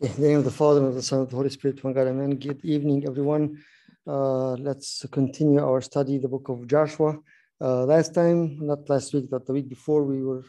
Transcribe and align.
In 0.00 0.12
the 0.12 0.28
name 0.28 0.38
of 0.38 0.44
the 0.44 0.52
Father, 0.52 0.78
and 0.78 0.90
of 0.90 0.94
the 0.94 1.02
Son, 1.02 1.18
and 1.18 1.26
of 1.26 1.30
the 1.30 1.36
Holy 1.36 1.50
Spirit, 1.50 1.82
one 1.82 1.92
God, 1.92 2.06
amen. 2.06 2.36
Good 2.36 2.64
evening, 2.64 3.04
everyone. 3.04 3.60
Uh, 4.06 4.52
let's 4.52 5.04
continue 5.10 5.60
our 5.60 5.80
study, 5.80 6.18
the 6.18 6.28
book 6.28 6.48
of 6.48 6.68
Joshua. 6.68 7.18
Uh, 7.60 7.84
last 7.84 8.14
time, 8.14 8.64
not 8.64 8.88
last 8.88 9.12
week, 9.12 9.28
but 9.28 9.44
the 9.44 9.52
week 9.52 9.68
before, 9.68 10.04
we 10.04 10.22
were 10.22 10.44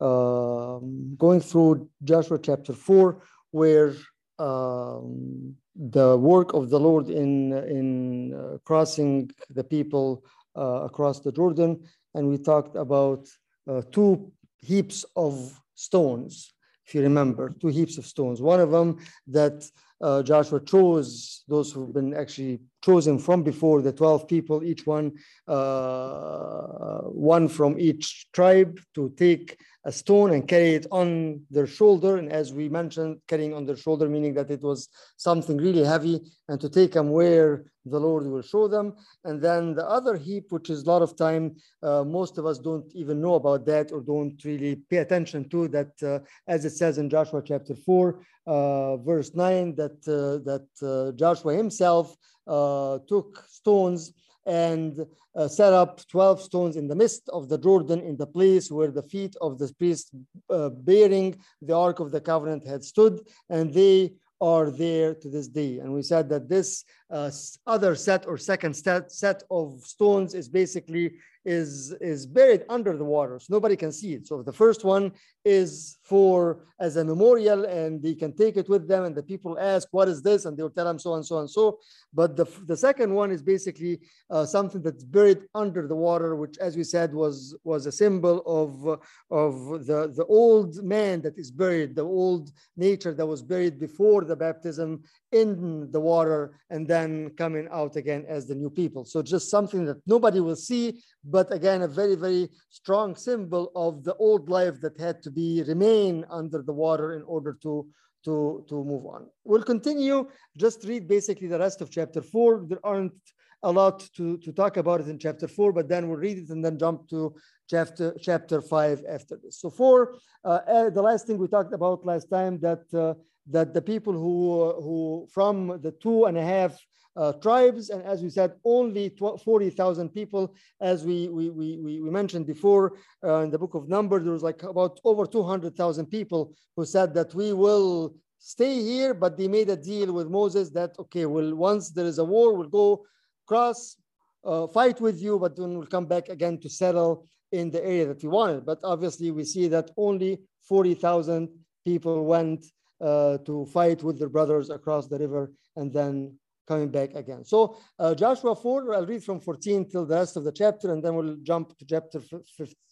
um, 0.00 1.14
going 1.18 1.42
through 1.42 1.86
Joshua 2.02 2.38
chapter 2.38 2.72
4, 2.72 3.20
where 3.50 3.92
um, 4.38 5.54
the 5.76 6.16
work 6.16 6.54
of 6.54 6.70
the 6.70 6.80
Lord 6.80 7.10
in, 7.10 7.52
in 7.52 8.32
uh, 8.32 8.56
crossing 8.64 9.30
the 9.50 9.64
people 9.64 10.24
uh, 10.56 10.80
across 10.88 11.20
the 11.20 11.30
Jordan, 11.30 11.86
and 12.14 12.26
we 12.26 12.38
talked 12.38 12.74
about 12.74 13.28
uh, 13.68 13.82
two 13.92 14.32
heaps 14.62 15.04
of 15.14 15.60
stones 15.74 16.53
if 16.86 16.94
you 16.94 17.02
remember, 17.02 17.54
two 17.60 17.68
heaps 17.68 17.98
of 17.98 18.06
stones. 18.06 18.42
One 18.42 18.60
of 18.60 18.70
them 18.70 18.98
that 19.28 19.64
uh, 20.00 20.22
Joshua 20.22 20.60
chose, 20.60 21.44
those 21.48 21.72
who've 21.72 21.92
been 21.92 22.14
actually 22.14 22.60
chosen 22.84 23.18
from 23.18 23.42
before, 23.42 23.80
the 23.80 23.92
12 23.92 24.28
people, 24.28 24.62
each 24.62 24.86
one, 24.86 25.12
uh, 25.48 26.98
one 27.02 27.48
from 27.48 27.78
each 27.78 28.26
tribe 28.32 28.78
to 28.94 29.12
take 29.16 29.58
a 29.86 29.92
stone 29.92 30.32
and 30.32 30.48
carry 30.48 30.74
it 30.74 30.86
on 30.90 31.42
their 31.50 31.66
shoulder. 31.66 32.16
And 32.16 32.32
as 32.32 32.52
we 32.52 32.68
mentioned, 32.68 33.20
carrying 33.28 33.52
on 33.52 33.66
their 33.66 33.76
shoulder, 33.76 34.08
meaning 34.08 34.34
that 34.34 34.50
it 34.50 34.62
was 34.62 34.88
something 35.16 35.58
really 35.58 35.84
heavy, 35.84 36.20
and 36.48 36.60
to 36.60 36.68
take 36.68 36.92
them 36.92 37.10
where 37.10 37.64
the 37.84 38.00
Lord 38.00 38.26
will 38.26 38.42
show 38.42 38.66
them. 38.66 38.94
And 39.24 39.42
then 39.42 39.74
the 39.74 39.86
other 39.86 40.16
heap, 40.16 40.50
which 40.50 40.70
is 40.70 40.82
a 40.82 40.86
lot 40.86 41.02
of 41.02 41.16
time, 41.16 41.56
uh, 41.82 42.02
most 42.04 42.38
of 42.38 42.46
us 42.46 42.58
don't 42.58 42.90
even 42.94 43.20
know 43.20 43.34
about 43.34 43.66
that 43.66 43.92
or 43.92 44.00
don't 44.00 44.42
really 44.44 44.76
pay 44.76 44.98
attention 44.98 45.48
to 45.50 45.68
that, 45.68 46.02
uh, 46.02 46.20
as 46.48 46.64
it 46.64 46.70
says 46.70 46.98
in 46.98 47.10
Joshua 47.10 47.42
chapter 47.44 47.74
4, 47.74 48.20
uh, 48.46 48.96
verse 48.98 49.34
9, 49.34 49.74
that, 49.76 49.98
uh, 50.08 50.42
that 50.44 50.66
uh, 50.82 51.12
Joshua 51.12 51.54
himself 51.54 52.16
uh, 52.46 52.98
took 53.06 53.44
stones 53.48 54.12
and 54.46 55.06
uh, 55.36 55.48
set 55.48 55.72
up 55.72 56.06
12 56.08 56.42
stones 56.42 56.76
in 56.76 56.86
the 56.88 56.94
midst 56.94 57.28
of 57.30 57.48
the 57.48 57.58
Jordan 57.58 58.00
in 58.00 58.16
the 58.16 58.26
place 58.26 58.70
where 58.70 58.90
the 58.90 59.02
feet 59.02 59.34
of 59.40 59.58
the 59.58 59.72
priest 59.78 60.10
uh, 60.50 60.68
bearing 60.68 61.36
the 61.62 61.74
Ark 61.74 62.00
of 62.00 62.10
the 62.10 62.20
Covenant 62.20 62.66
had 62.66 62.84
stood, 62.84 63.20
and 63.50 63.72
they 63.72 64.12
are 64.40 64.70
there 64.70 65.14
to 65.14 65.28
this 65.28 65.48
day. 65.48 65.78
And 65.78 65.92
we 65.92 66.02
said 66.02 66.28
that 66.28 66.48
this 66.48 66.84
uh, 67.10 67.30
other 67.66 67.94
set 67.94 68.26
or 68.26 68.36
second 68.36 68.74
set, 68.74 69.10
set 69.10 69.42
of 69.50 69.80
stones 69.84 70.34
is 70.34 70.48
basically 70.48 71.14
is, 71.44 71.92
is 72.00 72.26
buried 72.26 72.64
under 72.68 72.96
the 72.96 73.04
water, 73.04 73.38
so 73.38 73.46
nobody 73.50 73.76
can 73.76 73.92
see 73.92 74.14
it. 74.14 74.26
So 74.26 74.42
the 74.42 74.52
first 74.52 74.84
one 74.84 75.12
is 75.44 75.98
for 76.02 76.60
as 76.80 76.96
a 76.96 77.04
memorial, 77.04 77.64
and 77.64 78.02
they 78.02 78.14
can 78.14 78.32
take 78.34 78.56
it 78.56 78.68
with 78.68 78.88
them. 78.88 79.04
And 79.04 79.14
the 79.14 79.22
people 79.22 79.58
ask, 79.58 79.88
"What 79.92 80.08
is 80.08 80.22
this?" 80.22 80.44
And 80.44 80.56
they'll 80.56 80.70
tell 80.70 80.84
them 80.84 80.98
so 80.98 81.14
and 81.14 81.24
so 81.24 81.38
and 81.38 81.50
so. 81.50 81.78
But 82.12 82.36
the, 82.36 82.46
the 82.66 82.76
second 82.76 83.12
one 83.14 83.30
is 83.30 83.42
basically 83.42 84.00
uh, 84.30 84.44
something 84.44 84.82
that's 84.82 85.04
buried 85.04 85.42
under 85.54 85.86
the 85.86 85.96
water, 85.96 86.34
which, 86.36 86.56
as 86.58 86.76
we 86.76 86.84
said, 86.84 87.14
was 87.14 87.56
was 87.64 87.86
a 87.86 87.92
symbol 87.92 88.42
of 88.60 89.00
of 89.30 89.86
the 89.86 90.12
the 90.14 90.26
old 90.26 90.82
man 90.82 91.20
that 91.22 91.38
is 91.38 91.50
buried, 91.50 91.94
the 91.94 92.02
old 92.02 92.50
nature 92.76 93.14
that 93.14 93.26
was 93.26 93.42
buried 93.42 93.78
before 93.78 94.24
the 94.24 94.36
baptism 94.36 95.02
in 95.32 95.90
the 95.90 96.00
water, 96.00 96.58
and 96.70 96.86
then 96.86 97.30
coming 97.36 97.68
out 97.72 97.96
again 97.96 98.24
as 98.28 98.46
the 98.46 98.54
new 98.54 98.70
people. 98.70 99.04
So 99.04 99.22
just 99.22 99.50
something 99.50 99.84
that 99.86 100.00
nobody 100.06 100.40
will 100.40 100.56
see, 100.56 101.02
but 101.24 101.52
again, 101.52 101.82
a 101.82 101.88
very 101.88 102.14
very 102.14 102.48
strong 102.70 103.16
symbol 103.16 103.70
of 103.74 104.04
the 104.04 104.14
old 104.16 104.48
life 104.48 104.80
that 104.80 104.98
had 104.98 105.22
to 105.22 105.30
be 105.34 105.62
remain 105.66 106.24
under 106.30 106.62
the 106.62 106.72
water 106.72 107.14
in 107.18 107.22
order 107.22 107.52
to 107.62 107.86
to, 108.24 108.64
to 108.70 108.76
move 108.92 109.04
on. 109.06 109.26
We'll 109.44 109.62
continue, 109.62 110.28
just 110.56 110.84
read 110.84 111.06
basically 111.06 111.48
the 111.48 111.58
rest 111.58 111.82
of 111.82 111.90
chapter 111.90 112.22
four. 112.22 112.64
There 112.66 112.84
aren't 112.84 113.12
a 113.62 113.70
lot 113.70 114.08
to, 114.16 114.38
to 114.38 114.52
talk 114.52 114.76
about 114.76 115.00
it 115.00 115.08
in 115.08 115.18
chapter 115.18 115.48
four, 115.48 115.72
but 115.72 115.88
then 115.88 116.08
we'll 116.08 116.18
read 116.18 116.38
it 116.38 116.48
and 116.50 116.64
then 116.64 116.78
jump 116.78 117.08
to 117.10 117.34
chapter 117.68 118.14
chapter 118.20 118.60
five 118.60 119.02
after 119.08 119.38
this. 119.42 119.60
So 119.60 119.70
four, 119.70 120.16
uh, 120.44 120.90
the 120.90 121.02
last 121.02 121.26
thing 121.26 121.38
we 121.38 121.48
talked 121.48 121.74
about 121.74 122.04
last 122.04 122.30
time 122.30 122.58
that 122.60 122.84
uh, 122.94 123.14
that 123.50 123.74
the 123.74 123.82
people 123.82 124.12
who 124.12 124.72
who 124.84 125.28
from 125.30 125.80
the 125.82 125.92
two 125.92 126.24
and 126.24 126.36
a 126.38 126.44
half 126.44 126.78
uh, 127.16 127.32
tribes, 127.34 127.90
and 127.90 128.02
as 128.02 128.22
we 128.22 128.30
said, 128.30 128.52
only 128.64 129.08
40,000 129.08 130.08
people, 130.10 130.54
as 130.80 131.04
we, 131.04 131.28
we, 131.28 131.50
we, 131.50 131.78
we 131.78 132.10
mentioned 132.10 132.46
before 132.46 132.94
uh, 133.22 133.40
in 133.40 133.50
the 133.50 133.58
book 133.58 133.74
of 133.74 133.88
Numbers, 133.88 134.24
there 134.24 134.32
was 134.32 134.42
like 134.42 134.62
about 134.62 135.00
over 135.04 135.26
200,000 135.26 136.06
people 136.06 136.52
who 136.76 136.84
said 136.84 137.14
that 137.14 137.34
we 137.34 137.52
will 137.52 138.14
stay 138.38 138.82
here, 138.82 139.14
but 139.14 139.38
they 139.38 139.48
made 139.48 139.70
a 139.70 139.76
deal 139.76 140.12
with 140.12 140.28
Moses 140.28 140.70
that, 140.70 140.94
okay, 140.98 141.26
well, 141.26 141.54
once 141.54 141.90
there 141.90 142.06
is 142.06 142.18
a 142.18 142.24
war, 142.24 142.54
we'll 142.54 142.68
go 142.68 143.04
cross, 143.46 143.96
uh, 144.44 144.66
fight 144.66 145.00
with 145.00 145.20
you, 145.20 145.38
but 145.38 145.56
then 145.56 145.78
we'll 145.78 145.86
come 145.86 146.06
back 146.06 146.28
again 146.28 146.58
to 146.60 146.68
settle 146.68 147.26
in 147.52 147.70
the 147.70 147.82
area 147.84 148.06
that 148.06 148.22
we 148.22 148.28
wanted. 148.28 148.66
But 148.66 148.80
obviously 148.82 149.30
we 149.30 149.44
see 149.44 149.68
that 149.68 149.90
only 149.96 150.40
40,000 150.68 151.48
people 151.84 152.24
went 152.24 152.66
uh, 153.00 153.38
to 153.38 153.66
fight 153.66 154.02
with 154.02 154.18
their 154.18 154.28
brothers 154.28 154.70
across 154.70 155.06
the 155.08 155.18
river 155.18 155.52
and 155.76 155.92
then 155.92 156.36
coming 156.66 156.88
back 156.88 157.14
again. 157.14 157.44
So 157.44 157.76
uh, 157.98 158.14
Joshua 158.14 158.54
4, 158.54 158.94
I'll 158.94 159.06
read 159.06 159.24
from 159.24 159.40
14 159.40 159.90
till 159.90 160.06
the 160.06 160.16
rest 160.16 160.36
of 160.36 160.44
the 160.44 160.52
chapter, 160.52 160.92
and 160.92 161.02
then 161.02 161.14
we'll 161.14 161.36
jump 161.42 161.76
to 161.78 161.84
chapter 161.84 162.20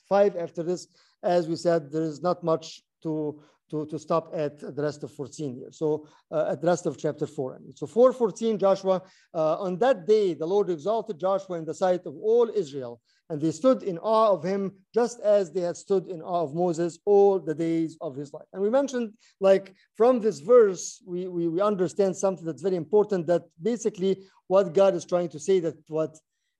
5 0.08 0.36
after 0.36 0.62
this. 0.62 0.88
As 1.22 1.48
we 1.48 1.56
said, 1.56 1.90
there 1.90 2.02
is 2.02 2.22
not 2.22 2.42
much 2.42 2.82
to, 3.02 3.40
to, 3.70 3.86
to 3.86 3.98
stop 3.98 4.30
at 4.34 4.58
the 4.58 4.82
rest 4.82 5.02
of 5.02 5.12
14 5.12 5.54
here. 5.54 5.70
So 5.70 6.06
uh, 6.30 6.50
at 6.50 6.60
the 6.60 6.66
rest 6.66 6.86
of 6.86 6.98
chapter 6.98 7.26
4. 7.26 7.60
So 7.74 7.86
4.14, 7.86 8.58
Joshua, 8.58 9.02
uh, 9.34 9.56
on 9.58 9.78
that 9.78 10.06
day, 10.06 10.34
the 10.34 10.46
Lord 10.46 10.70
exalted 10.70 11.18
Joshua 11.18 11.58
in 11.58 11.64
the 11.64 11.74
sight 11.74 12.06
of 12.06 12.14
all 12.16 12.50
Israel, 12.54 13.00
and 13.32 13.40
they 13.40 13.50
stood 13.50 13.82
in 13.82 13.96
awe 13.96 14.30
of 14.30 14.44
him 14.44 14.70
just 14.92 15.18
as 15.20 15.50
they 15.50 15.62
had 15.62 15.74
stood 15.74 16.06
in 16.06 16.20
awe 16.20 16.42
of 16.42 16.54
Moses 16.54 16.98
all 17.06 17.38
the 17.38 17.54
days 17.54 17.96
of 18.02 18.14
his 18.14 18.30
life. 18.34 18.44
And 18.52 18.60
we 18.60 18.68
mentioned, 18.68 19.14
like, 19.40 19.74
from 19.96 20.20
this 20.20 20.40
verse, 20.40 21.02
we, 21.06 21.26
we, 21.28 21.48
we 21.48 21.62
understand 21.62 22.14
something 22.14 22.44
that's 22.44 22.60
very 22.60 22.76
important 22.76 23.26
that 23.28 23.44
basically 23.62 24.18
what 24.48 24.74
God 24.74 24.94
is 24.94 25.06
trying 25.06 25.30
to 25.30 25.38
say 25.38 25.60
that 25.60 25.76
what 25.88 26.14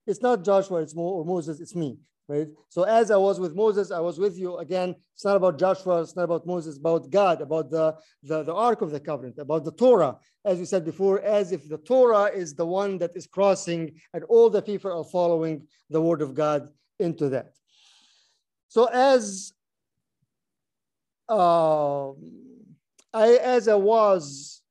it's 0.06 0.22
not 0.22 0.46
Joshua, 0.46 0.80
it's 0.80 0.96
Mo, 0.96 1.02
or 1.02 1.26
Moses, 1.26 1.60
it's 1.60 1.76
me 1.76 1.98
right? 2.32 2.48
So 2.68 2.84
as 2.84 3.10
I 3.10 3.16
was 3.16 3.38
with 3.38 3.54
Moses, 3.54 3.90
I 3.90 4.00
was 4.00 4.18
with 4.18 4.38
you 4.38 4.56
again. 4.58 4.94
It's 5.14 5.24
not 5.24 5.36
about 5.36 5.58
Joshua, 5.58 6.00
it's 6.02 6.16
not 6.16 6.24
about 6.24 6.46
Moses, 6.46 6.78
about 6.78 7.10
God, 7.10 7.42
about 7.42 7.70
the, 7.70 7.94
the, 8.22 8.42
the 8.42 8.54
Ark 8.54 8.80
of 8.82 8.90
the 8.90 9.00
Covenant, 9.00 9.38
about 9.38 9.64
the 9.64 9.72
Torah, 9.72 10.16
as 10.44 10.58
we 10.58 10.64
said 10.64 10.84
before, 10.84 11.20
as 11.20 11.52
if 11.52 11.68
the 11.68 11.78
Torah 11.78 12.30
is 12.32 12.54
the 12.54 12.66
one 12.66 12.98
that 12.98 13.14
is 13.14 13.26
crossing 13.26 13.92
and 14.14 14.24
all 14.24 14.48
the 14.48 14.62
people 14.62 14.90
are 14.90 15.04
following 15.04 15.66
the 15.90 16.00
word 16.00 16.22
of 16.22 16.34
God 16.34 16.68
into 16.98 17.28
that. 17.28 17.52
So 18.68 18.86
as 18.86 19.52
uh, 21.28 22.10
I, 23.12 23.28
as 23.42 23.68
I 23.68 23.74
was 23.74 24.61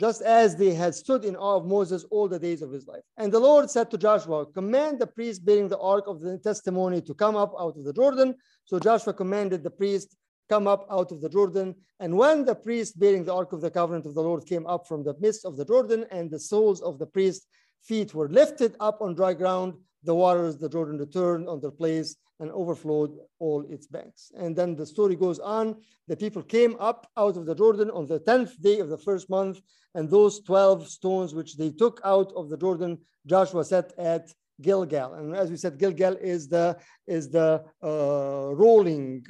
just 0.00 0.22
as 0.22 0.56
they 0.56 0.72
had 0.72 0.94
stood 0.94 1.26
in 1.26 1.36
awe 1.36 1.56
of 1.56 1.66
Moses 1.66 2.04
all 2.10 2.26
the 2.26 2.38
days 2.38 2.62
of 2.62 2.72
his 2.72 2.86
life. 2.86 3.02
And 3.18 3.30
the 3.30 3.38
Lord 3.38 3.70
said 3.70 3.90
to 3.90 3.98
Joshua, 3.98 4.46
Command 4.46 4.98
the 4.98 5.06
priest 5.06 5.44
bearing 5.44 5.68
the 5.68 5.78
ark 5.78 6.04
of 6.06 6.20
the 6.22 6.38
testimony 6.38 7.02
to 7.02 7.12
come 7.12 7.36
up 7.36 7.52
out 7.60 7.76
of 7.76 7.84
the 7.84 7.92
Jordan. 7.92 8.34
So 8.64 8.78
Joshua 8.78 9.12
commanded 9.12 9.62
the 9.62 9.70
priest, 9.70 10.16
Come 10.48 10.66
up 10.66 10.86
out 10.90 11.12
of 11.12 11.20
the 11.20 11.28
Jordan. 11.28 11.76
And 12.00 12.16
when 12.16 12.44
the 12.44 12.54
priest 12.54 12.98
bearing 12.98 13.24
the 13.24 13.34
ark 13.34 13.52
of 13.52 13.60
the 13.60 13.70
covenant 13.70 14.06
of 14.06 14.14
the 14.14 14.22
Lord 14.22 14.46
came 14.46 14.66
up 14.66 14.88
from 14.88 15.04
the 15.04 15.14
midst 15.20 15.44
of 15.44 15.56
the 15.56 15.66
Jordan, 15.66 16.06
and 16.10 16.30
the 16.30 16.40
soles 16.40 16.80
of 16.80 16.98
the 16.98 17.06
priest's 17.06 17.46
feet 17.84 18.14
were 18.14 18.28
lifted 18.28 18.74
up 18.80 19.00
on 19.00 19.14
dry 19.14 19.34
ground, 19.34 19.74
the 20.02 20.14
waters, 20.14 20.58
the 20.58 20.68
Jordan 20.68 20.98
returned 20.98 21.48
on 21.48 21.60
their 21.60 21.70
place 21.70 22.16
and 22.40 22.50
overflowed 22.52 23.18
all 23.38 23.64
its 23.68 23.86
banks. 23.86 24.32
And 24.36 24.56
then 24.56 24.74
the 24.74 24.86
story 24.86 25.14
goes 25.14 25.38
on. 25.38 25.76
The 26.08 26.16
people 26.16 26.42
came 26.42 26.74
up 26.80 27.06
out 27.16 27.36
of 27.36 27.44
the 27.46 27.54
Jordan 27.54 27.90
on 27.90 28.06
the 28.06 28.20
10th 28.20 28.60
day 28.60 28.80
of 28.80 28.88
the 28.88 28.98
first 28.98 29.28
month, 29.28 29.60
and 29.94 30.08
those 30.08 30.40
12 30.40 30.88
stones 30.88 31.34
which 31.34 31.56
they 31.56 31.70
took 31.70 32.00
out 32.04 32.32
of 32.34 32.48
the 32.48 32.56
Jordan, 32.56 32.98
Joshua 33.26 33.64
set 33.64 33.92
at 33.98 34.32
Gilgal. 34.60 35.14
And 35.14 35.36
as 35.36 35.50
we 35.50 35.56
said, 35.56 35.78
Gilgal 35.78 36.16
is 36.16 36.48
the, 36.48 36.78
is 37.06 37.28
the 37.30 37.62
uh, 37.82 38.54
rolling 38.54 39.24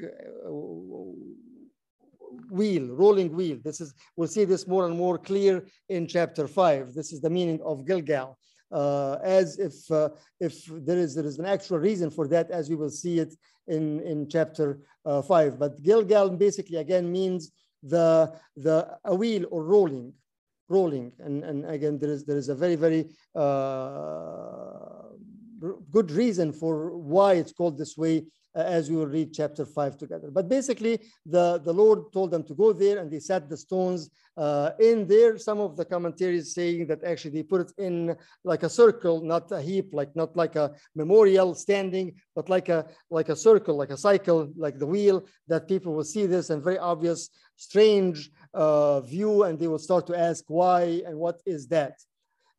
uh, 0.46 0.50
wheel, 2.50 2.86
rolling 2.94 3.34
wheel. 3.34 3.58
This 3.62 3.80
is, 3.80 3.92
we'll 4.16 4.28
see 4.28 4.44
this 4.44 4.68
more 4.68 4.86
and 4.86 4.96
more 4.96 5.18
clear 5.18 5.64
in 5.88 6.06
chapter 6.06 6.46
five. 6.46 6.94
This 6.94 7.12
is 7.12 7.20
the 7.20 7.30
meaning 7.30 7.60
of 7.64 7.86
Gilgal 7.86 8.38
uh, 8.70 9.18
as 9.22 9.58
if 9.58 9.90
uh, 9.90 10.10
if 10.40 10.64
there 10.66 10.98
is 10.98 11.14
there 11.14 11.26
is 11.26 11.38
an 11.38 11.46
actual 11.46 11.78
reason 11.78 12.10
for 12.10 12.28
that, 12.28 12.50
as 12.50 12.68
we 12.68 12.76
will 12.76 12.90
see 12.90 13.18
it 13.18 13.34
in 13.66 14.00
in 14.00 14.28
chapter 14.28 14.80
uh, 15.04 15.22
five. 15.22 15.58
But 15.58 15.82
Gilgal 15.82 16.30
basically 16.30 16.78
again 16.78 17.10
means 17.10 17.52
the 17.82 18.32
the 18.56 18.98
a 19.04 19.14
wheel 19.14 19.46
or 19.50 19.64
rolling, 19.64 20.12
rolling, 20.68 21.12
and 21.18 21.44
and 21.44 21.64
again 21.66 21.98
there 21.98 22.10
is 22.10 22.24
there 22.24 22.38
is 22.38 22.48
a 22.48 22.54
very 22.54 22.76
very 22.76 23.08
uh, 23.34 25.00
good 25.90 26.10
reason 26.10 26.52
for 26.52 26.96
why 26.96 27.34
it's 27.34 27.52
called 27.52 27.76
this 27.78 27.96
way 27.96 28.26
uh, 28.54 28.62
as 28.62 28.90
we 28.90 28.96
will 28.96 29.06
read 29.06 29.32
chapter 29.32 29.64
5 29.64 29.96
together. 29.96 30.30
But 30.30 30.48
basically, 30.48 31.00
the, 31.26 31.60
the 31.64 31.72
Lord 31.72 32.12
told 32.12 32.30
them 32.30 32.42
to 32.44 32.54
go 32.54 32.72
there 32.72 32.98
and 32.98 33.10
they 33.10 33.20
set 33.20 33.48
the 33.48 33.56
stones 33.56 34.10
uh, 34.40 34.70
in 34.80 35.06
there. 35.06 35.36
Some 35.36 35.60
of 35.60 35.76
the 35.76 35.84
commentaries 35.84 36.54
saying 36.54 36.86
that 36.86 37.04
actually 37.04 37.32
they 37.32 37.42
put 37.42 37.60
it 37.60 37.72
in 37.76 38.16
like 38.42 38.62
a 38.62 38.70
circle, 38.70 39.20
not 39.20 39.52
a 39.52 39.60
heap, 39.60 39.88
like 39.92 40.16
not 40.16 40.34
like 40.36 40.56
a 40.56 40.72
memorial 40.94 41.54
standing, 41.54 42.14
but 42.34 42.48
like 42.48 42.68
a 42.70 42.86
like 43.10 43.28
a 43.28 43.36
circle, 43.36 43.76
like 43.76 43.90
a 43.90 44.02
cycle, 44.08 44.50
like 44.56 44.78
the 44.78 44.90
wheel, 44.94 45.26
that 45.48 45.68
people 45.68 45.92
will 45.94 46.10
see 46.14 46.24
this 46.24 46.48
and 46.48 46.64
very 46.64 46.78
obvious, 46.78 47.28
strange 47.56 48.30
uh, 48.54 49.00
view, 49.00 49.44
and 49.44 49.58
they 49.58 49.68
will 49.68 49.84
start 49.88 50.06
to 50.06 50.18
ask 50.18 50.42
why 50.48 51.02
and 51.06 51.16
what 51.16 51.38
is 51.44 51.68
that. 51.68 51.94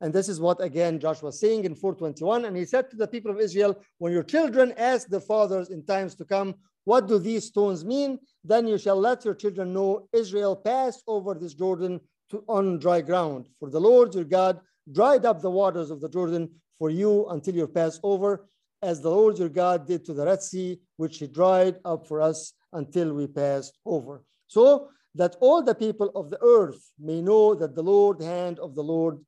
And 0.02 0.12
this 0.12 0.28
is 0.28 0.40
what, 0.40 0.60
again, 0.60 0.98
Joshua 0.98 1.26
was 1.26 1.38
saying 1.38 1.64
in 1.64 1.76
421. 1.76 2.44
And 2.44 2.56
he 2.56 2.64
said 2.64 2.90
to 2.90 2.96
the 2.96 3.06
people 3.06 3.30
of 3.30 3.38
Israel, 3.38 3.80
when 3.98 4.12
your 4.12 4.24
children 4.24 4.74
ask 4.76 5.06
their 5.06 5.20
fathers 5.20 5.70
in 5.70 5.84
times 5.84 6.16
to 6.16 6.24
come, 6.24 6.56
what 6.84 7.06
do 7.06 7.18
these 7.18 7.46
stones 7.46 7.84
mean? 7.84 8.18
Then 8.44 8.66
you 8.66 8.78
shall 8.78 8.96
let 8.96 9.24
your 9.24 9.34
children 9.34 9.72
know 9.72 10.08
Israel 10.12 10.56
passed 10.56 11.02
over 11.06 11.34
this 11.34 11.54
Jordan 11.54 12.00
to, 12.30 12.42
on 12.48 12.78
dry 12.78 13.00
ground. 13.00 13.48
For 13.60 13.70
the 13.70 13.80
Lord 13.80 14.14
your 14.14 14.24
God 14.24 14.60
dried 14.90 15.24
up 15.24 15.40
the 15.40 15.50
waters 15.50 15.90
of 15.90 16.00
the 16.00 16.08
Jordan 16.08 16.50
for 16.78 16.90
you 16.90 17.26
until 17.28 17.54
you 17.54 17.68
pass 17.68 18.00
over, 18.02 18.46
as 18.82 19.00
the 19.00 19.10
Lord 19.10 19.38
your 19.38 19.48
God 19.48 19.86
did 19.86 20.04
to 20.06 20.14
the 20.14 20.26
Red 20.26 20.42
Sea, 20.42 20.80
which 20.96 21.18
he 21.18 21.28
dried 21.28 21.76
up 21.84 22.08
for 22.08 22.20
us 22.20 22.52
until 22.72 23.12
we 23.12 23.28
passed 23.28 23.78
over. 23.86 24.24
So 24.48 24.88
that 25.14 25.36
all 25.40 25.62
the 25.62 25.74
people 25.74 26.10
of 26.16 26.30
the 26.30 26.42
earth 26.42 26.90
may 26.98 27.20
know 27.20 27.54
that 27.54 27.76
the 27.76 27.82
Lord 27.82 28.20
hand 28.20 28.58
of 28.58 28.74
the 28.74 28.82
Lord 28.82 29.18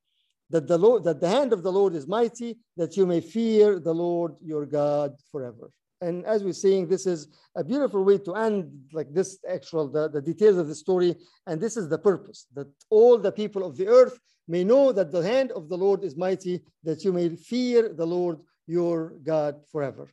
that 0.50 0.68
the 0.68 0.78
Lord, 0.78 1.04
that 1.04 1.20
the 1.20 1.28
hand 1.28 1.52
of 1.52 1.62
the 1.62 1.72
Lord 1.72 1.94
is 1.94 2.06
mighty, 2.06 2.58
that 2.76 2.96
you 2.96 3.06
may 3.06 3.20
fear 3.20 3.80
the 3.80 3.94
Lord 3.94 4.34
your 4.42 4.66
God 4.66 5.14
forever. 5.32 5.70
And 6.04 6.14
as 6.34 6.44
we're 6.44 6.64
saying, 6.66 6.88
this 6.88 7.06
is 7.14 7.20
a 7.56 7.64
beautiful 7.64 8.02
way 8.08 8.18
to 8.26 8.32
end 8.34 8.58
like 8.98 9.10
this 9.18 9.30
actual, 9.56 9.84
the, 9.96 10.04
the 10.16 10.24
details 10.30 10.58
of 10.58 10.68
the 10.68 10.74
story. 10.74 11.10
And 11.46 11.56
this 11.60 11.76
is 11.80 11.86
the 11.88 12.02
purpose, 12.10 12.40
that 12.56 12.68
all 12.90 13.16
the 13.18 13.32
people 13.32 13.62
of 13.64 13.72
the 13.78 13.88
earth 13.88 14.16
may 14.46 14.64
know 14.64 14.92
that 14.92 15.10
the 15.10 15.22
hand 15.32 15.50
of 15.52 15.68
the 15.70 15.78
Lord 15.86 16.00
is 16.04 16.14
mighty, 16.26 16.56
that 16.88 17.04
you 17.04 17.12
may 17.18 17.28
fear 17.52 17.80
the 18.00 18.06
Lord 18.16 18.36
your 18.66 19.14
God 19.32 19.52
forever. 19.72 20.04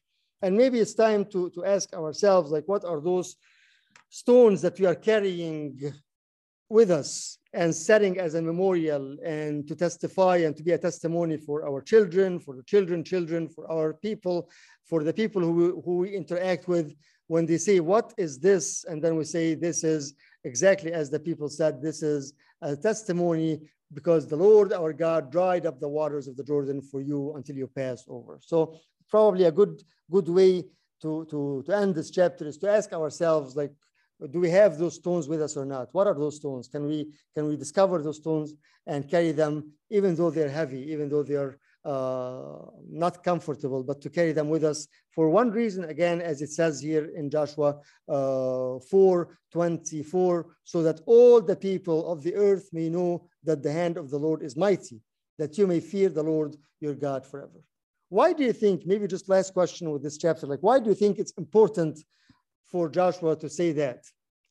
And 0.41 0.57
maybe 0.61 0.79
it's 0.79 0.93
time 0.93 1.25
to, 1.33 1.49
to 1.55 1.65
ask 1.65 1.93
ourselves, 1.93 2.51
like, 2.51 2.67
what 2.67 2.85
are 2.85 3.01
those 3.01 3.35
stones 4.09 4.61
that 4.61 4.79
we 4.79 4.85
are 4.85 4.95
carrying 5.09 5.93
with 6.71 6.89
us 6.89 7.37
and 7.53 7.75
setting 7.75 8.17
as 8.17 8.33
a 8.33 8.41
memorial 8.41 9.17
and 9.25 9.67
to 9.67 9.75
testify 9.75 10.37
and 10.37 10.55
to 10.55 10.63
be 10.63 10.71
a 10.71 10.77
testimony 10.77 11.37
for 11.37 11.67
our 11.67 11.81
children, 11.81 12.39
for 12.39 12.55
the 12.55 12.63
children, 12.63 13.03
children, 13.03 13.49
for 13.49 13.69
our 13.69 13.93
people, 13.93 14.49
for 14.85 15.03
the 15.03 15.13
people 15.13 15.41
who, 15.41 15.81
who 15.83 15.97
we 15.97 16.15
interact 16.15 16.67
with 16.67 16.95
when 17.27 17.45
they 17.45 17.57
say, 17.57 17.79
what 17.79 18.13
is 18.17 18.39
this? 18.39 18.85
And 18.85 19.03
then 19.03 19.15
we 19.15 19.25
say, 19.25 19.53
this 19.53 19.83
is 19.83 20.13
exactly 20.43 20.93
as 20.93 21.09
the 21.09 21.19
people 21.19 21.49
said, 21.49 21.81
this 21.81 22.01
is 22.01 22.33
a 22.61 22.75
testimony 22.75 23.59
because 23.93 24.27
the 24.27 24.35
Lord 24.37 24.71
our 24.71 24.93
God 24.93 25.31
dried 25.31 25.65
up 25.65 25.79
the 25.79 25.89
waters 25.89 26.27
of 26.27 26.37
the 26.37 26.43
Jordan 26.43 26.81
for 26.81 27.01
you 27.01 27.33
until 27.35 27.57
you 27.57 27.67
pass 27.67 28.05
over. 28.07 28.39
So 28.41 28.77
probably 29.09 29.43
a 29.45 29.51
good, 29.51 29.83
good 30.09 30.29
way 30.29 30.63
to, 31.01 31.25
to, 31.29 31.63
to 31.65 31.75
end 31.75 31.95
this 31.95 32.11
chapter 32.11 32.47
is 32.47 32.57
to 32.59 32.69
ask 32.69 32.93
ourselves, 32.93 33.55
like, 33.55 33.73
do 34.27 34.39
we 34.39 34.49
have 34.49 34.77
those 34.77 34.95
stones 34.95 35.27
with 35.27 35.41
us 35.41 35.57
or 35.57 35.65
not? 35.65 35.89
What 35.93 36.07
are 36.07 36.13
those 36.13 36.35
stones? 36.35 36.67
Can 36.67 36.85
we 36.85 37.11
can 37.35 37.47
we 37.47 37.55
discover 37.57 38.01
those 38.01 38.17
stones 38.17 38.53
and 38.87 39.09
carry 39.09 39.31
them, 39.31 39.71
even 39.89 40.15
though 40.15 40.29
they're 40.29 40.49
heavy, 40.49 40.91
even 40.91 41.09
though 41.09 41.23
they're 41.23 41.57
uh, 41.83 42.59
not 42.89 43.23
comfortable, 43.23 43.83
but 43.83 44.01
to 44.01 44.09
carry 44.09 44.31
them 44.31 44.49
with 44.49 44.63
us 44.63 44.87
for 45.11 45.29
one 45.29 45.51
reason, 45.51 45.83
again, 45.85 46.21
as 46.21 46.41
it 46.41 46.51
says 46.51 46.79
here 46.79 47.11
in 47.15 47.29
Joshua 47.29 47.79
uh, 48.07 48.79
4 48.79 49.37
24, 49.51 50.55
so 50.63 50.83
that 50.83 51.01
all 51.05 51.41
the 51.41 51.55
people 51.55 52.09
of 52.11 52.23
the 52.23 52.35
earth 52.35 52.69
may 52.71 52.89
know 52.89 53.27
that 53.43 53.61
the 53.61 53.71
hand 53.71 53.97
of 53.97 54.09
the 54.09 54.17
Lord 54.17 54.41
is 54.41 54.55
mighty, 54.55 55.01
that 55.37 55.57
you 55.57 55.67
may 55.67 55.79
fear 55.79 56.07
the 56.09 56.23
Lord 56.23 56.55
your 56.79 56.95
God 56.95 57.25
forever. 57.25 57.61
Why 58.09 58.31
do 58.33 58.43
you 58.43 58.53
think, 58.53 58.85
maybe 58.85 59.07
just 59.07 59.29
last 59.29 59.53
question 59.53 59.91
with 59.91 60.03
this 60.03 60.17
chapter, 60.17 60.47
like 60.47 60.59
why 60.61 60.79
do 60.79 60.89
you 60.89 60.95
think 60.95 61.17
it's 61.17 61.33
important 61.37 61.99
for 62.71 62.89
Joshua 62.89 63.35
to 63.37 63.49
say 63.49 63.71
that, 63.73 64.05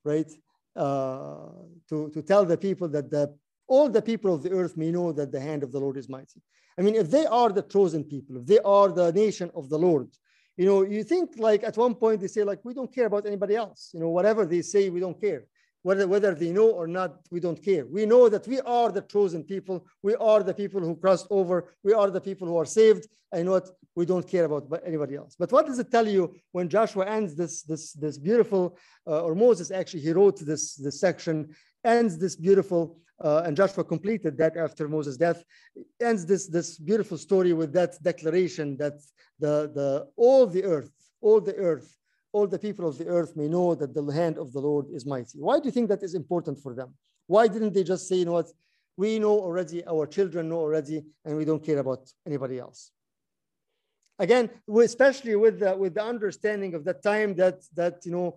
right? 0.04 0.30
Uh, 0.76 1.48
to, 1.88 2.10
to 2.14 2.22
tell 2.22 2.44
the 2.44 2.56
people 2.56 2.88
that 2.88 3.10
the, 3.10 3.34
all 3.68 3.88
the 3.88 4.02
people 4.02 4.34
of 4.34 4.42
the 4.42 4.52
earth 4.52 4.76
may 4.76 4.90
know 4.90 5.12
that 5.12 5.32
the 5.32 5.40
hand 5.40 5.62
of 5.62 5.72
the 5.72 5.78
Lord 5.78 5.96
is 5.96 6.08
mighty. 6.08 6.40
I 6.78 6.82
mean, 6.82 6.94
if 6.94 7.10
they 7.10 7.26
are 7.26 7.50
the 7.50 7.62
chosen 7.62 8.04
people, 8.04 8.36
if 8.36 8.46
they 8.46 8.60
are 8.60 8.90
the 8.90 9.12
nation 9.12 9.50
of 9.54 9.68
the 9.68 9.78
Lord, 9.78 10.08
you 10.56 10.66
know, 10.66 10.82
you 10.82 11.02
think 11.04 11.30
like 11.38 11.64
at 11.64 11.76
one 11.76 11.94
point 11.94 12.20
they 12.20 12.26
say 12.26 12.44
like, 12.44 12.60
we 12.64 12.74
don't 12.74 12.94
care 12.94 13.06
about 13.06 13.26
anybody 13.26 13.56
else. 13.56 13.90
You 13.94 14.00
know, 14.00 14.10
whatever 14.10 14.46
they 14.46 14.62
say, 14.62 14.90
we 14.90 15.00
don't 15.00 15.20
care 15.20 15.44
whether, 15.82 16.06
whether 16.06 16.34
they 16.34 16.50
know 16.50 16.68
or 16.68 16.86
not, 16.86 17.20
we 17.30 17.40
don't 17.40 17.62
care. 17.62 17.86
We 17.86 18.04
know 18.06 18.28
that 18.28 18.46
we 18.46 18.60
are 18.60 18.92
the 18.92 19.02
chosen 19.02 19.42
people. 19.44 19.86
We 20.02 20.14
are 20.16 20.42
the 20.42 20.54
people 20.54 20.80
who 20.80 20.96
crossed 20.96 21.26
over. 21.30 21.74
We 21.82 21.94
are 21.94 22.10
the 22.10 22.20
people 22.20 22.46
who 22.46 22.58
are 22.58 22.66
saved. 22.66 23.08
Know 23.32 23.52
what 23.52 23.68
we 24.00 24.06
don't 24.12 24.28
care 24.34 24.46
about 24.46 24.64
anybody 24.90 25.14
else. 25.20 25.32
But 25.42 25.52
what 25.54 25.66
does 25.68 25.78
it 25.78 25.90
tell 25.96 26.08
you 26.16 26.22
when 26.56 26.68
Joshua 26.76 27.04
ends 27.18 27.32
this, 27.40 27.54
this, 27.70 27.92
this 28.04 28.16
beautiful, 28.28 28.62
uh, 29.06 29.26
or 29.26 29.34
Moses 29.34 29.70
actually, 29.70 30.02
he 30.08 30.12
wrote 30.12 30.38
this, 30.50 30.74
this 30.84 30.98
section, 31.06 31.36
ends 31.96 32.18
this 32.18 32.34
beautiful, 32.46 32.82
uh, 33.26 33.42
and 33.44 33.56
Joshua 33.60 33.84
completed 33.84 34.32
that 34.38 34.56
after 34.56 34.88
Moses' 34.88 35.16
death, 35.26 35.44
ends 36.00 36.22
this, 36.24 36.48
this 36.56 36.78
beautiful 36.78 37.18
story 37.18 37.52
with 37.52 37.72
that 37.74 37.92
declaration 38.02 38.76
that 38.78 38.96
the, 39.38 39.54
the, 39.78 39.88
all 40.16 40.46
the 40.46 40.64
earth, 40.64 40.92
all 41.20 41.40
the 41.40 41.56
earth 41.56 41.88
all 42.32 42.46
the 42.46 42.58
people 42.58 42.86
of 42.88 42.96
the 42.96 43.08
earth 43.08 43.36
may 43.36 43.48
know 43.48 43.74
that 43.74 43.92
the 43.92 44.04
hand 44.20 44.38
of 44.38 44.52
the 44.52 44.60
Lord 44.60 44.86
is 44.92 45.04
mighty. 45.04 45.38
Why 45.38 45.58
do 45.58 45.64
you 45.64 45.72
think 45.72 45.88
that 45.88 46.02
is 46.02 46.14
important 46.14 46.56
for 46.64 46.74
them? 46.74 46.94
Why 47.26 47.48
didn't 47.48 47.74
they 47.74 47.82
just 47.82 48.06
say, 48.08 48.16
you 48.16 48.24
know 48.24 48.38
what, 48.40 48.50
we 48.96 49.18
know 49.18 49.36
already, 49.46 49.84
our 49.86 50.06
children 50.06 50.48
know 50.48 50.58
already, 50.58 51.02
and 51.24 51.36
we 51.36 51.44
don't 51.44 51.64
care 51.64 51.78
about 51.78 52.02
anybody 52.26 52.58
else? 52.58 52.92
Again, 54.20 54.50
especially 54.90 55.34
with 55.34 55.58
the, 55.60 55.74
with 55.74 55.94
the 55.94 56.04
understanding 56.04 56.74
of 56.74 56.84
that 56.84 57.02
time 57.02 57.34
that, 57.36 57.56
that, 57.74 57.94
you 58.04 58.12
know, 58.12 58.36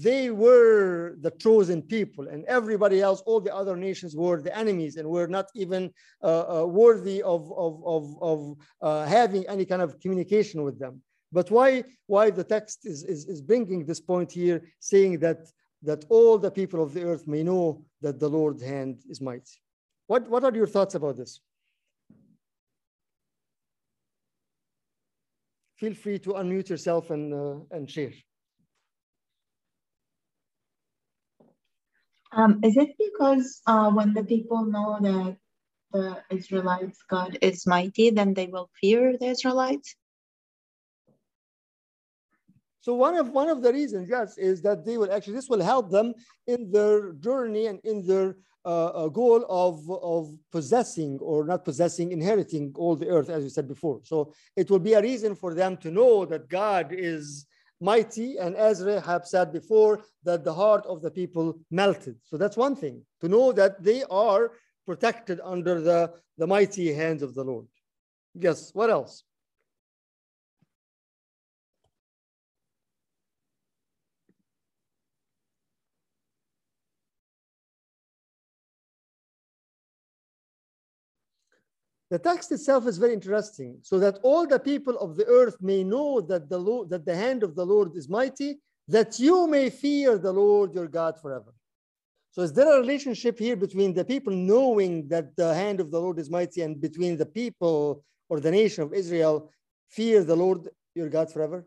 they 0.00 0.30
were 0.30 1.16
the 1.20 1.32
chosen 1.32 1.82
people 1.82 2.28
and 2.28 2.44
everybody 2.46 3.02
else, 3.02 3.20
all 3.26 3.40
the 3.40 3.54
other 3.54 3.76
nations 3.76 4.16
were 4.16 4.40
the 4.40 4.56
enemies 4.56 4.96
and 4.96 5.06
were 5.08 5.26
not 5.26 5.46
even 5.54 5.82
uh, 6.22 6.62
uh, 6.62 6.66
worthy 6.66 7.22
of, 7.22 7.52
of, 7.52 7.82
of, 7.84 8.22
of 8.22 8.56
uh, 8.80 9.04
having 9.06 9.46
any 9.48 9.64
kind 9.64 9.82
of 9.82 10.00
communication 10.00 10.62
with 10.62 10.78
them. 10.78 11.02
But 11.30 11.50
why, 11.50 11.84
why 12.06 12.30
the 12.30 12.44
text 12.44 12.86
is, 12.86 13.04
is, 13.04 13.26
is 13.26 13.42
bringing 13.42 13.84
this 13.84 14.00
point 14.00 14.32
here, 14.32 14.62
saying 14.80 15.18
that, 15.18 15.40
that 15.82 16.04
all 16.08 16.38
the 16.38 16.50
people 16.50 16.82
of 16.82 16.94
the 16.94 17.04
earth 17.04 17.26
may 17.26 17.42
know 17.42 17.82
that 18.00 18.18
the 18.18 18.30
Lord's 18.30 18.62
hand 18.62 19.02
is 19.10 19.20
mighty. 19.20 19.60
What, 20.06 20.30
what 20.30 20.44
are 20.44 20.54
your 20.54 20.68
thoughts 20.68 20.94
about 20.94 21.16
this? 21.18 21.40
Feel 25.76 25.94
free 25.94 26.18
to 26.20 26.30
unmute 26.30 26.70
yourself 26.70 27.10
and, 27.10 27.34
uh, 27.34 27.56
and 27.70 27.90
share. 27.90 28.12
Um, 32.32 32.60
is 32.62 32.76
it 32.76 32.90
because 32.98 33.62
uh, 33.66 33.90
when 33.90 34.12
the 34.12 34.24
people 34.24 34.64
know 34.64 34.98
that 35.00 35.36
the 35.92 36.22
Israelites' 36.30 37.02
God 37.08 37.38
is 37.40 37.66
mighty, 37.66 38.10
then 38.10 38.34
they 38.34 38.46
will 38.46 38.68
fear 38.80 39.16
the 39.18 39.26
Israelites? 39.26 39.96
So 42.80 42.94
one 42.94 43.16
of 43.16 43.30
one 43.30 43.48
of 43.48 43.62
the 43.62 43.72
reasons, 43.72 44.08
yes, 44.08 44.38
is 44.38 44.62
that 44.62 44.84
they 44.84 44.96
will 44.96 45.10
actually 45.12 45.34
this 45.34 45.48
will 45.48 45.62
help 45.62 45.90
them 45.90 46.14
in 46.46 46.70
their 46.70 47.12
journey 47.14 47.66
and 47.66 47.80
in 47.82 48.06
their 48.06 48.36
uh, 48.66 49.08
goal 49.08 49.44
of 49.48 49.88
of 49.90 50.36
possessing 50.50 51.18
or 51.20 51.44
not 51.44 51.64
possessing, 51.64 52.10
inheriting 52.12 52.72
all 52.76 52.96
the 52.96 53.08
earth, 53.08 53.30
as 53.30 53.44
you 53.44 53.50
said 53.50 53.68
before. 53.68 54.00
So 54.02 54.32
it 54.56 54.70
will 54.70 54.80
be 54.80 54.94
a 54.94 55.02
reason 55.02 55.34
for 55.34 55.54
them 55.54 55.76
to 55.78 55.90
know 55.90 56.24
that 56.26 56.48
God 56.48 56.86
is 56.92 57.46
mighty, 57.80 58.38
and 58.38 58.56
as 58.56 58.82
Rahab 58.82 59.26
said 59.26 59.52
before, 59.52 60.02
that 60.24 60.44
the 60.44 60.54
heart 60.54 60.84
of 60.86 61.02
the 61.02 61.10
people 61.10 61.58
melted. 61.70 62.16
So 62.24 62.36
that's 62.36 62.56
one 62.56 62.74
thing 62.74 63.02
to 63.20 63.28
know 63.28 63.52
that 63.52 63.82
they 63.82 64.02
are 64.10 64.52
protected 64.84 65.40
under 65.42 65.80
the 65.80 66.12
the 66.38 66.46
mighty 66.46 66.92
hands 66.92 67.22
of 67.22 67.34
the 67.34 67.44
Lord. 67.44 67.66
Yes. 68.34 68.70
What 68.74 68.90
else? 68.90 69.24
The 82.10 82.18
text 82.18 82.52
itself 82.52 82.86
is 82.86 82.98
very 82.98 83.14
interesting, 83.14 83.78
so 83.82 83.98
that 83.98 84.18
all 84.22 84.46
the 84.46 84.60
people 84.60 84.96
of 84.98 85.16
the 85.16 85.26
earth 85.26 85.56
may 85.60 85.82
know 85.82 86.20
that 86.20 86.48
the 86.48 86.58
Lord, 86.58 86.88
that 86.90 87.04
the 87.04 87.16
hand 87.16 87.42
of 87.42 87.56
the 87.56 87.66
Lord 87.66 87.96
is 87.96 88.08
mighty, 88.08 88.60
that 88.86 89.18
you 89.18 89.48
may 89.48 89.70
fear 89.70 90.16
the 90.16 90.32
Lord 90.32 90.72
your 90.72 90.86
God 90.86 91.20
forever. 91.20 91.52
So 92.30 92.42
is 92.42 92.52
there 92.52 92.76
a 92.76 92.80
relationship 92.80 93.38
here 93.38 93.56
between 93.56 93.92
the 93.94 94.04
people 94.04 94.32
knowing 94.32 95.08
that 95.08 95.34
the 95.36 95.54
hand 95.54 95.80
of 95.80 95.90
the 95.90 95.98
Lord 95.98 96.18
is 96.18 96.30
mighty 96.30 96.60
and 96.60 96.80
between 96.80 97.16
the 97.16 97.26
people 97.26 98.04
or 98.28 98.40
the 98.40 98.50
nation 98.50 98.84
of 98.84 98.92
Israel 98.92 99.50
fear 99.88 100.22
the 100.22 100.36
Lord 100.36 100.68
your 100.94 101.08
God 101.08 101.32
forever? 101.32 101.66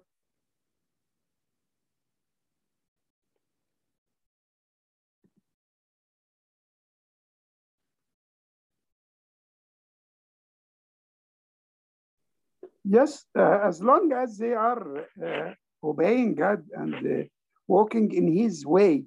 Yes, 12.92 13.26
uh, 13.38 13.60
as 13.64 13.84
long 13.84 14.12
as 14.14 14.38
they 14.38 14.54
are 14.54 15.06
uh, 15.24 15.54
obeying 15.84 16.34
God 16.34 16.64
and 16.74 16.96
uh, 16.96 17.24
walking 17.68 18.12
in 18.12 18.28
His 18.36 18.66
way, 18.66 19.04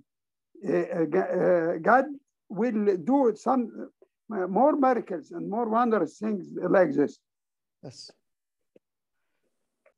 uh, 0.67 0.73
uh, 0.73 1.19
uh, 1.19 1.79
God 1.79 2.05
will 2.49 2.97
do 2.97 3.33
some 3.35 3.91
more 4.29 4.77
miracles 4.77 5.33
and 5.33 5.51
more 5.51 5.69
wondrous 5.69 6.19
things 6.19 6.47
like 6.77 6.93
this. 6.95 7.19
Yes. 7.83 8.11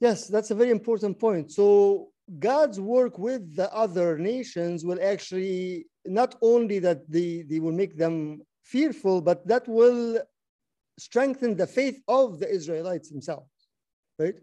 Yes, 0.01 0.29
that's 0.29 0.51
a 0.51 0.55
very 0.55 0.71
important 0.71 1.19
point. 1.19 1.53
So 1.53 2.09
God's 2.39 2.81
work 2.81 3.19
with 3.19 3.55
the 3.55 3.73
other 3.75 4.17
nations 4.17 4.85
will 4.85 4.99
actually 5.03 5.87
not 6.07 6.37
only 6.41 6.79
that 6.79 7.11
they, 7.11 7.45
they 7.49 7.61
will 7.61 7.73
make 7.73 7.99
them 7.99 8.41
fearful, 8.63 9.21
but 9.21 9.47
that 9.47 9.69
will 9.69 10.21
strengthen 10.99 11.57
the 11.57 11.67
faith 11.67 12.01
of 12.09 12.39
the 12.39 12.49
Israelites 12.49 13.11
themselves, 13.11 13.49
right? 14.19 14.35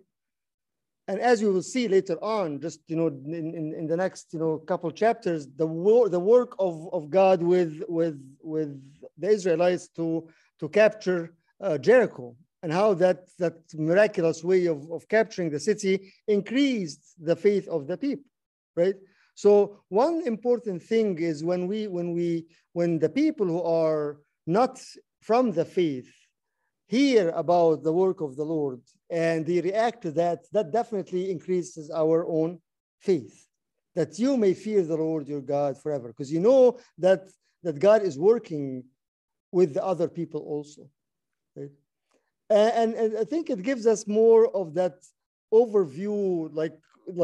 And 1.08 1.20
as 1.20 1.42
you 1.42 1.52
will 1.52 1.64
see 1.64 1.88
later 1.88 2.18
on, 2.24 2.62
just 2.62 2.80
you 2.88 2.96
know, 2.96 3.08
in, 3.08 3.54
in, 3.54 3.74
in 3.74 3.88
the 3.88 3.98
next 3.98 4.34
you 4.34 4.40
know 4.40 4.60
couple 4.60 4.92
chapters, 4.92 5.48
the 5.56 5.66
war, 5.66 6.10
the 6.10 6.20
work 6.20 6.56
of, 6.60 6.88
of 6.94 7.10
God 7.10 7.42
with 7.42 7.84
with 7.88 8.22
with 8.42 8.82
the 9.18 9.30
Israelites 9.30 9.90
to 9.98 10.28
to 10.60 10.70
capture 10.70 11.34
uh, 11.60 11.78
Jericho 11.78 12.36
and 12.64 12.72
how 12.72 12.94
that 12.94 13.28
that 13.40 13.56
miraculous 13.74 14.44
way 14.44 14.68
of, 14.68 14.90
of 14.92 15.08
capturing 15.08 15.50
the 15.50 15.60
city 15.60 16.14
increased 16.28 17.16
the 17.20 17.36
faith 17.36 17.68
of 17.68 17.88
the 17.88 17.98
people, 17.98 18.30
right? 18.76 18.96
So 19.36 19.82
one 19.90 20.22
important 20.26 20.84
thing 20.84 21.18
is 21.18 21.44
when 21.44 21.68
we 21.68 21.88
when 21.88 22.14
we 22.14 22.46
when 22.74 23.00
the 23.00 23.10
people 23.10 23.48
who 23.48 23.64
are 23.64 24.20
not 24.46 24.80
from 25.22 25.52
the 25.52 25.66
faith 25.66 26.12
hear 26.96 27.24
about 27.44 27.76
the 27.88 27.96
work 28.04 28.20
of 28.28 28.32
the 28.40 28.48
Lord 28.56 28.82
and 29.26 29.38
they 29.46 29.60
react 29.70 30.00
to 30.06 30.12
that, 30.22 30.40
that 30.56 30.68
definitely 30.80 31.24
increases 31.36 31.86
our 32.02 32.20
own 32.38 32.50
faith. 33.10 33.38
That 34.00 34.12
you 34.24 34.32
may 34.44 34.54
fear 34.66 34.82
the 34.84 35.02
Lord 35.06 35.28
your 35.34 35.46
God 35.56 35.72
forever, 35.84 36.08
because 36.10 36.32
you 36.36 36.42
know 36.48 36.62
that 37.06 37.22
that 37.66 37.78
God 37.90 38.02
is 38.10 38.16
working 38.32 38.66
with 39.58 39.70
the 39.76 39.84
other 39.92 40.08
people 40.20 40.42
also. 40.54 40.82
Right? 41.56 41.76
And, 42.50 42.90
and 43.02 43.10
I 43.24 43.26
think 43.32 43.44
it 43.50 43.62
gives 43.70 43.86
us 43.94 44.02
more 44.22 44.44
of 44.60 44.66
that 44.80 44.96
overview, 45.62 46.50
like 46.62 46.76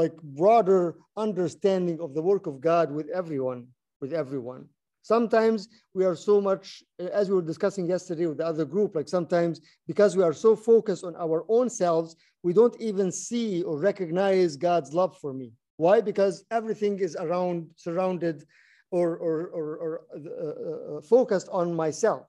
like 0.02 0.16
broader 0.42 0.84
understanding 1.28 1.98
of 2.06 2.10
the 2.18 2.26
work 2.32 2.46
of 2.52 2.56
God 2.72 2.88
with 2.98 3.08
everyone, 3.22 3.62
with 4.02 4.14
everyone. 4.24 4.64
Sometimes 5.08 5.70
we 5.94 6.04
are 6.04 6.18
so 6.18 6.42
much, 6.42 6.84
as 7.00 7.30
we 7.30 7.36
were 7.36 7.50
discussing 7.54 7.88
yesterday 7.88 8.26
with 8.26 8.40
the 8.40 8.46
other 8.46 8.66
group, 8.66 8.94
like 8.94 9.08
sometimes 9.08 9.62
because 9.88 10.18
we 10.18 10.24
are 10.30 10.34
so 10.34 10.54
focused 10.54 11.06
on 11.06 11.16
our 11.16 11.46
own 11.48 11.70
selves, 11.70 12.18
we 12.44 12.52
don't 12.52 12.76
even 12.82 13.10
see 13.10 13.64
or 13.64 13.80
recognize 13.80 14.58
God's 14.58 14.94
love 14.94 15.18
for 15.22 15.32
me. 15.32 15.54
Why? 15.78 16.02
Because 16.02 16.44
everything 16.52 17.00
is 17.00 17.16
around, 17.16 17.70
surrounded, 17.78 18.44
or, 18.92 19.16
or, 19.16 19.36
or, 19.58 19.66
or 19.84 19.92
uh, 20.14 20.98
uh, 20.98 21.02
focused 21.02 21.48
on 21.54 21.74
myself. 21.74 22.28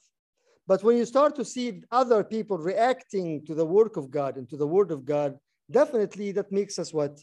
But 0.68 0.84
when 0.84 0.96
you 0.98 1.04
start 1.04 1.34
to 1.34 1.44
see 1.44 1.82
other 1.90 2.22
people 2.22 2.58
reacting 2.58 3.44
to 3.46 3.56
the 3.56 3.66
work 3.66 3.96
of 3.96 4.08
God 4.08 4.36
and 4.36 4.48
to 4.50 4.56
the 4.56 4.68
word 4.68 4.92
of 4.92 5.04
God, 5.04 5.36
definitely 5.68 6.30
that 6.30 6.52
makes 6.52 6.78
us 6.78 6.94
what? 6.94 7.18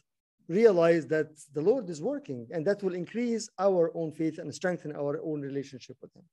Realize 0.47 1.07
that 1.07 1.27
the 1.53 1.61
Lord 1.61 1.89
is 1.89 2.01
working 2.01 2.47
and 2.51 2.65
that 2.67 2.83
will 2.83 2.93
increase 2.93 3.49
our 3.59 3.91
own 3.95 4.11
faith 4.11 4.37
and 4.37 4.53
strengthen 4.53 4.95
our 4.95 5.19
own 5.23 5.41
relationship 5.41 5.97
with 6.01 6.13
Him. 6.15 6.23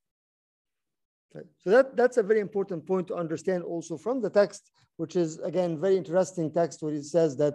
So 1.58 1.70
that, 1.70 1.96
that's 1.96 2.18
a 2.18 2.22
very 2.22 2.40
important 2.40 2.86
point 2.86 3.06
to 3.08 3.14
understand 3.14 3.62
also 3.62 3.96
from 3.96 4.20
the 4.20 4.28
text, 4.28 4.70
which 4.96 5.16
is 5.16 5.38
again, 5.38 5.80
very 5.80 5.96
interesting 5.96 6.52
text 6.52 6.82
where 6.82 6.92
it 6.92 7.04
says 7.04 7.36
that, 7.38 7.54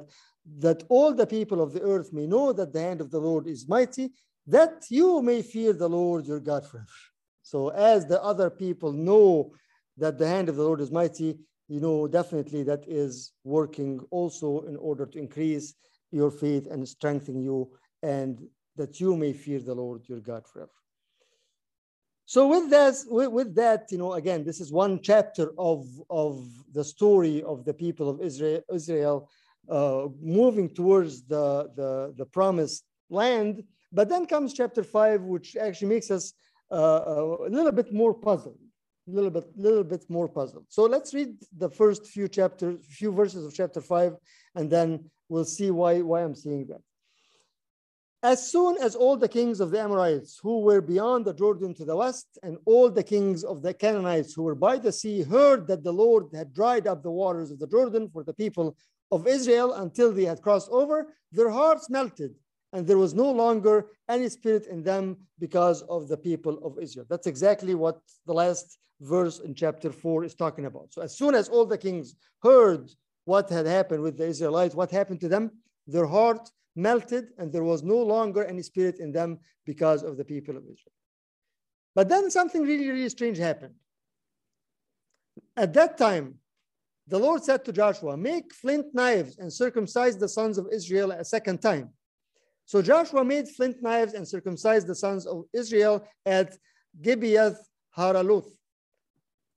that 0.60 0.84
all 0.90 1.14
the 1.14 1.28
people 1.28 1.62
of 1.62 1.74
the 1.74 1.82
earth 1.82 2.12
may 2.12 2.26
know 2.26 2.54
that 2.54 2.74
the 2.74 2.82
hand 2.82 3.02
of 3.02 3.12
the 3.12 3.20
Lord 3.20 3.46
is 3.46 3.68
mighty, 3.68 4.12
that 4.48 4.86
you 4.90 5.22
may 5.22 5.42
fear 5.42 5.74
the 5.74 5.90
Lord 5.90 6.26
your 6.26 6.40
God 6.40 6.66
forever. 6.66 6.88
So 7.44 7.70
as 7.70 8.06
the 8.06 8.22
other 8.24 8.50
people 8.50 8.92
know 8.92 9.52
that 9.98 10.18
the 10.18 10.28
hand 10.28 10.50
of 10.50 10.56
the 10.56 10.64
Lord 10.64 10.82
is 10.82 10.92
mighty, 10.92 11.38
you 11.68 11.80
know, 11.80 12.08
definitely 12.08 12.64
that 12.64 12.84
is 12.88 13.34
working 13.44 14.00
also 14.10 14.62
in 14.62 14.76
order 14.78 15.06
to 15.06 15.20
increase 15.20 15.76
your 16.12 16.32
faith 16.32 16.68
and 16.70 16.88
strengthen 16.88 17.42
you 17.42 17.70
and 18.04 18.48
that 18.76 19.00
you 19.00 19.16
may 19.16 19.34
fear 19.34 19.60
the 19.60 19.74
Lord 19.74 20.08
your 20.08 20.20
God 20.20 20.48
forever. 20.48 20.72
So 22.26 22.48
with 22.48 22.70
that, 22.72 22.96
with, 23.08 23.30
with 23.30 23.56
that, 23.56 23.88
you 23.90 23.98
know, 23.98 24.14
again, 24.14 24.44
this 24.44 24.60
is 24.60 24.72
one 24.72 25.00
chapter 25.02 25.54
of, 25.58 25.88
of 26.10 26.46
the 26.74 26.84
story 26.84 27.42
of 27.44 27.64
the 27.64 27.74
people 27.74 28.10
of 28.10 28.22
Israel, 28.22 28.62
Israel 28.74 29.30
uh, 29.70 30.08
moving 30.22 30.70
towards 30.70 31.24
the, 31.24 31.70
the, 31.76 32.14
the 32.18 32.26
promised 32.26 32.84
land. 33.10 33.64
But 33.94 34.10
then 34.10 34.26
comes 34.26 34.54
chapter 34.54 34.84
five, 34.84 35.22
which 35.22 35.56
actually 35.56 35.88
makes 35.88 36.12
us 36.12 36.34
uh, 36.70 37.02
a 37.46 37.50
little 37.50 37.72
bit 37.72 37.94
more 37.94 38.14
puzzled, 38.14 38.60
a 39.08 39.12
little 39.12 39.30
bit, 39.30 39.46
little 39.56 39.86
bit 39.86 40.04
more 40.10 40.28
puzzled. 40.28 40.66
So 40.68 40.84
let's 40.84 41.14
read 41.14 41.36
the 41.58 41.70
first 41.70 42.08
few 42.08 42.28
chapters, 42.28 42.86
few 42.90 43.14
verses 43.14 43.46
of 43.46 43.54
chapter 43.54 43.80
five, 43.80 44.18
and 44.56 44.70
then 44.70 45.10
we'll 45.30 45.46
see 45.46 45.72
why, 45.72 46.02
why 46.02 46.24
I'm 46.24 46.36
saying 46.36 46.68
that. 46.68 46.82
As 48.24 48.52
soon 48.52 48.78
as 48.82 48.96
all 48.96 49.16
the 49.16 49.30
kings 49.30 49.60
of 49.60 49.70
the 49.70 49.80
Amorites 49.80 50.40
who 50.42 50.62
were 50.62 50.82
beyond 50.82 51.26
the 51.26 51.34
Jordan 51.34 51.74
to 51.76 51.86
the 51.86 51.96
west, 51.96 52.28
and 52.42 52.58
all 52.66 52.90
the 52.90 53.04
kings 53.04 53.44
of 53.44 53.62
the 53.62 53.74
Canaanites 53.74 54.34
who 54.34 54.44
were 54.44 54.56
by 54.56 54.78
the 54.78 54.92
sea 54.92 55.22
heard 55.22 55.68
that 55.68 55.84
the 55.84 55.94
Lord 55.94 56.26
had 56.34 56.54
dried 56.54 56.88
up 56.88 57.04
the 57.04 57.12
waters 57.12 57.52
of 57.52 57.60
the 57.60 57.68
Jordan 57.68 58.10
for 58.10 58.24
the 58.24 58.34
people 58.34 58.76
of 59.12 59.28
Israel 59.28 59.74
until 59.74 60.12
they 60.12 60.26
had 60.26 60.42
crossed 60.42 60.70
over, 60.72 61.14
their 61.32 61.50
hearts 61.50 61.90
melted, 61.90 62.34
and 62.74 62.86
there 62.86 62.98
was 62.98 63.14
no 63.14 63.32
longer 63.32 63.86
any 64.10 64.30
spirit 64.30 64.66
in 64.66 64.84
them 64.84 65.18
because 65.40 65.84
of 65.84 66.08
the 66.08 66.18
people 66.18 66.58
of 66.66 66.80
Israel. 66.80 67.06
That's 67.10 67.28
exactly 67.28 67.76
what 67.76 68.00
the 68.26 68.34
last 68.34 68.80
verse 69.00 69.40
in 69.40 69.54
chapter 69.54 69.92
4 69.92 70.24
is 70.26 70.36
talking 70.36 70.66
about. 70.66 70.92
So, 70.92 71.02
as 71.02 71.16
soon 71.16 71.36
as 71.36 71.50
all 71.50 71.66
the 71.66 71.78
kings 71.78 72.16
heard 72.42 72.90
what 73.28 73.50
had 73.50 73.66
happened 73.66 74.02
with 74.02 74.18
the 74.18 74.26
Israelites, 74.26 74.74
what 74.74 74.90
happened 74.90 75.20
to 75.20 75.28
them? 75.28 75.52
Their 75.86 76.06
heart 76.06 76.50
melted, 76.78 77.26
and 77.38 77.52
there 77.52 77.64
was 77.64 77.84
no 77.84 77.98
longer 77.98 78.46
any 78.46 78.62
spirit 78.62 79.00
in 79.00 79.12
them 79.12 79.40
because 79.66 80.02
of 80.02 80.16
the 80.16 80.24
people 80.24 80.56
of 80.56 80.64
Israel. 80.64 80.98
But 81.94 82.08
then 82.08 82.32
something 82.32 82.62
really, 82.62 82.88
really 82.88 83.10
strange 83.10 83.38
happened. 83.38 83.74
At 85.58 85.74
that 85.74 85.98
time, 85.98 86.36
the 87.06 87.20
Lord 87.20 87.44
said 87.44 87.66
to 87.66 87.74
Joshua, 87.74 88.16
Make 88.16 88.54
flint 88.54 88.88
knives 88.94 89.38
and 89.38 89.52
circumcise 89.52 90.18
the 90.18 90.30
sons 90.30 90.58
of 90.58 90.68
Israel 90.72 91.12
a 91.12 91.26
second 91.26 91.62
time. 91.62 91.90
So 92.66 92.82
Joshua 92.82 93.26
made 93.26 93.50
flint 93.50 93.82
knives 93.82 94.14
and 94.14 94.26
circumcised 94.26 94.88
the 94.88 94.96
sons 94.96 95.28
of 95.28 95.44
Israel 95.54 96.08
at 96.26 96.58
Gibeath 97.02 97.58
Haaraloth, 97.98 98.52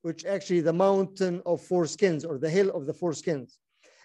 which 0.03 0.25
actually 0.25 0.61
the 0.61 0.73
mountain 0.73 1.43
of 1.47 1.61
foreskins 1.61 2.25
or 2.29 2.39
the 2.39 2.51
hill 2.51 2.71
of 2.71 2.87
the 2.87 2.93
foreskins. 2.93 3.57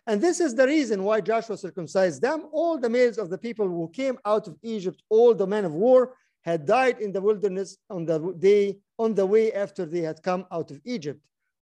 And 0.07 0.21
this 0.21 0.39
is 0.39 0.53
the 0.53 0.67
reason 0.67 1.03
why 1.03 1.21
Joshua 1.21 1.57
circumcised 1.57 2.21
them. 2.21 2.45
All 2.51 2.77
the 2.77 2.89
males 2.89 3.17
of 3.17 3.29
the 3.29 3.37
people 3.37 3.67
who 3.67 3.89
came 3.89 4.19
out 4.25 4.47
of 4.47 4.57
Egypt, 4.61 5.01
all 5.09 5.33
the 5.33 5.47
men 5.47 5.65
of 5.65 5.73
war, 5.73 6.15
had 6.43 6.65
died 6.65 6.99
in 6.99 7.11
the 7.11 7.21
wilderness 7.21 7.77
on 7.89 8.05
the 8.05 8.33
day 8.37 8.77
on 8.99 9.15
the 9.15 9.25
way 9.25 9.51
after 9.53 9.85
they 9.85 10.01
had 10.01 10.21
come 10.21 10.45
out 10.51 10.69
of 10.69 10.79
Egypt. 10.85 11.19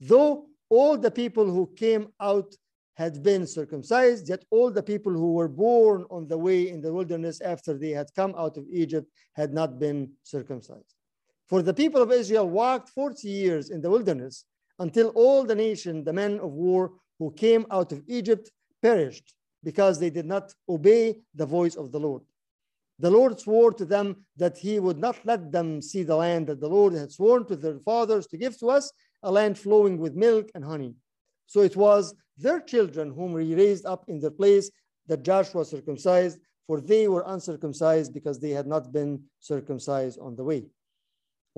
Though 0.00 0.46
all 0.68 0.98
the 0.98 1.10
people 1.10 1.46
who 1.46 1.72
came 1.75 2.08
out 2.20 2.54
had 2.94 3.22
been 3.22 3.46
circumcised, 3.46 4.28
yet 4.28 4.44
all 4.50 4.70
the 4.70 4.82
people 4.82 5.12
who 5.12 5.32
were 5.32 5.48
born 5.48 6.04
on 6.10 6.28
the 6.28 6.37
way 6.37 6.68
in 6.68 6.82
the 6.82 6.92
wilderness 6.92 7.40
after 7.40 7.78
they 7.78 7.90
had 7.90 8.12
come 8.14 8.34
out 8.37 8.58
of 8.58 8.66
Egypt 8.70 9.08
had 9.32 9.54
not 9.54 9.78
been 9.78 10.12
circumcised. 10.22 10.98
For 11.49 11.62
the 11.62 11.75
people 11.75 12.02
of 12.02 12.12
Israel 12.12 12.49
walked 12.49 12.90
40 12.90 13.26
years 13.26 13.71
in 13.71 13.81
the 13.81 13.90
wilderness 13.90 14.45
until 14.78 15.09
all 15.11 15.45
the 15.45 15.55
nation, 15.55 16.05
the 16.05 16.12
men 16.12 16.38
of 16.40 16.52
war 16.52 16.93
who 17.19 17.33
came 17.33 17.67
out 17.71 17.90
of 17.93 18.02
Egypt, 18.07 18.50
perished 18.83 19.35
because 19.64 19.99
they 19.99 20.11
did 20.11 20.26
not 20.26 20.55
obey 20.69 21.21
the 21.35 21.47
voice 21.47 21.75
of 21.75 21.90
the 21.90 21.99
Lord. 21.99 22.23
The 23.00 23.11
Lord 23.11 23.40
swore 23.40 23.73
to 23.73 23.85
them 23.85 24.25
that 24.37 24.59
he 24.59 24.78
would 24.78 24.99
not 24.99 25.17
let 25.25 25.50
them 25.50 25.81
see 25.81 26.02
the 26.02 26.17
land 26.17 26.49
that 26.49 26.61
the 26.61 26.69
Lord 26.69 26.93
had 26.93 27.12
sworn 27.12 27.47
to 27.47 27.57
their 27.57 27.78
fathers 27.78 28.26
to 28.28 28.37
give 28.37 28.59
to 28.59 28.69
us, 28.69 28.93
a 29.23 29.33
land 29.33 29.59
flowing 29.59 29.99
with 29.99 30.14
milk 30.14 30.50
and 30.55 30.64
honey. 30.64 30.95
So 31.47 31.62
it 31.62 31.76
was 31.76 32.14
their 32.37 32.61
children 32.61 33.12
whom 33.12 33.38
he 33.38 33.55
raised 33.55 33.87
up 33.87 34.05
in 34.09 34.21
their 34.21 34.31
place 34.31 34.71
that 35.07 35.23
Joshua 35.23 35.64
circumcised, 35.64 36.38
for 36.67 36.81
they 36.81 37.09
were 37.09 37.25
uncircumcised 37.26 38.12
because 38.12 38.38
they 38.38 38.50
had 38.50 38.67
not 38.67 38.93
been 38.93 39.23
circumcised 39.40 40.19
on 40.21 40.37
the 40.37 40.45
way. 40.45 40.67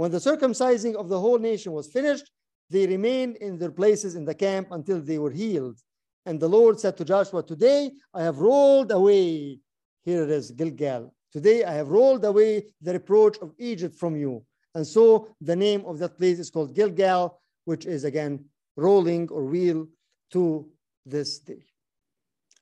When 0.00 0.10
the 0.10 0.16
circumcising 0.16 0.94
of 0.94 1.10
the 1.10 1.20
whole 1.20 1.38
nation 1.38 1.72
was 1.72 1.92
finished, 1.92 2.30
they 2.70 2.86
remained 2.86 3.36
in 3.36 3.58
their 3.58 3.70
places 3.70 4.14
in 4.14 4.24
the 4.24 4.34
camp 4.34 4.68
until 4.70 4.98
they 4.98 5.18
were 5.18 5.30
healed. 5.30 5.78
And 6.24 6.40
the 6.40 6.48
Lord 6.48 6.80
said 6.80 6.96
to 6.96 7.04
Joshua, 7.04 7.42
Today 7.42 7.90
I 8.14 8.22
have 8.22 8.38
rolled 8.38 8.92
away, 8.92 9.58
here 10.02 10.22
it 10.22 10.30
is, 10.30 10.52
Gilgal. 10.52 11.12
Today 11.30 11.64
I 11.64 11.74
have 11.74 11.90
rolled 11.90 12.24
away 12.24 12.64
the 12.80 12.94
reproach 12.94 13.36
of 13.42 13.52
Egypt 13.58 13.94
from 13.94 14.16
you. 14.16 14.42
And 14.74 14.86
so 14.86 15.36
the 15.42 15.54
name 15.54 15.84
of 15.84 15.98
that 15.98 16.16
place 16.16 16.38
is 16.38 16.48
called 16.48 16.74
Gilgal, 16.74 17.38
which 17.66 17.84
is 17.84 18.04
again 18.04 18.46
rolling 18.76 19.28
or 19.28 19.44
wheel 19.44 19.86
to 20.30 20.66
this 21.04 21.40
day. 21.40 21.66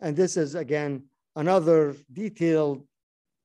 And 0.00 0.16
this 0.16 0.36
is 0.36 0.56
again 0.56 1.04
another 1.36 1.94
detailed 2.12 2.84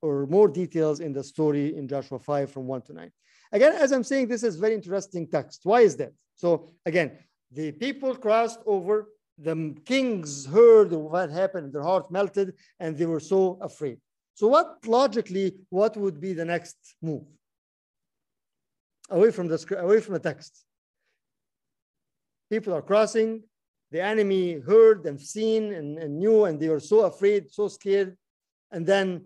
or 0.01 0.25
more 0.25 0.47
details 0.47 0.99
in 0.99 1.13
the 1.13 1.23
story 1.23 1.77
in 1.77 1.87
Joshua 1.87 2.17
5 2.17 2.49
from 2.49 2.65
1 2.65 2.81
to 2.87 2.93
9. 2.93 3.11
Again, 3.53 3.73
as 3.73 3.91
I'm 3.91 4.03
saying, 4.03 4.27
this 4.27 4.43
is 4.43 4.55
very 4.55 4.73
interesting 4.73 5.27
text. 5.27 5.61
Why 5.63 5.81
is 5.81 5.95
that? 5.97 6.11
So 6.35 6.73
again, 6.85 7.19
the 7.51 7.71
people 7.71 8.15
crossed 8.15 8.59
over, 8.65 9.09
the 9.37 9.75
kings 9.85 10.45
heard 10.47 10.91
what 10.91 11.29
happened, 11.29 11.71
their 11.71 11.83
heart 11.83 12.11
melted, 12.11 12.55
and 12.79 12.97
they 12.97 13.05
were 13.05 13.19
so 13.19 13.59
afraid. 13.61 13.99
So 14.33 14.47
what 14.47 14.79
logically, 14.87 15.53
what 15.69 15.95
would 15.95 16.19
be 16.19 16.33
the 16.33 16.45
next 16.45 16.75
move? 17.01 17.25
Away 19.11 19.29
from 19.29 19.47
the 19.47 19.77
away 19.77 19.99
from 20.01 20.15
the 20.15 20.19
text. 20.19 20.65
People 22.49 22.73
are 22.73 22.81
crossing, 22.81 23.43
the 23.91 24.01
enemy 24.01 24.59
heard 24.59 25.05
and 25.05 25.21
seen 25.21 25.71
and, 25.73 25.99
and 25.99 26.17
knew, 26.17 26.45
and 26.45 26.59
they 26.59 26.69
were 26.69 26.79
so 26.79 27.01
afraid, 27.01 27.51
so 27.51 27.67
scared. 27.67 28.17
And 28.71 28.83
then 28.87 29.25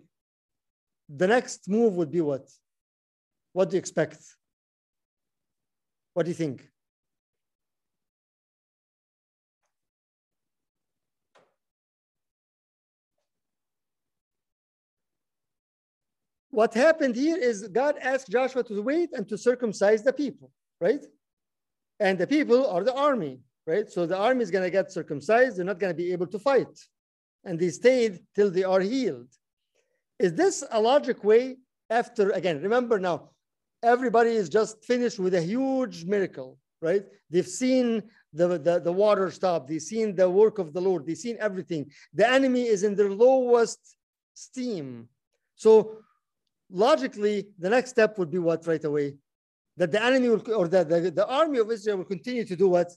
the 1.08 1.26
next 1.26 1.70
move 1.70 1.94
would 1.94 2.10
be 2.10 2.20
what? 2.20 2.46
What 3.58 3.70
do 3.70 3.74
you 3.74 3.80
expect? 3.80 4.20
What 6.14 6.26
do 6.26 6.30
you 6.30 6.34
think? 6.36 6.68
What 16.50 16.72
happened 16.72 17.16
here 17.16 17.36
is 17.36 17.66
God 17.66 17.96
asked 18.00 18.30
Joshua 18.30 18.62
to 18.62 18.80
wait 18.80 19.10
and 19.12 19.28
to 19.28 19.36
circumcise 19.36 20.04
the 20.04 20.12
people, 20.12 20.52
right? 20.80 21.04
And 21.98 22.16
the 22.16 22.28
people 22.28 22.64
are 22.68 22.84
the 22.84 22.94
army, 22.94 23.40
right? 23.66 23.90
So 23.90 24.06
the 24.06 24.16
army 24.16 24.44
is 24.44 24.52
going 24.52 24.62
to 24.62 24.70
get 24.70 24.92
circumcised. 24.92 25.56
They're 25.56 25.64
not 25.64 25.80
going 25.80 25.92
to 25.92 26.00
be 26.04 26.12
able 26.12 26.28
to 26.28 26.38
fight. 26.38 26.78
And 27.44 27.58
they 27.58 27.70
stayed 27.70 28.20
till 28.36 28.52
they 28.52 28.62
are 28.62 28.78
healed. 28.78 29.32
Is 30.20 30.34
this 30.34 30.62
a 30.70 30.80
logic 30.80 31.24
way 31.24 31.56
after, 31.90 32.30
again, 32.30 32.62
remember 32.62 33.00
now, 33.00 33.30
everybody 33.82 34.30
is 34.30 34.48
just 34.48 34.84
finished 34.84 35.18
with 35.18 35.34
a 35.34 35.42
huge 35.42 36.04
miracle, 36.04 36.58
right? 36.80 37.04
They've 37.30 37.46
seen 37.46 38.02
the, 38.32 38.58
the, 38.58 38.80
the 38.80 38.92
water 38.92 39.30
stop. 39.30 39.68
They've 39.68 39.80
seen 39.80 40.14
the 40.14 40.28
work 40.28 40.58
of 40.58 40.72
the 40.72 40.80
Lord. 40.80 41.06
They've 41.06 41.16
seen 41.16 41.36
everything. 41.40 41.90
The 42.12 42.28
enemy 42.28 42.66
is 42.66 42.82
in 42.82 42.94
their 42.94 43.10
lowest 43.10 43.96
steam. 44.34 45.08
So 45.54 45.98
logically, 46.70 47.48
the 47.58 47.70
next 47.70 47.90
step 47.90 48.18
would 48.18 48.30
be 48.30 48.38
what 48.38 48.66
right 48.66 48.84
away? 48.84 49.16
That 49.76 49.92
the 49.92 50.02
enemy 50.02 50.28
will, 50.28 50.52
or 50.52 50.68
that 50.68 50.88
the, 50.88 51.10
the 51.10 51.26
army 51.26 51.58
of 51.58 51.70
Israel 51.70 51.98
will 51.98 52.04
continue 52.04 52.44
to 52.44 52.56
do 52.56 52.68
what? 52.68 52.90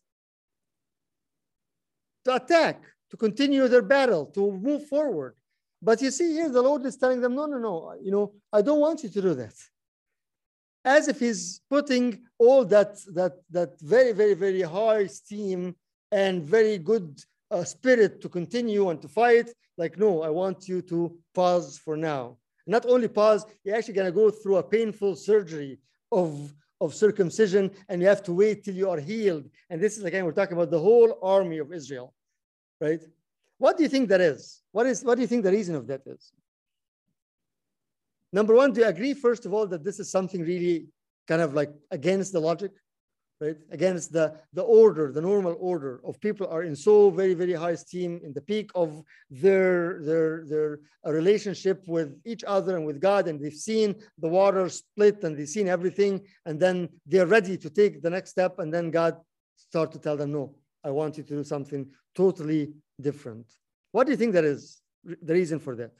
To 2.25 2.35
attack, 2.35 2.81
to 3.11 3.17
continue 3.17 3.67
their 3.67 3.81
battle, 3.81 4.25
to 4.27 4.51
move 4.51 4.87
forward. 4.87 5.35
But 5.81 6.01
you 6.01 6.11
see 6.11 6.33
here, 6.33 6.49
the 6.49 6.61
Lord 6.61 6.85
is 6.85 6.97
telling 6.97 7.21
them, 7.21 7.35
no, 7.35 7.45
no, 7.45 7.57
no, 7.57 7.93
you 8.01 8.11
know, 8.11 8.33
I 8.53 8.61
don't 8.61 8.79
want 8.79 9.03
you 9.03 9.09
to 9.09 9.21
do 9.21 9.33
that. 9.35 9.53
As 10.83 11.07
if 11.07 11.19
he's 11.19 11.61
putting 11.69 12.23
all 12.39 12.65
that, 12.65 12.97
that, 13.13 13.33
that 13.51 13.79
very, 13.81 14.13
very, 14.13 14.33
very 14.33 14.61
high 14.61 15.07
steam 15.07 15.75
and 16.11 16.43
very 16.43 16.77
good 16.77 17.21
uh, 17.51 17.63
spirit 17.63 18.21
to 18.21 18.29
continue 18.29 18.89
and 18.89 19.01
to 19.01 19.07
fight. 19.07 19.49
Like, 19.77 19.97
no, 19.97 20.23
I 20.23 20.29
want 20.29 20.67
you 20.67 20.81
to 20.83 21.17
pause 21.33 21.77
for 21.77 21.95
now. 21.95 22.37
Not 22.67 22.85
only 22.85 23.07
pause, 23.07 23.45
you're 23.63 23.75
actually 23.75 23.93
going 23.95 24.07
to 24.07 24.11
go 24.11 24.29
through 24.29 24.57
a 24.57 24.63
painful 24.63 25.15
surgery 25.15 25.79
of, 26.11 26.53
of 26.79 26.93
circumcision 26.93 27.71
and 27.89 28.01
you 28.01 28.07
have 28.07 28.23
to 28.23 28.33
wait 28.33 28.63
till 28.63 28.75
you 28.75 28.89
are 28.89 28.99
healed. 28.99 29.49
And 29.69 29.81
this 29.81 29.97
is 29.97 30.03
again, 30.03 30.25
we're 30.25 30.31
talking 30.31 30.57
about 30.57 30.71
the 30.71 30.79
whole 30.79 31.17
army 31.21 31.57
of 31.59 31.73
Israel, 31.73 32.13
right? 32.79 33.01
What 33.57 33.77
do 33.77 33.83
you 33.83 33.89
think 33.89 34.09
that 34.09 34.21
is? 34.21 34.61
What 34.71 34.87
is 34.87 35.03
what 35.03 35.15
do 35.15 35.21
you 35.21 35.27
think 35.27 35.43
the 35.43 35.51
reason 35.51 35.75
of 35.75 35.85
that 35.87 36.01
is? 36.05 36.31
Number 38.33 38.55
one, 38.55 38.71
do 38.71 38.81
you 38.81 38.87
agree, 38.87 39.13
first 39.13 39.45
of 39.45 39.53
all, 39.53 39.67
that 39.67 39.83
this 39.83 39.99
is 39.99 40.09
something 40.09 40.41
really 40.41 40.87
kind 41.27 41.41
of 41.41 41.53
like 41.53 41.71
against 41.91 42.33
the 42.33 42.39
logic? 42.39 42.71
right? 43.41 43.57
Against 43.71 44.13
the, 44.13 44.35
the 44.53 44.61
order, 44.61 45.11
the 45.11 45.21
normal 45.21 45.57
order 45.59 45.99
of 46.05 46.21
people 46.21 46.47
are 46.47 46.63
in 46.63 46.75
so 46.75 47.09
very, 47.09 47.33
very 47.33 47.53
high 47.53 47.71
esteem 47.71 48.21
in 48.23 48.31
the 48.33 48.41
peak 48.41 48.69
of 48.75 49.03
their, 49.29 49.99
their, 50.03 50.45
their 50.45 50.79
uh, 51.05 51.11
relationship 51.11 51.83
with 51.87 52.15
each 52.23 52.43
other 52.45 52.77
and 52.77 52.85
with 52.85 53.01
God. 53.01 53.27
And 53.27 53.41
they've 53.41 53.53
seen 53.53 53.95
the 54.19 54.29
water 54.29 54.69
split 54.69 55.23
and 55.23 55.35
they've 55.35 55.49
seen 55.49 55.67
everything. 55.67 56.21
And 56.45 56.59
then 56.59 56.87
they're 57.07 57.25
ready 57.25 57.57
to 57.57 57.69
take 57.69 58.01
the 58.01 58.11
next 58.11 58.29
step. 58.29 58.59
And 58.59 58.71
then 58.71 58.91
God 58.91 59.17
start 59.55 59.91
to 59.93 59.99
tell 59.99 60.15
them, 60.15 60.31
no, 60.31 60.55
I 60.83 60.91
want 60.91 61.17
you 61.17 61.23
to 61.23 61.35
do 61.37 61.43
something 61.43 61.89
totally 62.15 62.71
different. 62.99 63.47
What 63.91 64.05
do 64.05 64.11
you 64.11 64.17
think 64.17 64.33
that 64.33 64.45
is 64.45 64.79
the 65.03 65.33
reason 65.33 65.59
for 65.59 65.75
that? 65.77 65.91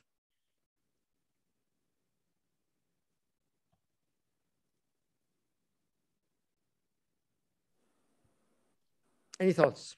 Any 9.42 9.54
thoughts? 9.54 9.98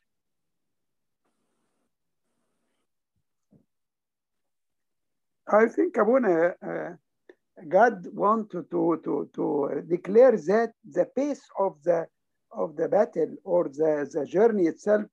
I 5.45 5.65
think 5.67 5.97
Abuna, 5.97 6.53
uh, 6.65 6.91
God 7.67 8.08
wanted 8.13 8.71
to, 8.71 9.01
to, 9.03 9.29
to 9.36 9.84
declare 9.89 10.32
that 10.32 10.71
the 10.89 11.06
pace 11.13 11.41
of 11.60 11.75
the 11.84 12.08
of 12.53 12.75
the 12.77 12.88
battle 12.88 13.36
or 13.43 13.63
the, 13.65 14.10
the 14.13 14.25
journey 14.25 14.67
itself, 14.67 15.06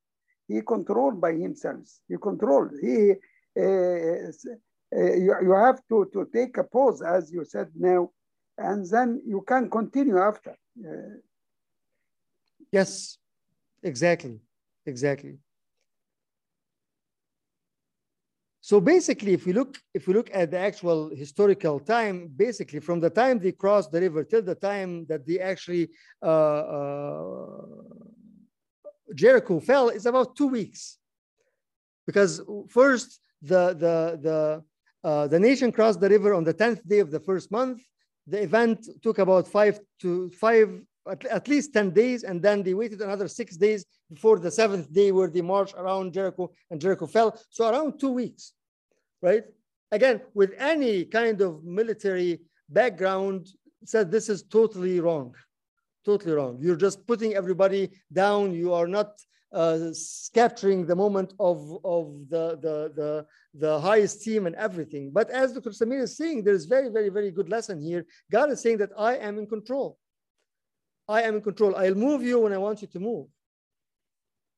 he 0.47 0.61
controlled 0.61 1.21
by 1.21 1.33
himself. 1.33 1.81
He 2.07 2.17
controlled. 2.23 2.73
He 2.81 3.13
uh, 3.59 3.63
uh, 3.63 5.15
you, 5.25 5.35
you 5.43 5.53
have 5.53 5.81
to, 5.89 6.09
to 6.13 6.29
take 6.33 6.57
a 6.59 6.65
pause, 6.65 7.03
as 7.03 7.33
you 7.33 7.45
said 7.45 7.69
now, 7.75 8.11
and 8.59 8.89
then 8.89 9.21
you 9.27 9.43
can 9.47 9.69
continue 9.71 10.19
after. 10.19 10.57
Uh, 10.79 11.19
yes, 12.71 13.19
exactly, 13.83 14.41
exactly. 14.87 15.39
So 18.63 18.81
basically, 18.81 19.33
if 19.33 19.47
we 19.47 19.53
look, 19.53 19.79
if 19.95 20.07
we 20.07 20.15
look 20.15 20.31
at 20.33 20.51
the 20.51 20.59
actual 20.59 21.11
historical 21.15 21.81
time, 21.81 22.31
basically 22.37 22.81
from 22.81 23.01
the 23.01 23.11
time 23.11 23.39
they 23.39 23.53
crossed 23.53 23.91
the 23.91 24.01
river 24.01 24.23
till 24.23 24.43
the 24.43 24.55
time 24.55 25.07
that 25.07 25.27
they 25.27 25.41
actually 25.41 25.91
uh, 26.23 26.27
uh, 26.27 27.63
Jericho 29.15 29.61
fell, 29.61 29.89
is 29.89 30.07
about 30.07 30.37
two 30.37 30.47
weeks. 30.47 30.99
Because 32.07 32.43
first 32.69 33.21
the 33.41 33.75
the 33.85 34.21
the 34.27 34.65
uh, 35.09 35.27
the 35.27 35.41
nation 35.41 35.73
crossed 35.73 36.01
the 36.01 36.09
river 36.09 36.35
on 36.35 36.45
the 36.45 36.53
tenth 36.53 36.87
day 36.87 36.99
of 36.99 37.11
the 37.11 37.21
first 37.21 37.51
month. 37.51 37.83
The 38.27 38.43
event 38.43 38.87
took 39.03 39.19
about 39.19 39.49
five 39.49 39.81
to 40.03 40.31
five 40.31 40.69
at, 41.09 41.25
at 41.27 41.49
least 41.49 41.73
10 41.73 41.91
days, 41.91 42.25
and 42.25 42.43
then 42.43 42.63
they 42.63 42.75
waited 42.75 43.01
another 43.01 43.29
six 43.29 43.57
days 43.57 43.85
before 44.13 44.39
the 44.39 44.51
seventh 44.51 44.93
day 44.93 45.13
where 45.13 45.29
they 45.29 45.43
marched 45.43 45.75
around 45.77 46.13
Jericho 46.13 46.51
and 46.71 46.81
Jericho 46.81 47.07
fell. 47.07 47.41
So 47.51 47.69
around 47.69 47.99
two 47.99 48.13
weeks, 48.13 48.53
right? 49.23 49.45
Again, 49.93 50.21
with 50.35 50.53
any 50.59 51.05
kind 51.05 51.41
of 51.41 51.65
military 51.65 52.41
background, 52.69 53.49
said 53.85 54.11
this 54.11 54.29
is 54.29 54.43
totally 54.43 55.01
wrong, 55.01 55.35
totally 56.05 56.33
wrong. 56.33 56.59
You're 56.61 56.77
just 56.77 57.07
putting 57.07 57.35
everybody 57.35 57.91
down. 58.13 58.53
You 58.53 58.75
are 58.75 58.87
not 58.87 59.13
uh, 59.53 59.91
capturing 60.35 60.87
the 60.87 60.95
moment 60.95 61.33
of, 61.41 61.79
of 61.85 62.29
the, 62.29 62.59
the, 62.61 62.93
the, 62.95 63.27
the 63.55 63.81
high 63.81 63.99
esteem 63.99 64.47
and 64.47 64.55
everything. 64.57 65.11
But 65.13 65.31
as 65.31 65.53
Dr. 65.53 65.71
Samir 65.71 66.03
is 66.03 66.17
saying, 66.17 66.45
there's 66.45 66.67
very, 66.67 66.89
very, 66.89 67.09
very 67.09 67.31
good 67.31 67.49
lesson 67.49 67.81
here. 67.81 68.07
God 68.31 68.51
is 68.51 68.61
saying 68.61 68.79
that 68.79 68.91
I 68.97 69.17
am 69.17 69.39
in 69.39 69.47
control. 69.47 69.99
I 71.11 71.23
am 71.23 71.37
in 71.37 71.43
control. 71.43 71.75
I'll 71.75 71.95
move 71.95 72.23
you 72.23 72.39
when 72.41 72.53
I 72.53 72.59
want 72.59 72.81
you 72.83 72.89
to 72.89 73.01
move. 73.01 73.27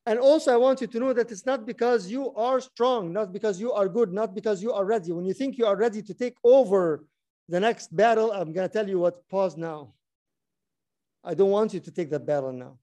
And 0.05 0.19
also, 0.19 0.53
I 0.53 0.57
want 0.57 0.81
you 0.81 0.87
to 0.87 0.99
know 0.99 1.13
that 1.13 1.31
it's 1.31 1.45
not 1.45 1.65
because 1.65 2.11
you 2.11 2.31
are 2.35 2.59
strong, 2.59 3.11
not 3.11 3.31
because 3.31 3.59
you 3.59 3.71
are 3.71 3.87
good, 3.87 4.11
not 4.13 4.35
because 4.35 4.61
you 4.61 4.71
are 4.71 4.85
ready. 4.85 5.11
When 5.13 5.25
you 5.25 5.33
think 5.33 5.57
you 5.57 5.65
are 5.65 5.77
ready 5.77 6.01
to 6.03 6.13
take 6.13 6.35
over 6.43 7.05
the 7.49 7.59
next 7.59 7.95
battle, 7.95 8.31
I'm 8.31 8.53
going 8.53 8.67
to 8.67 8.73
tell 8.73 8.87
you 8.87 8.99
what, 8.99 9.27
pause 9.29 9.57
now. 9.57 9.93
I 11.23 11.33
don't 11.33 11.49
want 11.49 11.73
you 11.73 11.79
to 11.79 11.91
take 11.91 12.09
that 12.11 12.25
battle 12.25 12.51
now. 12.51 12.77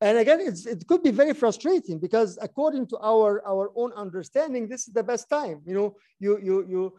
And 0.00 0.18
again, 0.18 0.40
it 0.40 0.86
could 0.88 1.02
be 1.02 1.12
very 1.12 1.34
frustrating 1.34 2.00
because 2.00 2.36
according 2.42 2.88
to 2.88 2.98
our, 2.98 3.46
our 3.46 3.70
own 3.76 3.92
understanding, 3.92 4.66
this 4.66 4.88
is 4.88 4.94
the 4.94 5.04
best 5.04 5.28
time. 5.28 5.60
You 5.64 5.74
know, 5.74 5.96
you, 6.18 6.40
you, 6.42 6.92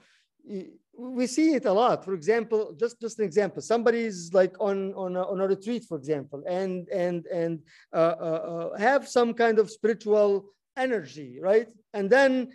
you, 0.46 0.74
we 0.98 1.28
see 1.28 1.54
it 1.56 1.66
a 1.66 1.74
lot. 1.74 2.06
For 2.06 2.14
example, 2.14 2.76
just 2.80 3.00
just 3.02 3.20
an 3.20 3.26
example, 3.26 3.62
somebody's 3.62 4.34
like 4.34 4.56
on 4.60 4.94
on 4.94 5.16
a, 5.16 5.24
on 5.24 5.42
a 5.42 5.48
retreat, 5.48 5.86
for 5.86 5.98
example, 5.98 6.44
and 6.48 6.88
and 6.90 7.26
and 7.28 7.60
uh, 7.94 8.16
uh, 8.20 8.70
uh, 8.74 8.78
have 8.78 9.08
some 9.08 9.34
kind 9.34 9.60
of 9.60 9.72
spiritual 9.72 10.46
energy, 10.78 11.40
right? 11.42 11.68
And 11.94 12.10
then 12.10 12.50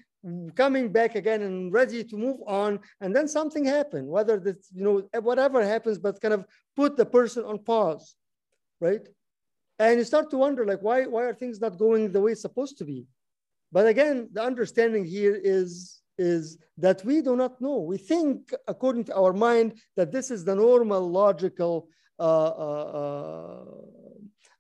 coming 0.56 0.90
back 0.90 1.14
again 1.14 1.42
and 1.42 1.72
ready 1.72 2.04
to 2.04 2.16
move 2.16 2.38
on, 2.46 2.80
and 3.00 3.14
then 3.14 3.28
something 3.28 3.64
happened, 3.64 4.08
whether 4.08 4.38
that's 4.38 4.70
you 4.72 4.84
know 4.84 5.20
whatever 5.20 5.64
happens, 5.64 5.98
but 5.98 6.20
kind 6.20 6.34
of 6.34 6.44
put 6.76 6.96
the 6.96 7.06
person 7.06 7.44
on 7.44 7.58
pause, 7.58 8.14
right? 8.80 9.06
And 9.78 9.98
you 9.98 10.04
start 10.04 10.30
to 10.30 10.38
wonder, 10.38 10.66
like, 10.66 10.82
why, 10.82 11.06
why 11.06 11.22
are 11.24 11.34
things 11.34 11.60
not 11.60 11.78
going 11.78 12.10
the 12.10 12.20
way 12.20 12.32
it's 12.32 12.42
supposed 12.42 12.78
to 12.78 12.84
be? 12.84 13.06
But 13.70 13.86
again, 13.86 14.28
the 14.32 14.42
understanding 14.42 15.04
here 15.04 15.38
is, 15.40 16.00
is 16.18 16.58
that 16.76 17.04
we 17.04 17.22
do 17.22 17.36
not 17.36 17.60
know. 17.60 17.78
We 17.78 17.98
think, 17.98 18.52
according 18.66 19.04
to 19.04 19.14
our 19.14 19.32
mind, 19.32 19.78
that 19.96 20.12
this 20.12 20.30
is 20.30 20.44
the 20.44 20.54
normal, 20.54 21.08
logical 21.08 21.88
uh, 22.18 22.48
uh, 22.48 23.64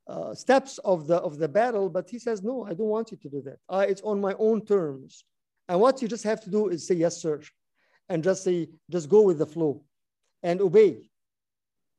uh, 0.06 0.34
steps 0.34 0.78
of 0.78 1.06
the, 1.06 1.16
of 1.16 1.38
the 1.38 1.48
battle. 1.48 1.88
But 1.90 2.08
he 2.08 2.18
says, 2.18 2.42
no, 2.42 2.64
I 2.64 2.74
don't 2.74 2.88
want 2.88 3.10
you 3.10 3.18
to 3.18 3.28
do 3.28 3.42
that. 3.42 3.88
it's 3.88 4.02
on 4.02 4.20
my 4.20 4.34
own 4.38 4.64
terms. 4.64 5.24
And 5.68 5.80
what 5.80 6.00
you 6.00 6.08
just 6.08 6.24
have 6.24 6.40
to 6.44 6.50
do 6.50 6.68
is 6.68 6.86
say, 6.86 6.94
yes, 6.94 7.20
sir. 7.20 7.40
And 8.08 8.24
just 8.24 8.44
say, 8.44 8.68
just 8.90 9.08
go 9.08 9.22
with 9.22 9.38
the 9.38 9.46
flow 9.46 9.82
and 10.42 10.60
obey 10.60 11.08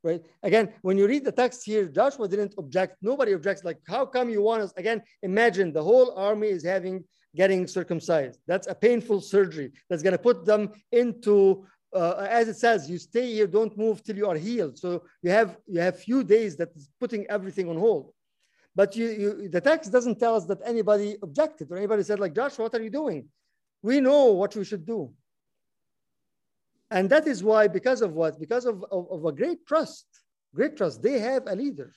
right? 0.03 0.21
Again, 0.43 0.73
when 0.81 0.97
you 0.97 1.07
read 1.07 1.25
the 1.25 1.31
text 1.31 1.63
here, 1.65 1.85
Joshua 1.87 2.27
didn't 2.27 2.53
object. 2.57 2.97
Nobody 3.01 3.33
objects. 3.33 3.63
Like, 3.63 3.79
how 3.87 4.05
come 4.05 4.29
you 4.29 4.41
want 4.41 4.61
us? 4.61 4.73
Again, 4.77 5.01
imagine 5.23 5.73
the 5.73 5.83
whole 5.83 6.17
army 6.17 6.47
is 6.47 6.63
having 6.63 7.03
getting 7.35 7.67
circumcised. 7.67 8.39
That's 8.47 8.67
a 8.67 8.75
painful 8.75 9.21
surgery 9.21 9.71
that's 9.89 10.03
going 10.03 10.17
to 10.17 10.23
put 10.29 10.45
them 10.45 10.71
into, 10.91 11.65
uh, 11.93 12.27
as 12.29 12.47
it 12.47 12.57
says, 12.57 12.89
you 12.89 12.97
stay 12.97 13.33
here, 13.33 13.47
don't 13.47 13.77
move 13.77 14.03
till 14.03 14.17
you 14.17 14.27
are 14.27 14.35
healed. 14.35 14.77
So 14.77 15.03
you 15.21 15.31
have 15.31 15.57
you 15.67 15.79
have 15.79 15.99
few 15.99 16.23
days 16.23 16.55
that 16.57 16.69
is 16.75 16.89
putting 16.99 17.25
everything 17.27 17.69
on 17.69 17.77
hold. 17.77 18.13
But 18.75 18.95
you, 18.95 19.07
you 19.07 19.49
the 19.49 19.61
text 19.61 19.91
doesn't 19.91 20.19
tell 20.19 20.35
us 20.35 20.45
that 20.45 20.59
anybody 20.65 21.17
objected 21.21 21.71
or 21.71 21.77
anybody 21.77 22.03
said 22.03 22.19
like 22.19 22.33
Joshua, 22.33 22.65
what 22.65 22.75
are 22.75 22.83
you 22.83 22.89
doing? 22.89 23.27
We 23.81 24.01
know 24.01 24.25
what 24.33 24.55
we 24.55 24.65
should 24.65 24.85
do. 24.85 25.13
And 26.91 27.09
that 27.09 27.27
is 27.27 27.43
why, 27.43 27.67
because 27.67 28.01
of 28.01 28.13
what? 28.13 28.39
Because 28.39 28.65
of, 28.65 28.83
of, 28.91 29.11
of, 29.11 29.25
a 29.25 29.31
great 29.31 29.65
trust, 29.67 30.07
great 30.55 30.75
trust, 30.75 31.03
they 31.03 31.19
have 31.19 31.43
a 31.45 31.55
leader. 31.55 31.91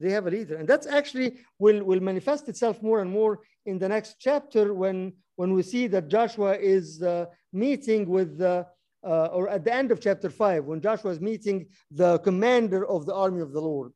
They 0.00 0.10
have 0.10 0.26
a 0.26 0.30
leader. 0.30 0.56
And 0.56 0.68
that's 0.68 0.86
actually 0.86 1.38
will, 1.58 1.82
will 1.84 2.00
manifest 2.00 2.48
itself 2.48 2.82
more 2.82 3.00
and 3.00 3.10
more 3.10 3.40
in 3.66 3.78
the 3.78 3.88
next 3.88 4.16
chapter 4.18 4.74
when, 4.74 5.12
when 5.36 5.54
we 5.54 5.62
see 5.62 5.86
that 5.88 6.08
Joshua 6.08 6.56
is 6.56 7.02
uh, 7.02 7.26
meeting 7.52 8.08
with, 8.08 8.40
uh, 8.40 8.64
uh, 9.06 9.26
or 9.26 9.48
at 9.48 9.64
the 9.64 9.72
end 9.72 9.92
of 9.92 10.00
chapter 10.00 10.30
five, 10.30 10.64
when 10.64 10.80
Joshua 10.80 11.12
is 11.12 11.20
meeting 11.20 11.66
the 11.90 12.18
commander 12.20 12.86
of 12.86 13.06
the 13.06 13.14
army 13.14 13.40
of 13.40 13.52
the 13.52 13.60
Lord 13.60 13.92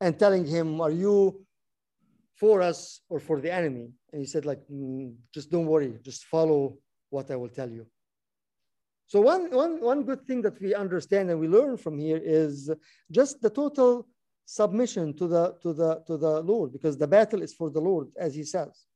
and 0.00 0.18
telling 0.18 0.44
him, 0.44 0.80
Are 0.80 0.90
you 0.90 1.44
for 2.36 2.60
us 2.60 3.00
or 3.08 3.18
for 3.18 3.40
the 3.40 3.52
enemy? 3.52 3.90
And 4.12 4.20
he 4.20 4.26
said, 4.26 4.44
like, 4.44 4.60
mm, 4.70 5.14
just 5.32 5.50
don't 5.50 5.66
worry, 5.66 5.98
just 6.02 6.24
follow 6.24 6.76
what 7.10 7.30
I 7.30 7.36
will 7.36 7.48
tell 7.48 7.70
you. 7.70 7.86
So 9.06 9.20
one, 9.20 9.50
one, 9.50 9.80
one 9.80 10.02
good 10.02 10.26
thing 10.26 10.42
that 10.42 10.60
we 10.60 10.74
understand 10.74 11.30
and 11.30 11.38
we 11.38 11.46
learn 11.46 11.76
from 11.76 11.98
here 11.98 12.20
is 12.22 12.70
just 13.10 13.40
the 13.40 13.50
total 13.50 14.08
submission 14.44 15.16
to 15.16 15.26
the, 15.26 15.54
to 15.62 15.72
the, 15.72 16.02
to 16.06 16.16
the 16.16 16.40
Lord, 16.40 16.72
because 16.72 16.96
the 16.98 17.06
battle 17.06 17.42
is 17.42 17.54
for 17.54 17.70
the 17.70 17.80
Lord, 17.80 18.08
as 18.18 18.34
he 18.34 18.44
says. 18.44 18.86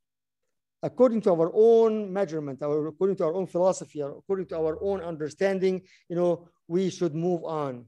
According 0.83 1.23
to 1.23 1.33
our 1.33 1.51
own 1.55 2.13
measurement, 2.13 2.63
our, 2.63 2.87
according 2.87 3.17
to 3.17 3.25
our 3.25 3.35
own 3.35 3.47
philosophy, 3.47 4.01
according 4.01 4.47
to 4.47 4.57
our 4.57 4.79
own 4.81 5.01
understanding, 5.01 5.83
you 6.09 6.17
know, 6.17 6.49
we 6.69 6.91
should 6.91 7.15
move 7.15 7.43
on. 7.45 7.87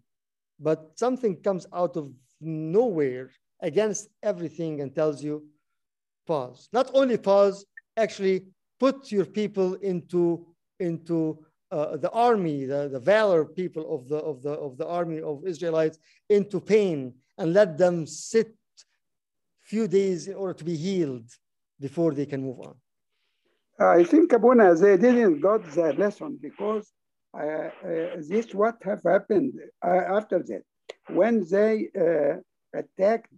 But 0.59 0.92
something 0.96 1.37
comes 1.37 1.66
out 1.73 1.96
of 1.96 2.12
nowhere 2.40 3.31
against 3.62 4.09
everything 4.23 4.81
and 4.81 4.94
tells 4.94 5.23
you, 5.23 5.44
pause. 6.27 6.68
Not 6.73 6.90
only 6.94 7.16
pause, 7.16 7.64
actually 7.96 8.46
put 8.79 9.12
your 9.12 9.27
people 9.27 9.75
into, 9.75 10.46
into 10.81 11.44
uh, 11.70 11.96
the 11.96 12.11
army, 12.11 12.64
the, 12.64 12.88
the 12.88 12.99
valor 12.99 13.44
people 13.44 13.94
of 13.94 14.09
the, 14.09 14.16
of, 14.16 14.42
the, 14.42 14.51
of 14.51 14.77
the 14.79 14.87
army 14.87 15.20
of 15.20 15.46
Israelites 15.46 15.99
into 16.29 16.61
pain 16.61 17.14
and 17.40 17.55
let 17.55 17.79
them 17.79 18.07
sit 18.07 18.48
a 18.48 19.66
few 19.72 19.88
days 19.88 20.29
in 20.29 20.35
order 20.35 20.55
to 20.55 20.64
be 20.72 20.76
healed 20.76 21.29
before 21.81 22.12
they 22.12 22.26
can 22.26 22.42
move 22.42 22.61
on. 22.68 22.74
I 23.98 24.05
think 24.05 24.33
Abuna, 24.35 24.74
they 24.74 24.96
didn't 24.98 25.40
got 25.40 25.62
the 25.76 25.94
lesson 25.94 26.38
because 26.48 26.87
uh, 27.33 27.40
uh, 27.40 27.70
this 28.31 28.55
what 28.61 28.76
have 28.83 29.03
happened 29.14 29.55
uh, 29.83 30.03
after 30.18 30.38
that. 30.50 30.64
When 31.09 31.35
they 31.50 31.88
uh, 32.07 32.35
attacked 32.81 33.33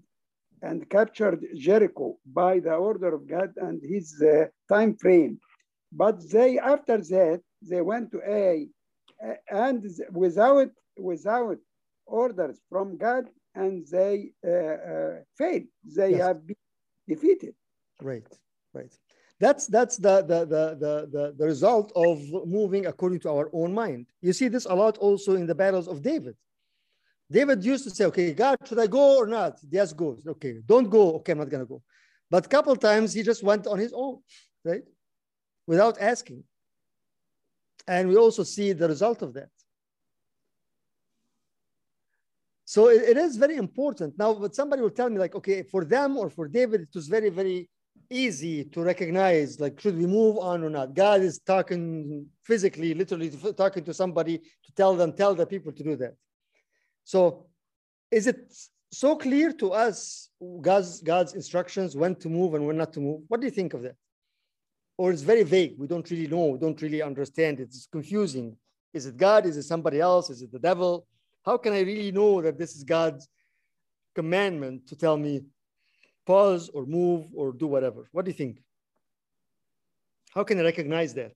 and 0.63 0.79
captured 0.91 1.41
Jericho 1.55 2.17
by 2.27 2.59
the 2.59 2.75
order 2.75 3.15
of 3.15 3.29
God 3.29 3.51
and 3.57 3.81
his 3.95 4.07
uh, 4.21 4.47
time 4.73 4.97
frame, 4.97 5.39
but 5.93 6.17
they 6.35 6.59
after 6.59 6.99
that 7.15 7.41
they 7.71 7.83
went 7.83 8.11
to 8.13 8.19
Ai 8.29 8.67
and 9.51 9.85
without, 10.11 10.71
without 10.97 11.59
orders 12.07 12.59
from 12.69 12.97
God 12.97 13.27
and 13.55 13.87
they 13.87 14.33
uh, 14.47 14.51
uh, 14.51 15.15
failed. 15.37 15.65
They 15.85 16.13
yes. 16.13 16.21
have 16.21 16.47
been 16.47 16.57
defeated. 17.09 17.55
Right, 18.01 18.27
right. 18.73 18.93
That's 19.41 19.67
that's 19.67 19.97
the, 19.97 20.23
the 20.23 20.41
the 20.45 20.65
the 21.11 21.35
the 21.37 21.45
result 21.45 21.93
of 21.97 22.21
moving 22.47 22.87
according 22.87 23.21
to 23.21 23.31
our 23.31 23.51
own 23.53 23.75
mind. 23.75 24.07
You 24.21 24.33
see 24.33 24.49
this 24.49 24.67
a 24.67 24.75
lot 24.75 24.99
also 24.99 25.35
in 25.35 25.47
the 25.47 25.55
battles 25.55 25.89
of 25.89 26.01
David. 26.01 26.37
David 27.31 27.65
used 27.65 27.85
to 27.85 27.91
say, 27.91 28.05
"Okay, 28.05 28.33
God, 28.35 28.59
should 28.65 28.79
I 28.79 28.87
go 28.87 29.19
or 29.19 29.27
not?" 29.27 29.59
Yes, 29.69 29.93
go. 29.93 30.17
Okay, 30.27 30.61
don't 30.65 30.89
go. 30.89 31.15
Okay, 31.17 31.33
I'm 31.33 31.39
not 31.39 31.49
gonna 31.49 31.67
go. 31.67 31.83
But 32.31 32.47
a 32.47 32.49
couple 32.49 32.77
times 32.77 33.13
he 33.13 33.23
just 33.23 33.43
went 33.43 33.67
on 33.67 33.79
his 33.79 33.93
own, 33.93 34.19
right, 34.65 34.85
without 35.67 36.01
asking. 36.01 36.45
And 37.87 38.09
we 38.09 38.17
also 38.17 38.45
see 38.45 38.73
the 38.73 38.89
result 38.89 39.23
of 39.23 39.35
that. 39.35 39.51
So 42.65 42.89
it, 42.89 43.03
it 43.03 43.17
is 43.17 43.37
very 43.37 43.57
important. 43.57 44.19
Now, 44.19 44.35
but 44.35 44.55
somebody 44.55 44.83
will 44.83 44.91
tell 44.91 45.11
me, 45.11 45.19
like, 45.19 45.35
okay, 45.35 45.63
for 45.63 45.85
them 45.85 46.17
or 46.17 46.31
for 46.31 46.49
David, 46.49 46.83
it 46.83 46.89
was 46.95 47.09
very, 47.09 47.29
very 47.29 47.69
easy 48.11 48.65
to 48.65 48.83
recognize, 48.83 49.61
like, 49.61 49.81
should 49.81 49.97
we 49.97 50.07
move 50.07 50.39
on 50.39 50.63
or 50.63 50.71
not? 50.71 50.95
God 50.95 51.23
is 51.23 51.41
talking 51.41 52.27
physically, 52.45 52.95
literally 52.95 53.31
talking 53.57 53.85
to 53.85 53.95
somebody 53.95 54.39
to 54.39 54.73
tell 54.77 54.95
them, 54.95 55.13
tell 55.13 55.35
the 55.35 55.47
people 55.47 55.73
to 55.73 55.83
do 55.83 55.97
that. 55.97 56.15
So 57.05 57.47
is 58.11 58.27
it 58.27 58.55
so 58.93 59.17
clear 59.17 59.53
to 59.53 59.73
us 59.73 60.29
God's, 60.61 61.01
God's 61.01 61.35
instructions 61.35 61.97
when 61.97 62.15
to 62.17 62.29
move 62.29 62.55
and 62.55 62.67
when 62.67 62.77
not 62.77 62.93
to 62.95 63.01
move? 63.01 63.23
What 63.29 63.41
do 63.41 63.47
you 63.47 63.51
think 63.51 63.75
of 63.75 63.83
that? 63.83 63.97
or 65.03 65.11
it's 65.11 65.23
very 65.23 65.43
vague. 65.43 65.75
We 65.79 65.87
don't 65.87 66.09
really 66.11 66.27
know, 66.29 66.47
we 66.47 66.59
don't 66.59 66.81
really 66.81 67.03
understand. 67.03 67.61
It's 67.61 67.89
confusing. 67.91 68.57
Is 68.93 69.07
it 69.07 69.17
God? 69.17 69.47
Is 69.47 69.57
it 69.57 69.65
somebody 69.65 70.01
else? 70.01 70.31
Is 70.31 70.43
it 70.43 70.53
the 70.53 70.59
devil? 70.59 71.07
How 71.45 71.57
can 71.57 71.73
I 71.73 71.81
really 71.81 72.13
know 72.13 72.41
that 72.41 72.59
this 72.59 72.77
is 72.77 72.85
God's 72.85 73.29
commandment 74.15 74.87
to 74.89 74.97
tell 74.97 75.17
me 75.17 75.43
pause 76.25 76.69
or 76.69 76.87
move 76.87 77.27
or 77.35 77.53
do 77.53 77.67
whatever? 77.67 78.09
What 78.13 78.25
do 78.25 78.31
you 78.31 78.37
think? 78.37 78.63
How 80.35 80.45
can 80.45 80.59
I 80.59 80.63
recognize 80.63 81.15
that? 81.15 81.33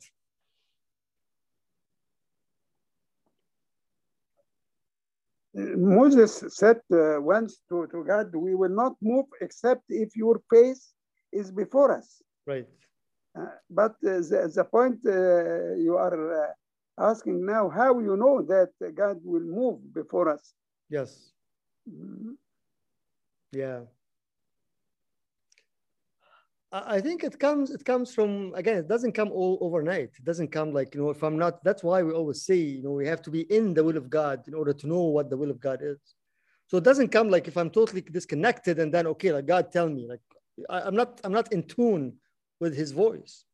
Moses 5.54 6.44
said 6.48 6.80
uh, 6.92 7.20
once 7.20 7.62
to, 7.70 7.86
to 7.90 8.04
God, 8.04 8.34
We 8.34 8.54
will 8.54 8.74
not 8.82 8.92
move 9.00 9.24
except 9.40 9.84
if 9.88 10.14
your 10.14 10.42
face 10.50 10.92
is 11.32 11.50
before 11.50 11.96
us. 11.96 12.22
Right. 12.46 12.66
Uh, 13.38 13.46
but 13.70 13.92
uh, 14.06 14.20
the, 14.20 14.52
the 14.54 14.64
point 14.64 14.98
uh, 15.06 15.74
you 15.76 15.96
are 15.96 16.54
asking 16.98 17.44
now, 17.44 17.68
how 17.68 17.98
you 17.98 18.16
know 18.16 18.42
that 18.42 18.70
God 18.94 19.20
will 19.24 19.40
move 19.40 19.92
before 19.92 20.28
us? 20.28 20.54
Yes. 20.88 21.32
Mm 21.88 22.18
-hmm. 22.18 22.36
Yeah. 23.52 23.86
I 26.72 27.00
think 27.00 27.22
it 27.22 27.38
comes 27.38 27.70
it 27.70 27.84
comes 27.84 28.14
from 28.14 28.52
again 28.54 28.78
it 28.78 28.88
doesn't 28.88 29.14
come 29.14 29.30
all 29.32 29.56
overnight 29.60 30.10
it 30.18 30.24
doesn't 30.24 30.52
come 30.52 30.72
like 30.72 30.94
you 30.94 31.00
know 31.00 31.10
if 31.10 31.22
I'm 31.22 31.38
not 31.38 31.62
that's 31.62 31.82
why 31.82 32.02
we 32.02 32.12
always 32.12 32.42
say 32.42 32.56
you 32.56 32.82
know 32.82 32.96
we 32.98 33.06
have 33.06 33.22
to 33.22 33.30
be 33.30 33.42
in 33.58 33.72
the 33.72 33.82
will 33.82 33.96
of 33.96 34.10
God 34.10 34.48
in 34.48 34.54
order 34.54 34.74
to 34.74 34.86
know 34.86 35.04
what 35.16 35.30
the 35.30 35.36
will 35.36 35.50
of 35.50 35.58
God 35.60 35.80
is 35.80 35.98
so 36.66 36.76
it 36.76 36.84
doesn't 36.84 37.12
come 37.12 37.30
like 37.30 37.48
if 37.48 37.56
I'm 37.56 37.70
totally 37.70 38.02
disconnected 38.02 38.78
and 38.78 38.92
then 38.92 39.06
okay 39.06 39.32
like 39.32 39.46
God 39.46 39.72
tell 39.72 39.88
me 39.88 40.06
like 40.06 40.20
I, 40.68 40.86
am 40.88 40.94
not 40.94 41.20
I'm 41.24 41.32
not 41.32 41.52
in 41.52 41.62
tune 41.62 42.18
with 42.60 42.76
his 42.76 42.92
voice. 42.92 43.44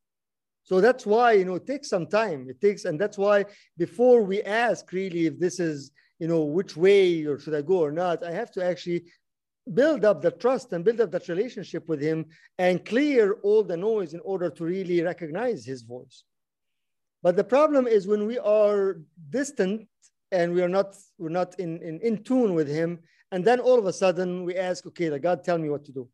So 0.64 0.80
that's 0.80 1.04
why, 1.04 1.32
you 1.32 1.44
know, 1.44 1.56
it 1.56 1.66
takes 1.66 1.88
some 1.88 2.06
time. 2.06 2.46
It 2.48 2.60
takes, 2.60 2.84
and 2.84 3.00
that's 3.00 3.18
why 3.18 3.46
before 3.76 4.22
we 4.22 4.42
ask 4.42 4.90
really 4.92 5.26
if 5.26 5.38
this 5.38 5.58
is, 5.58 5.90
you 6.18 6.28
know, 6.28 6.42
which 6.42 6.76
way 6.76 7.24
or 7.24 7.38
should 7.38 7.54
I 7.54 7.62
go 7.62 7.78
or 7.78 7.90
not, 7.90 8.22
I 8.22 8.30
have 8.30 8.52
to 8.52 8.64
actually 8.64 9.04
build 9.74 10.04
up 10.04 10.22
the 10.22 10.30
trust 10.30 10.72
and 10.72 10.84
build 10.84 11.00
up 11.00 11.10
that 11.12 11.28
relationship 11.28 11.88
with 11.88 12.00
him 12.00 12.26
and 12.58 12.84
clear 12.84 13.34
all 13.42 13.62
the 13.62 13.76
noise 13.76 14.14
in 14.14 14.20
order 14.20 14.50
to 14.50 14.64
really 14.64 15.02
recognize 15.02 15.64
his 15.64 15.82
voice. 15.82 16.24
But 17.22 17.36
the 17.36 17.44
problem 17.44 17.86
is 17.86 18.06
when 18.06 18.26
we 18.26 18.38
are 18.38 19.00
distant 19.30 19.88
and 20.32 20.52
we 20.52 20.62
are 20.62 20.68
not, 20.68 20.96
we're 21.18 21.28
not 21.28 21.58
in, 21.60 21.80
in, 21.82 22.00
in 22.00 22.24
tune 22.24 22.54
with 22.54 22.68
him, 22.68 23.00
and 23.30 23.44
then 23.44 23.60
all 23.60 23.78
of 23.78 23.86
a 23.86 23.92
sudden 23.92 24.44
we 24.44 24.56
ask, 24.56 24.86
okay, 24.86 25.10
like 25.10 25.22
God, 25.22 25.44
tell 25.44 25.58
me 25.58 25.70
what 25.70 25.84
to 25.86 25.92
do. 25.92 26.08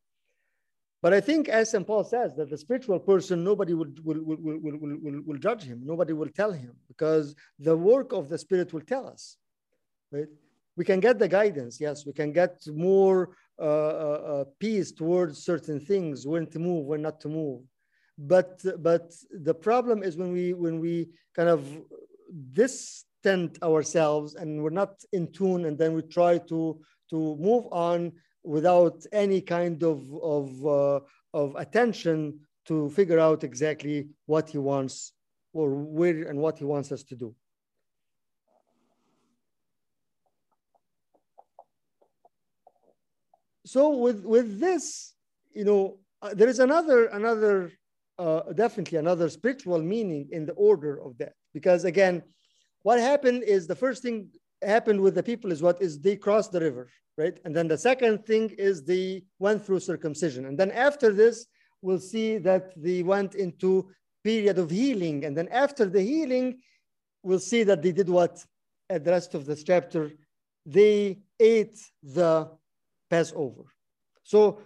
But 1.00 1.12
I 1.12 1.20
think, 1.20 1.48
as 1.48 1.70
St. 1.70 1.86
Paul 1.86 2.02
says, 2.02 2.34
that 2.36 2.50
the 2.50 2.58
spiritual 2.58 2.98
person, 2.98 3.44
nobody 3.44 3.72
will, 3.74 3.86
will, 4.02 4.20
will, 4.20 4.36
will, 4.40 4.78
will, 4.80 5.22
will, 5.26 5.38
judge 5.38 5.62
him. 5.62 5.82
Nobody 5.84 6.12
will 6.12 6.28
tell 6.28 6.50
him 6.50 6.72
because 6.88 7.36
the 7.58 7.76
work 7.76 8.12
of 8.12 8.28
the 8.28 8.36
Spirit 8.36 8.72
will 8.72 8.80
tell 8.80 9.06
us. 9.06 9.36
Right? 10.10 10.26
We 10.76 10.84
can 10.84 10.98
get 10.98 11.18
the 11.18 11.28
guidance. 11.28 11.80
Yes, 11.80 12.04
we 12.04 12.12
can 12.12 12.32
get 12.32 12.60
more 12.66 13.30
uh, 13.60 13.64
uh, 13.64 14.22
uh, 14.32 14.44
peace 14.58 14.92
towards 14.92 15.44
certain 15.44 15.80
things, 15.80 16.26
when 16.26 16.46
to 16.48 16.58
move, 16.58 16.86
when 16.86 17.02
not 17.02 17.20
to 17.20 17.28
move. 17.28 17.62
But 18.16 18.60
but 18.80 19.12
the 19.30 19.54
problem 19.54 20.02
is 20.02 20.16
when 20.16 20.32
we 20.32 20.52
when 20.52 20.80
we 20.80 21.08
kind 21.36 21.48
of 21.48 21.64
distant 22.52 23.62
ourselves 23.62 24.34
and 24.34 24.62
we're 24.62 24.70
not 24.70 24.94
in 25.12 25.30
tune, 25.32 25.64
and 25.66 25.78
then 25.78 25.94
we 25.94 26.02
try 26.02 26.38
to 26.38 26.80
to 27.10 27.36
move 27.36 27.66
on 27.72 28.12
without 28.44 29.04
any 29.12 29.40
kind 29.40 29.82
of 29.82 30.00
of 30.22 30.66
uh, 30.66 31.00
of 31.34 31.54
attention 31.56 32.40
to 32.66 32.90
figure 32.90 33.18
out 33.18 33.44
exactly 33.44 34.08
what 34.26 34.48
he 34.48 34.58
wants 34.58 35.12
or 35.52 35.70
where 35.70 36.28
and 36.28 36.38
what 36.38 36.58
he 36.58 36.64
wants 36.64 36.92
us 36.92 37.02
to 37.02 37.16
do. 37.16 37.34
So 43.64 43.96
with 43.96 44.24
with 44.24 44.60
this, 44.60 45.14
you 45.52 45.64
know, 45.64 45.98
uh, 46.22 46.32
there 46.34 46.48
is 46.48 46.58
another 46.58 47.06
another 47.06 47.70
uh, 48.18 48.52
definitely 48.54 48.98
another 48.98 49.28
spiritual 49.28 49.80
meaning 49.82 50.28
in 50.32 50.46
the 50.46 50.54
order 50.54 51.00
of 51.02 51.18
that 51.18 51.34
because 51.52 51.84
again, 51.84 52.22
what 52.82 52.98
happened 52.98 53.42
is 53.42 53.66
the 53.66 53.76
first 53.76 54.02
thing 54.02 54.30
happened 54.62 55.00
with 55.00 55.14
the 55.14 55.22
people 55.22 55.52
is 55.52 55.62
what 55.62 55.80
is 55.80 56.00
they 56.00 56.16
crossed 56.16 56.52
the 56.52 56.60
river, 56.60 56.90
right? 57.16 57.38
And 57.44 57.54
then 57.54 57.68
the 57.68 57.78
second 57.78 58.24
thing 58.26 58.50
is 58.58 58.84
they 58.84 59.24
went 59.38 59.64
through 59.64 59.80
circumcision, 59.80 60.46
and 60.46 60.58
then 60.58 60.70
after 60.70 61.12
this, 61.12 61.46
we'll 61.82 62.00
see 62.00 62.38
that 62.38 62.72
they 62.76 63.02
went 63.02 63.34
into 63.34 63.90
period 64.24 64.58
of 64.58 64.70
healing, 64.70 65.24
and 65.24 65.36
then 65.36 65.48
after 65.48 65.86
the 65.86 66.02
healing, 66.02 66.58
we'll 67.22 67.38
see 67.38 67.62
that 67.62 67.82
they 67.82 67.92
did 67.92 68.08
what 68.08 68.44
at 68.90 69.04
the 69.04 69.10
rest 69.10 69.34
of 69.34 69.46
this 69.46 69.62
chapter 69.62 70.10
they 70.66 71.18
ate 71.40 71.78
the 72.02 72.50
Passover. 73.10 73.64
So, 74.22 74.60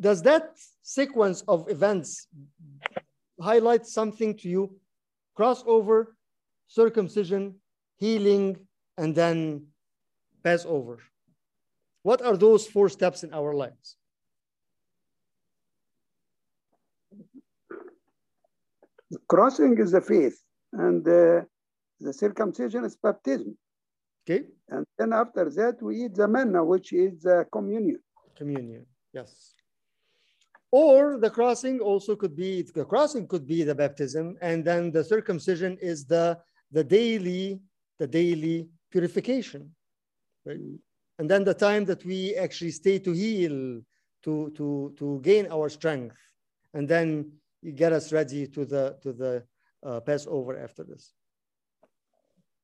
does 0.00 0.22
that 0.22 0.56
sequence 0.82 1.42
of 1.46 1.68
events 1.68 2.26
highlight 3.40 3.86
something 3.86 4.34
to 4.38 4.48
you? 4.48 4.76
Crossover, 5.38 6.06
circumcision, 6.66 7.54
healing, 7.96 8.56
and 8.98 9.14
then 9.14 9.66
pass 10.42 10.66
over. 10.66 10.98
What 12.02 12.20
are 12.20 12.36
those 12.36 12.66
four 12.66 12.88
steps 12.88 13.22
in 13.22 13.32
our 13.32 13.54
lives? 13.54 13.96
The 19.10 19.18
crossing 19.26 19.78
is 19.78 19.92
the 19.92 20.02
faith, 20.02 20.38
and 20.72 21.06
uh, 21.08 21.40
the 22.00 22.12
circumcision 22.12 22.84
is 22.84 22.96
baptism. 22.96 23.56
Okay, 24.24 24.44
And 24.68 24.84
then 24.98 25.14
after 25.14 25.48
that, 25.48 25.80
we 25.80 26.04
eat 26.04 26.14
the 26.14 26.28
manna, 26.28 26.62
which 26.62 26.92
is 26.92 27.22
the 27.22 27.46
communion. 27.50 28.00
communion. 28.36 28.84
Yes. 29.14 29.54
Or 30.70 31.16
the 31.18 31.30
crossing 31.30 31.80
also 31.80 32.14
could 32.14 32.36
be 32.36 32.60
the 32.60 32.84
crossing 32.84 33.26
could 33.26 33.46
be 33.46 33.62
the 33.62 33.74
baptism, 33.74 34.36
and 34.42 34.62
then 34.62 34.90
the 34.92 35.02
circumcision 35.02 35.78
is 35.80 36.04
the 36.04 36.38
the 36.70 36.84
daily 36.84 37.60
the 37.98 38.06
daily 38.06 38.68
purification, 38.90 39.74
right? 40.44 40.58
And 41.18 41.28
then 41.28 41.44
the 41.44 41.54
time 41.54 41.84
that 41.86 42.04
we 42.04 42.34
actually 42.36 42.70
stay 42.70 42.98
to 43.00 43.12
heal, 43.12 43.80
to 44.24 44.50
to 44.56 44.94
to 44.98 45.20
gain 45.22 45.46
our 45.50 45.68
strength, 45.68 46.16
and 46.74 46.88
then 46.88 47.32
get 47.74 47.92
us 47.92 48.12
ready 48.12 48.46
to 48.46 48.64
the 48.64 48.96
to 49.02 49.12
the 49.12 49.44
uh, 49.84 50.00
Passover 50.00 50.58
after 50.58 50.84
this. 50.84 51.12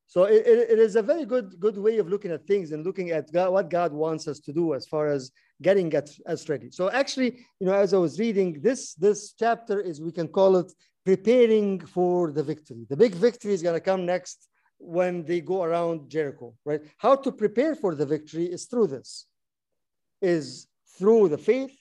So 0.07 0.23
it, 0.25 0.45
it, 0.45 0.79
is 0.79 0.95
a 0.95 1.01
very 1.01 1.25
good 1.25 1.59
good 1.59 1.77
way 1.77 1.97
of 1.97 2.07
looking 2.07 2.31
at 2.31 2.45
things 2.45 2.71
and 2.71 2.85
looking 2.85 3.09
at 3.09 3.31
God, 3.31 3.51
what 3.51 3.69
God 3.69 3.91
wants 3.91 4.27
us 4.27 4.39
to 4.41 4.53
do 4.53 4.73
as 4.73 4.85
far 4.85 5.07
as 5.07 5.31
getting 5.61 5.93
us, 5.95 6.19
us 6.27 6.47
ready. 6.47 6.69
So 6.69 6.91
actually, 6.91 7.39
you 7.59 7.67
know, 7.67 7.73
as 7.73 7.93
I 7.93 7.97
was 7.97 8.19
reading 8.19 8.61
this 8.61 8.93
this 8.93 9.33
chapter 9.33 9.79
is 9.79 10.01
we 10.01 10.11
can 10.11 10.27
call 10.27 10.57
it 10.57 10.71
preparing 11.05 11.79
for 11.79 12.31
the 12.31 12.43
victory. 12.43 12.85
The 12.89 12.97
big 12.97 13.13
victory 13.13 13.53
is 13.53 13.61
going 13.61 13.75
to 13.75 13.79
come 13.79 14.05
next 14.05 14.47
when 14.79 15.23
they 15.25 15.41
go 15.41 15.63
around 15.63 16.09
Jericho, 16.09 16.53
right? 16.65 16.81
How 16.97 17.15
to 17.15 17.31
prepare 17.31 17.75
for 17.75 17.95
the 17.95 18.05
victory 18.05 18.45
is 18.45 18.65
through 18.65 18.87
this, 18.87 19.25
is 20.21 20.67
through 20.97 21.29
the 21.29 21.37
faith, 21.37 21.75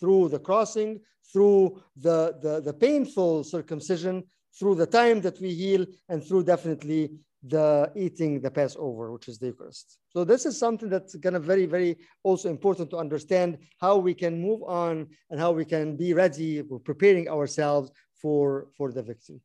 through 0.00 0.28
the 0.28 0.38
crossing, 0.38 1.00
through 1.32 1.82
the, 1.96 2.38
the, 2.42 2.60
the 2.60 2.72
painful 2.72 3.44
circumcision, 3.44 4.24
through 4.58 4.74
the 4.74 4.86
time 4.86 5.20
that 5.20 5.40
we 5.40 5.52
heal, 5.52 5.84
and 6.08 6.24
through 6.24 6.44
definitely 6.44 7.10
the 7.42 7.92
eating 7.94 8.40
the 8.40 8.50
Passover, 8.50 9.12
which 9.12 9.28
is 9.28 9.38
the 9.38 9.46
Eucharist. 9.46 9.98
So 10.08 10.24
this 10.24 10.46
is 10.46 10.58
something 10.58 10.88
that's 10.88 11.16
kind 11.18 11.36
of 11.36 11.44
very, 11.44 11.66
very 11.66 11.96
also 12.22 12.48
important 12.48 12.90
to 12.90 12.96
understand 12.96 13.58
how 13.78 13.98
we 13.98 14.14
can 14.14 14.40
move 14.40 14.62
on 14.62 15.08
and 15.30 15.38
how 15.38 15.52
we 15.52 15.64
can 15.64 15.96
be 15.96 16.14
ready, 16.14 16.62
for 16.62 16.80
preparing 16.80 17.28
ourselves 17.28 17.90
for, 18.20 18.68
for 18.76 18.90
the 18.92 19.02
victory, 19.02 19.40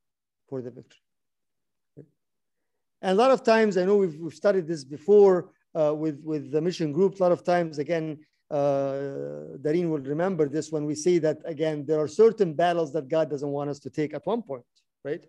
for 0.48 0.62
the 0.62 0.72
victory. 0.72 1.01
And 3.02 3.12
a 3.18 3.22
lot 3.22 3.32
of 3.32 3.44
times, 3.44 3.78
I 3.78 3.86
know 3.86 3.98
we've, 3.98 4.16
we've 4.16 4.34
studied 4.34 4.68
this 4.68 4.84
before 4.84 5.52
uh, 5.80 5.94
with, 5.96 6.22
with 6.24 6.52
the 6.52 6.62
mission 6.62 6.92
group. 6.92 7.20
A 7.20 7.24
lot 7.24 7.32
of 7.32 7.44
times, 7.44 7.80
again, 7.80 8.20
uh, 8.52 9.58
Dareen 9.64 9.90
will 9.90 10.00
remember 10.00 10.48
this 10.48 10.72
when 10.72 10.86
we 10.86 10.94
say 10.94 11.18
that, 11.20 11.38
again, 11.46 11.86
there 11.86 12.00
are 12.00 12.08
certain 12.08 12.54
battles 12.54 12.92
that 12.94 13.08
God 13.08 13.30
doesn't 13.30 13.50
want 13.50 13.70
us 13.70 13.80
to 13.80 13.90
take 13.90 14.14
at 14.14 14.26
one 14.26 14.42
point, 14.42 14.66
right? 15.04 15.26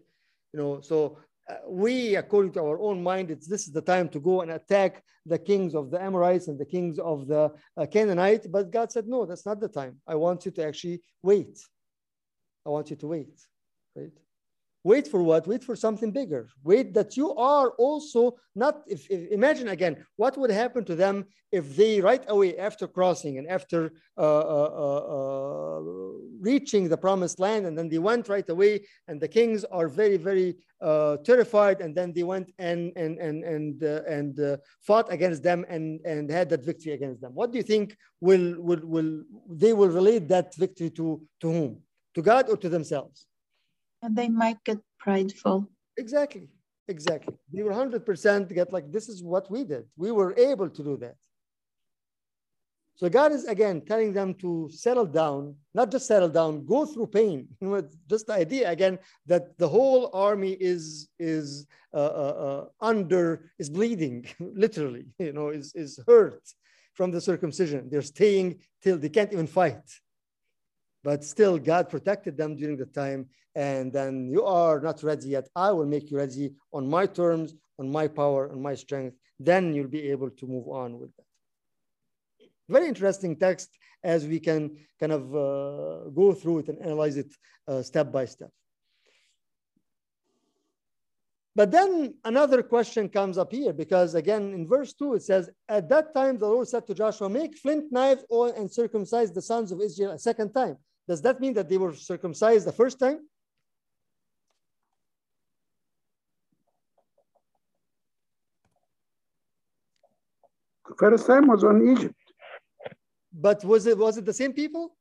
You 0.53 0.61
know, 0.61 0.81
so 0.81 1.19
uh, 1.49 1.55
we, 1.67 2.17
according 2.17 2.53
to 2.53 2.61
our 2.61 2.79
own 2.81 3.03
mind, 3.03 3.31
it's 3.31 3.47
this 3.47 3.67
is 3.67 3.73
the 3.73 3.81
time 3.81 4.09
to 4.11 4.21
go 4.21 4.43
and 4.43 4.51
attack 4.51 5.03
the 5.25 5.39
kings 5.39 5.75
of 5.75 5.91
the 5.91 6.03
Amorites 6.03 6.49
and 6.49 6.59
the 6.59 6.67
kings 6.67 6.99
of 6.99 7.29
the 7.29 7.53
uh, 7.77 7.87
Canaanite. 7.87 8.51
But 8.51 8.71
God 8.71 8.91
said, 8.91 9.07
no, 9.07 9.25
that's 9.25 9.47
not 9.47 9.61
the 9.61 9.69
time. 9.69 10.01
I 10.07 10.17
want 10.17 10.45
you 10.45 10.51
to 10.53 10.67
actually 10.67 11.01
wait. 11.23 11.59
I 12.67 12.71
want 12.71 12.91
you 12.91 12.97
to 12.97 13.07
wait, 13.07 13.41
right? 13.97 14.13
Wait 14.85 15.07
for 15.07 15.23
what? 15.23 15.47
Wait 15.47 15.63
for 15.63 15.77
something 15.77 16.11
bigger. 16.11 16.49
Wait 16.65 16.93
that 16.93 17.17
you 17.17 17.33
are 17.37 17.71
also 17.79 18.37
not. 18.57 18.83
If, 18.87 19.09
if 19.09 19.31
imagine 19.31 19.69
again, 19.69 20.05
what 20.17 20.37
would 20.37 20.51
happen 20.51 20.85
to 20.87 20.97
them 20.97 21.27
if 21.53 21.77
they 21.77 22.01
right 22.01 22.25
away 22.29 22.59
after 22.59 22.89
crossing 22.89 23.39
and 23.39 23.47
after 23.47 23.93
uh, 24.19 24.21
uh, 24.21 25.05
uh, 25.17 25.81
reaching 26.41 26.89
the 26.89 26.97
promised 26.97 27.39
land, 27.39 27.67
and 27.67 27.79
then 27.79 27.89
they 27.89 27.99
went 27.99 28.29
right 28.29 28.49
away, 28.49 28.85
and 29.07 29.21
the 29.21 29.29
kings 29.29 29.65
are 29.65 29.87
very 29.87 30.17
very 30.17 30.57
uh, 30.81 31.17
terrified, 31.19 31.81
and 31.81 31.95
then 31.95 32.13
they 32.13 32.25
went 32.25 32.51
and 32.59 32.93
and 32.97 33.19
and 33.19 33.45
and 33.45 33.85
uh, 33.85 34.03
and 34.09 34.41
uh, 34.41 34.57
fought 34.81 35.13
against 35.13 35.45
them 35.45 35.65
and 35.69 36.01
and 36.05 36.29
had 36.29 36.49
that 36.51 36.65
victory 36.65 36.93
against 36.93 37.21
them. 37.21 37.33
What 37.35 37.53
do 37.53 37.59
you 37.59 37.65
think 37.65 37.97
will 38.21 38.61
will 38.61 38.81
will 38.83 39.23
they 39.49 39.75
will 39.75 39.91
relate 39.91 40.27
that 40.29 40.57
victory 40.57 40.91
to 40.91 41.23
to 41.41 41.53
whom? 41.53 41.83
To 42.15 42.21
God 42.21 42.51
or 42.51 42.57
to 42.57 42.69
themselves? 42.69 43.27
And 44.03 44.17
they 44.17 44.29
might 44.29 44.63
get 44.65 44.79
prideful. 44.99 45.69
Exactly. 45.97 46.49
Exactly. 46.89 47.35
They 47.53 47.63
were 47.63 47.73
100% 47.73 48.55
get 48.55 48.73
like, 48.73 48.91
this 48.91 49.09
is 49.09 49.23
what 49.23 49.51
we 49.51 49.65
did. 49.65 49.85
We 49.97 50.11
were 50.11 50.35
able 50.37 50.69
to 50.69 50.83
do 50.83 50.97
that. 50.99 51.15
So 52.97 53.09
God 53.09 53.33
is 53.33 53.45
again 53.47 53.81
telling 53.81 54.13
them 54.13 54.35
to 54.35 54.69
settle 54.71 55.07
down, 55.07 55.57
not 55.75 55.91
just 55.91 56.07
settle 56.07 56.29
down, 56.29 56.67
go 56.67 56.85
through 56.87 57.07
pain. 57.09 57.49
Just 58.09 58.27
the 58.27 58.35
idea 58.35 58.71
again 58.71 58.99
that 59.27 59.57
the 59.59 59.69
whole 59.69 60.11
army 60.13 60.53
is 60.61 61.09
is 61.19 61.67
uh, 61.95 61.97
uh, 61.97 62.35
uh, 62.47 62.65
under 62.81 63.51
is 63.59 63.71
bleeding, 63.71 64.27
literally. 64.41 65.07
You 65.19 65.33
know, 65.33 65.49
is 65.49 65.73
is 65.75 65.99
hurt 66.07 66.43
from 66.95 67.11
the 67.11 67.21
circumcision. 67.21 67.89
They're 67.91 68.03
staying 68.03 68.61
till 68.83 68.99
they 68.99 69.09
can't 69.09 69.33
even 69.33 69.47
fight. 69.47 69.89
But 71.03 71.25
still, 71.25 71.59
God 71.59 71.89
protected 71.89 72.37
them 72.37 72.55
during 72.55 72.77
the 72.77 72.87
time. 72.87 73.29
And 73.55 73.93
then 73.93 74.29
you 74.31 74.45
are 74.45 74.81
not 74.81 75.03
ready 75.03 75.29
yet. 75.29 75.49
I 75.55 75.73
will 75.73 75.87
make 75.87 76.11
you 76.11 76.17
ready 76.17 76.55
on 76.73 76.89
my 76.89 77.07
terms, 77.07 77.55
on 77.79 77.91
my 77.91 78.09
power, 78.09 78.51
on 78.51 78.63
my 78.63 78.75
strength. 78.75 79.17
Then 79.39 79.75
you'll 79.75 79.89
be 79.89 80.11
able 80.11 80.31
to 80.31 80.47
move 80.47 80.69
on 80.69 80.99
with 80.99 81.15
that. 81.17 81.25
Very 82.69 82.89
interesting 82.89 83.37
text 83.37 83.69
as 84.03 84.27
we 84.27 84.41
can 84.41 84.77
kind 84.99 85.13
of 85.13 85.35
uh, 85.35 86.11
go 86.11 86.33
through 86.33 86.61
it 86.61 86.69
and 86.69 86.81
analyze 86.83 87.17
it 87.17 87.33
uh, 87.69 87.83
step 87.83 88.11
by 88.11 88.25
step. 88.25 88.51
But 91.55 91.71
then 91.71 92.15
another 92.25 92.63
question 92.63 93.11
comes 93.11 93.37
up 93.37 93.53
here 93.53 93.75
because 93.75 94.15
again 94.15 94.55
in 94.55 94.67
verse 94.67 94.95
2 94.95 95.15
it 95.15 95.23
says, 95.23 95.51
At 95.69 95.89
that 95.91 96.15
time 96.15 96.39
the 96.39 96.47
Lord 96.47 96.67
said 96.67 96.87
to 96.87 96.95
Joshua, 96.95 97.29
Make 97.29 97.59
flint 97.59 97.93
knives 97.93 98.25
and 98.31 98.73
circumcise 98.73 99.33
the 99.33 99.43
sons 99.43 99.71
of 99.71 99.81
Israel 99.81 100.13
a 100.13 100.19
second 100.19 100.53
time. 100.55 100.79
Does 101.09 101.21
that 101.23 101.41
mean 101.41 101.53
that 101.55 101.69
they 101.69 101.77
were 101.77 101.95
circumcised 101.95 102.67
the 102.67 102.73
first 102.73 102.99
time? 102.99 103.29
First 110.99 111.27
time 111.27 111.47
was 111.49 111.65
on 111.65 111.77
Egypt. 111.93 112.15
But 113.33 113.65
was 113.65 113.87
it 113.87 113.97
was 113.99 114.19
it 114.19 114.25
the 114.25 114.33
same 114.35 114.53
people? 114.53 114.97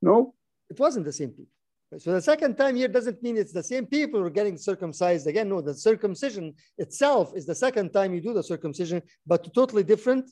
No, 0.00 0.34
It 0.70 0.78
wasn't 0.78 1.04
the 1.06 1.12
same 1.12 1.30
people. 1.30 1.52
So 1.98 2.12
the 2.12 2.20
second 2.20 2.56
time 2.56 2.76
here 2.76 2.86
doesn't 2.88 3.22
mean 3.22 3.38
it's 3.38 3.52
the 3.52 3.62
same 3.62 3.86
people 3.86 4.20
who 4.20 4.26
are 4.26 4.30
getting 4.30 4.58
circumcised 4.58 5.26
again. 5.26 5.48
No, 5.48 5.62
the 5.62 5.74
circumcision 5.74 6.54
itself 6.76 7.32
is 7.34 7.46
the 7.46 7.54
second 7.54 7.92
time 7.92 8.12
you 8.14 8.20
do 8.20 8.34
the 8.34 8.42
circumcision, 8.42 9.02
but 9.26 9.42
to 9.44 9.50
totally 9.50 9.82
different 9.82 10.30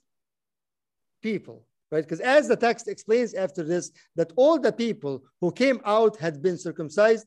people. 1.23 1.67
right? 1.91 2.05
Because 2.05 2.21
as 2.21 2.47
the 2.47 2.57
text 2.57 2.89
explains 2.89 3.33
after 3.33 3.63
this, 3.65 3.91
that 4.17 4.33
all 4.37 4.59
the 4.59 4.73
people 4.73 5.23
who 5.41 5.51
came 5.51 5.81
out 5.85 6.17
had 6.19 6.43
been 6.43 6.59
circumcised, 6.59 7.27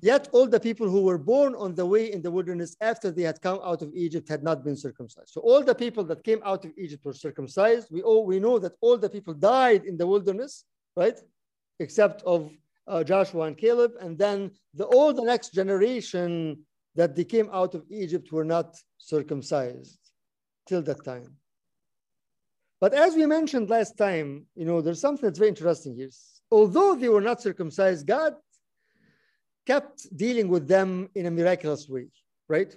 yet 0.00 0.28
all 0.32 0.48
the 0.48 0.60
people 0.60 0.88
who 0.88 1.02
were 1.02 1.18
born 1.18 1.54
on 1.54 1.74
the 1.74 1.84
way 1.84 2.12
in 2.12 2.22
the 2.22 2.30
wilderness 2.30 2.76
after 2.80 3.10
they 3.10 3.22
had 3.22 3.40
come 3.40 3.60
out 3.62 3.82
of 3.82 3.92
Egypt 3.94 4.28
had 4.28 4.42
not 4.42 4.64
been 4.64 4.76
circumcised. 4.76 5.30
So 5.30 5.40
all 5.40 5.62
the 5.62 5.74
people 5.74 6.04
that 6.04 6.24
came 6.24 6.40
out 6.44 6.64
of 6.64 6.72
Egypt 6.76 7.04
were 7.04 7.12
circumcised. 7.12 7.88
We 7.90 8.02
all 8.02 8.24
we 8.24 8.40
know 8.40 8.58
that 8.58 8.72
all 8.80 8.96
the 8.98 9.10
people 9.10 9.34
died 9.34 9.84
in 9.84 9.96
the 9.96 10.06
wilderness, 10.06 10.64
right? 10.96 11.18
Except 11.78 12.22
of 12.22 12.50
uh, 12.86 13.04
Joshua 13.04 13.42
and 13.44 13.56
Caleb, 13.56 13.92
and 14.00 14.18
then 14.18 14.50
the 14.74 14.84
all 14.84 15.12
the 15.12 15.24
next 15.24 15.52
generation 15.52 16.64
that 16.96 17.14
they 17.14 17.24
came 17.24 17.48
out 17.52 17.74
of 17.74 17.84
Egypt 17.90 18.32
were 18.32 18.44
not 18.44 18.76
circumcised 18.98 20.00
till 20.66 20.82
that 20.82 21.04
time. 21.04 21.36
But 22.80 22.94
as 22.94 23.14
we 23.14 23.26
mentioned 23.26 23.68
last 23.68 23.96
time, 23.98 24.46
you 24.54 24.64
know, 24.64 24.80
there's 24.80 25.00
something 25.00 25.26
that's 25.26 25.38
very 25.38 25.50
interesting 25.50 25.94
here. 25.94 26.10
Although 26.50 26.96
they 26.96 27.08
were 27.08 27.20
not 27.20 27.42
circumcised, 27.42 28.06
God 28.06 28.34
kept 29.72 29.98
dealing 30.24 30.48
with 30.54 30.64
them 30.74 30.90
in 31.18 31.24
a 31.26 31.30
miraculous 31.40 31.88
way, 31.94 32.06
right? 32.54 32.72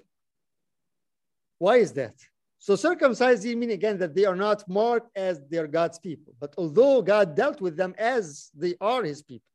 Why 1.57 1.75
is 1.85 1.91
that? 1.93 2.15
So 2.65 2.71
circumcised 2.89 3.43
mean 3.61 3.73
again 3.79 3.97
that 4.01 4.13
they 4.17 4.25
are 4.31 4.39
not 4.47 4.59
marked 4.81 5.09
as 5.29 5.35
they 5.49 5.59
are 5.63 5.71
God's 5.79 5.99
people. 6.07 6.31
But 6.43 6.51
although 6.61 6.95
God 7.01 7.27
dealt 7.41 7.59
with 7.65 7.75
them 7.81 7.91
as 7.97 8.25
they 8.63 8.73
are 8.79 9.03
his 9.11 9.21
people, 9.31 9.53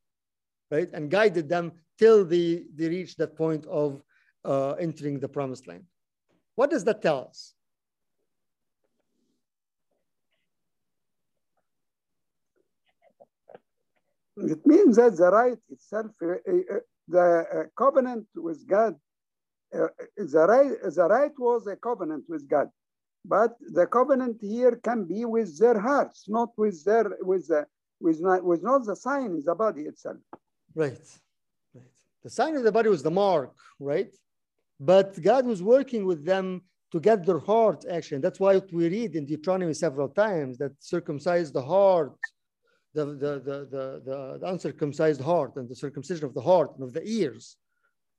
right? 0.75 0.89
And 0.95 1.03
guided 1.19 1.47
them 1.55 1.65
till 2.01 2.19
they, 2.33 2.47
they 2.77 2.87
reached 2.97 3.17
that 3.19 3.33
point 3.43 3.63
of 3.83 3.89
uh, 4.51 4.71
entering 4.85 5.15
the 5.19 5.31
promised 5.37 5.65
land. 5.69 5.85
What 6.59 6.69
does 6.73 6.83
that 6.87 7.01
tell 7.01 7.19
us? 7.29 7.39
It 14.55 14.61
means 14.65 14.93
that 14.97 15.17
the 15.21 15.29
right 15.41 15.61
itself, 15.69 16.11
uh, 16.21 16.27
uh, 16.27 16.79
the 17.09 17.45
uh, 17.53 17.63
covenant 17.77 18.27
with 18.35 18.67
God, 18.67 18.95
uh, 19.73 19.87
the 20.17 20.45
right, 20.47 20.71
the 20.95 21.07
right 21.09 21.31
was 21.37 21.67
a 21.67 21.75
covenant 21.75 22.25
with 22.27 22.47
God, 22.47 22.69
but 23.25 23.55
the 23.59 23.87
covenant 23.87 24.37
here 24.41 24.79
can 24.83 25.05
be 25.05 25.25
with 25.25 25.57
their 25.59 25.79
hearts, 25.79 26.25
not 26.27 26.49
with 26.57 26.83
their 26.83 27.05
with 27.21 27.47
the 27.47 27.65
with 27.99 28.21
not 28.21 28.43
with 28.43 28.63
not 28.63 28.85
the 28.85 28.95
sign 28.95 29.31
in 29.37 29.43
the 29.43 29.55
body 29.55 29.83
itself. 29.83 30.17
Right, 30.75 31.07
right. 31.73 31.95
The 32.23 32.29
sign 32.29 32.55
of 32.55 32.63
the 32.63 32.71
body 32.71 32.89
was 32.89 33.03
the 33.03 33.11
mark, 33.11 33.53
right? 33.79 34.13
But 34.79 35.21
God 35.21 35.45
was 35.45 35.61
working 35.61 36.05
with 36.05 36.25
them 36.25 36.61
to 36.91 36.99
get 36.99 37.25
their 37.25 37.39
heart 37.39 37.85
actually. 37.89 38.21
That's 38.21 38.39
why 38.39 38.61
we 38.71 38.89
read 38.89 39.15
in 39.15 39.25
Deuteronomy 39.25 39.73
several 39.73 40.09
times 40.09 40.57
that 40.57 40.71
circumcise 40.79 41.51
the 41.51 41.61
heart 41.61 42.13
the, 42.93 43.05
the, 43.05 43.33
the, 43.39 43.67
the, 43.69 44.39
the, 44.39 44.47
uncircumcised 44.47 45.21
heart 45.21 45.55
and 45.57 45.69
the 45.69 45.75
circumcision 45.75 46.25
of 46.25 46.33
the 46.33 46.41
heart 46.41 46.71
and 46.75 46.83
of 46.83 46.93
the 46.93 47.03
ears. 47.07 47.57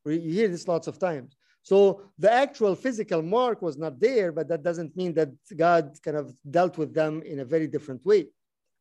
You 0.06 0.18
hear 0.18 0.48
this 0.48 0.68
lots 0.68 0.86
of 0.86 0.98
times. 0.98 1.36
So 1.62 2.02
the 2.18 2.32
actual 2.32 2.74
physical 2.74 3.20
mark 3.22 3.60
was 3.60 3.76
not 3.76 4.00
there, 4.00 4.32
but 4.32 4.48
that 4.48 4.62
doesn't 4.62 4.96
mean 4.96 5.12
that 5.14 5.30
God 5.56 5.92
kind 6.02 6.16
of 6.16 6.34
dealt 6.48 6.78
with 6.78 6.94
them 6.94 7.22
in 7.22 7.40
a 7.40 7.44
very 7.44 7.66
different 7.66 8.04
way, 8.06 8.28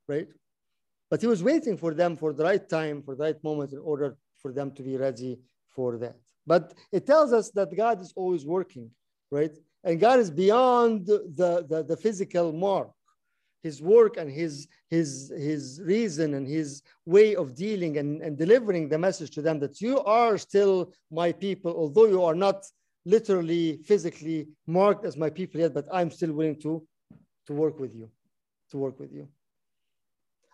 right? 0.08 0.28
But 1.10 1.22
he 1.22 1.28
was 1.28 1.44
waiting 1.44 1.76
for 1.76 1.94
them 1.94 2.16
for 2.16 2.34
the 2.34 2.44
right 2.44 2.70
time, 2.70 3.02
for 3.02 3.16
the 3.16 3.24
right 3.24 3.44
moment 3.44 3.74
in 3.74 3.80
order 3.80 4.16
for 4.42 4.54
them 4.54 4.72
to 4.76 4.84
be 4.84 4.96
ready 4.96 5.40
for 5.68 5.98
that. 5.98 6.16
But 6.48 6.74
it 6.92 7.06
tells 7.06 7.34
us 7.34 7.52
that 7.52 7.76
God 7.76 8.00
is 8.00 8.14
always 8.16 8.46
working, 8.46 8.90
right? 9.30 9.56
And 9.84 10.00
God 10.00 10.20
is 10.20 10.32
beyond 10.32 11.06
the, 11.06 11.66
the, 11.68 11.84
the 11.84 11.98
physical 11.98 12.54
mark 12.54 12.92
his 13.62 13.82
work 13.82 14.18
and 14.18 14.32
his 14.32 14.68
his 14.90 15.32
his 15.38 15.82
reason 15.84 16.34
and 16.34 16.48
his 16.48 16.82
way 17.06 17.36
of 17.36 17.56
dealing 17.56 17.98
and, 17.98 18.22
and 18.22 18.38
delivering 18.38 18.88
the 18.88 18.98
message 18.98 19.32
to 19.32 19.42
them 19.42 19.60
that 19.60 19.82
you 19.82 20.00
are 20.04 20.38
still 20.38 20.94
my 21.12 21.32
people 21.32 21.72
although 21.72 22.06
you 22.06 22.24
are 22.24 22.36
not 22.36 22.66
literally 23.06 23.80
physically 23.84 24.48
marked 24.68 25.06
as 25.06 25.18
my 25.18 25.30
people 25.30 25.60
yet 25.60 25.74
but 25.74 25.86
i'm 25.92 26.12
still 26.12 26.34
willing 26.34 26.60
to 26.60 26.86
to 27.48 27.54
work 27.54 27.80
with 27.80 27.94
you 27.96 28.10
to 28.72 28.78
work 28.78 29.00
with 29.00 29.12
you. 29.12 29.28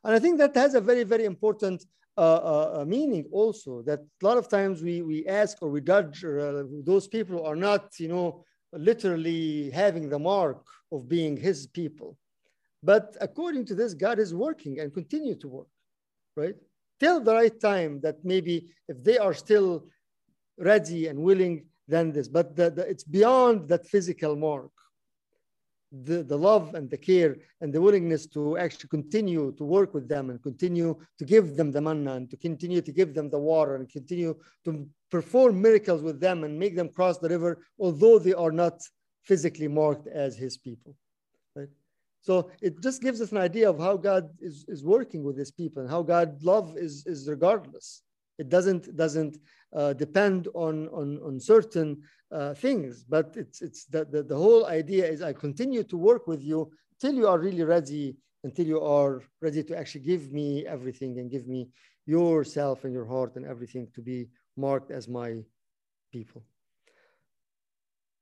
And 0.04 0.15
i 0.15 0.20
think 0.20 0.38
that 0.38 0.56
has 0.56 0.74
a 0.76 0.82
very 0.82 1.04
very 1.04 1.26
important 1.26 1.86
uh, 2.18 2.80
uh, 2.80 2.86
meaning 2.88 3.26
also 3.32 3.82
that 3.82 4.00
a 4.00 4.26
lot 4.26 4.38
of 4.38 4.48
times 4.48 4.82
we 4.82 5.02
we 5.02 5.28
ask 5.28 5.62
or 5.62 5.70
we 5.70 5.82
judge 5.82 6.24
uh, 6.24 6.63
those 6.91 7.08
people 7.08 7.46
are 7.46 7.58
not 7.58 8.00
you 8.00 8.08
know 8.08 8.46
literally 8.72 9.70
having 9.72 10.08
the 10.10 10.20
mark 10.20 10.63
of 10.91 11.10
being 11.10 11.36
his 11.36 11.68
people 11.68 12.18
but 12.86 13.17
according 13.19 13.65
to 13.65 13.76
this, 13.76 13.95
God 13.95 14.19
is 14.19 14.32
working 14.34 14.80
and 14.80 14.93
continue 14.93 15.36
to 15.36 15.48
work, 15.48 15.71
right? 16.36 16.56
Till 17.00 17.19
the 17.19 17.34
right 17.34 17.60
time 17.60 18.00
that 18.02 18.24
maybe 18.24 18.56
if 18.88 19.04
they 19.04 19.17
are 19.17 19.34
still 19.34 19.88
ready 20.60 21.08
and 21.08 21.17
willing, 21.19 21.65
then 21.88 22.12
this. 22.12 22.28
But 22.28 22.56
the, 22.56 22.69
the, 22.69 22.84
it's 22.84 23.04
beyond 23.04 23.67
that 23.69 23.88
physical 23.88 24.36
mark. 24.36 24.69
The, 25.91 26.24
the 26.24 26.38
love 26.38 26.76
and 26.76 26.89
the 26.89 26.98
care 26.98 27.38
and 27.62 27.74
the 27.74 27.82
willingness 27.82 28.28
to 28.28 28.58
actually 28.58 28.89
continue 28.89 29.54
to 29.58 29.63
work 29.63 29.93
with 29.93 30.10
them 30.10 30.30
and 30.30 30.43
continue 30.43 30.98
to 31.17 31.26
give 31.26 31.56
them 31.56 31.71
the 31.71 31.80
manna 31.80 32.13
and 32.15 32.30
to 32.32 32.38
continue 32.38 32.82
to 32.82 32.91
give 32.91 33.13
them 33.13 33.30
the 33.30 33.39
water 33.39 33.76
and 33.76 33.89
continue 33.89 34.36
to 34.65 34.88
perform 35.10 35.62
miracles 35.62 36.02
with 36.02 36.19
them 36.19 36.43
and 36.43 36.60
make 36.60 36.76
them 36.76 36.89
cross 36.89 37.17
the 37.19 37.30
river, 37.30 37.65
although 37.80 38.19
they 38.19 38.34
are 38.34 38.52
not 38.52 38.82
physically 39.24 39.69
marked 39.69 40.08
as 40.08 40.36
his 40.36 40.58
people. 40.58 40.95
So 42.25 42.49
it 42.59 42.81
just 42.81 43.03
gives 43.03 43.21
us 43.21 43.31
an 43.31 43.38
idea 43.38 43.69
of 43.69 43.77
how 43.77 43.97
God 43.97 44.31
is, 44.39 44.65
is 44.67 44.83
working 44.83 45.23
with 45.23 45.38
his 45.38 45.51
people 45.51 45.83
and 45.83 45.91
how 45.91 46.01
God 46.01 46.41
love 46.41 46.75
is, 46.75 47.05
is 47.05 47.29
regardless. 47.29 48.01
It 48.39 48.49
doesn't, 48.49 48.97
doesn't 48.97 49.38
uh, 49.75 49.93
depend 49.93 50.47
on, 50.55 50.88
on, 50.88 51.19
on 51.23 51.39
certain 51.39 52.01
uh, 52.31 52.55
things, 52.55 53.03
but 53.03 53.35
it's, 53.38 53.61
it's 53.61 53.85
the, 53.85 54.05
the, 54.05 54.23
the 54.23 54.35
whole 54.35 54.65
idea 54.65 55.05
is 55.05 55.21
I 55.21 55.33
continue 55.33 55.83
to 55.83 55.97
work 55.97 56.25
with 56.25 56.41
you 56.41 56.71
till 56.99 57.13
you 57.13 57.27
are 57.27 57.38
really 57.38 57.63
ready, 57.63 58.15
until 58.43 58.65
you 58.65 58.81
are 58.81 59.21
ready 59.39 59.61
to 59.61 59.77
actually 59.77 60.05
give 60.05 60.31
me 60.31 60.65
everything 60.65 61.19
and 61.19 61.29
give 61.29 61.47
me 61.47 61.69
yourself 62.07 62.85
and 62.85 62.93
your 62.93 63.05
heart 63.05 63.35
and 63.35 63.45
everything 63.45 63.88
to 63.93 64.01
be 64.01 64.29
marked 64.57 64.89
as 64.89 65.07
my 65.07 65.43
people. 66.11 66.41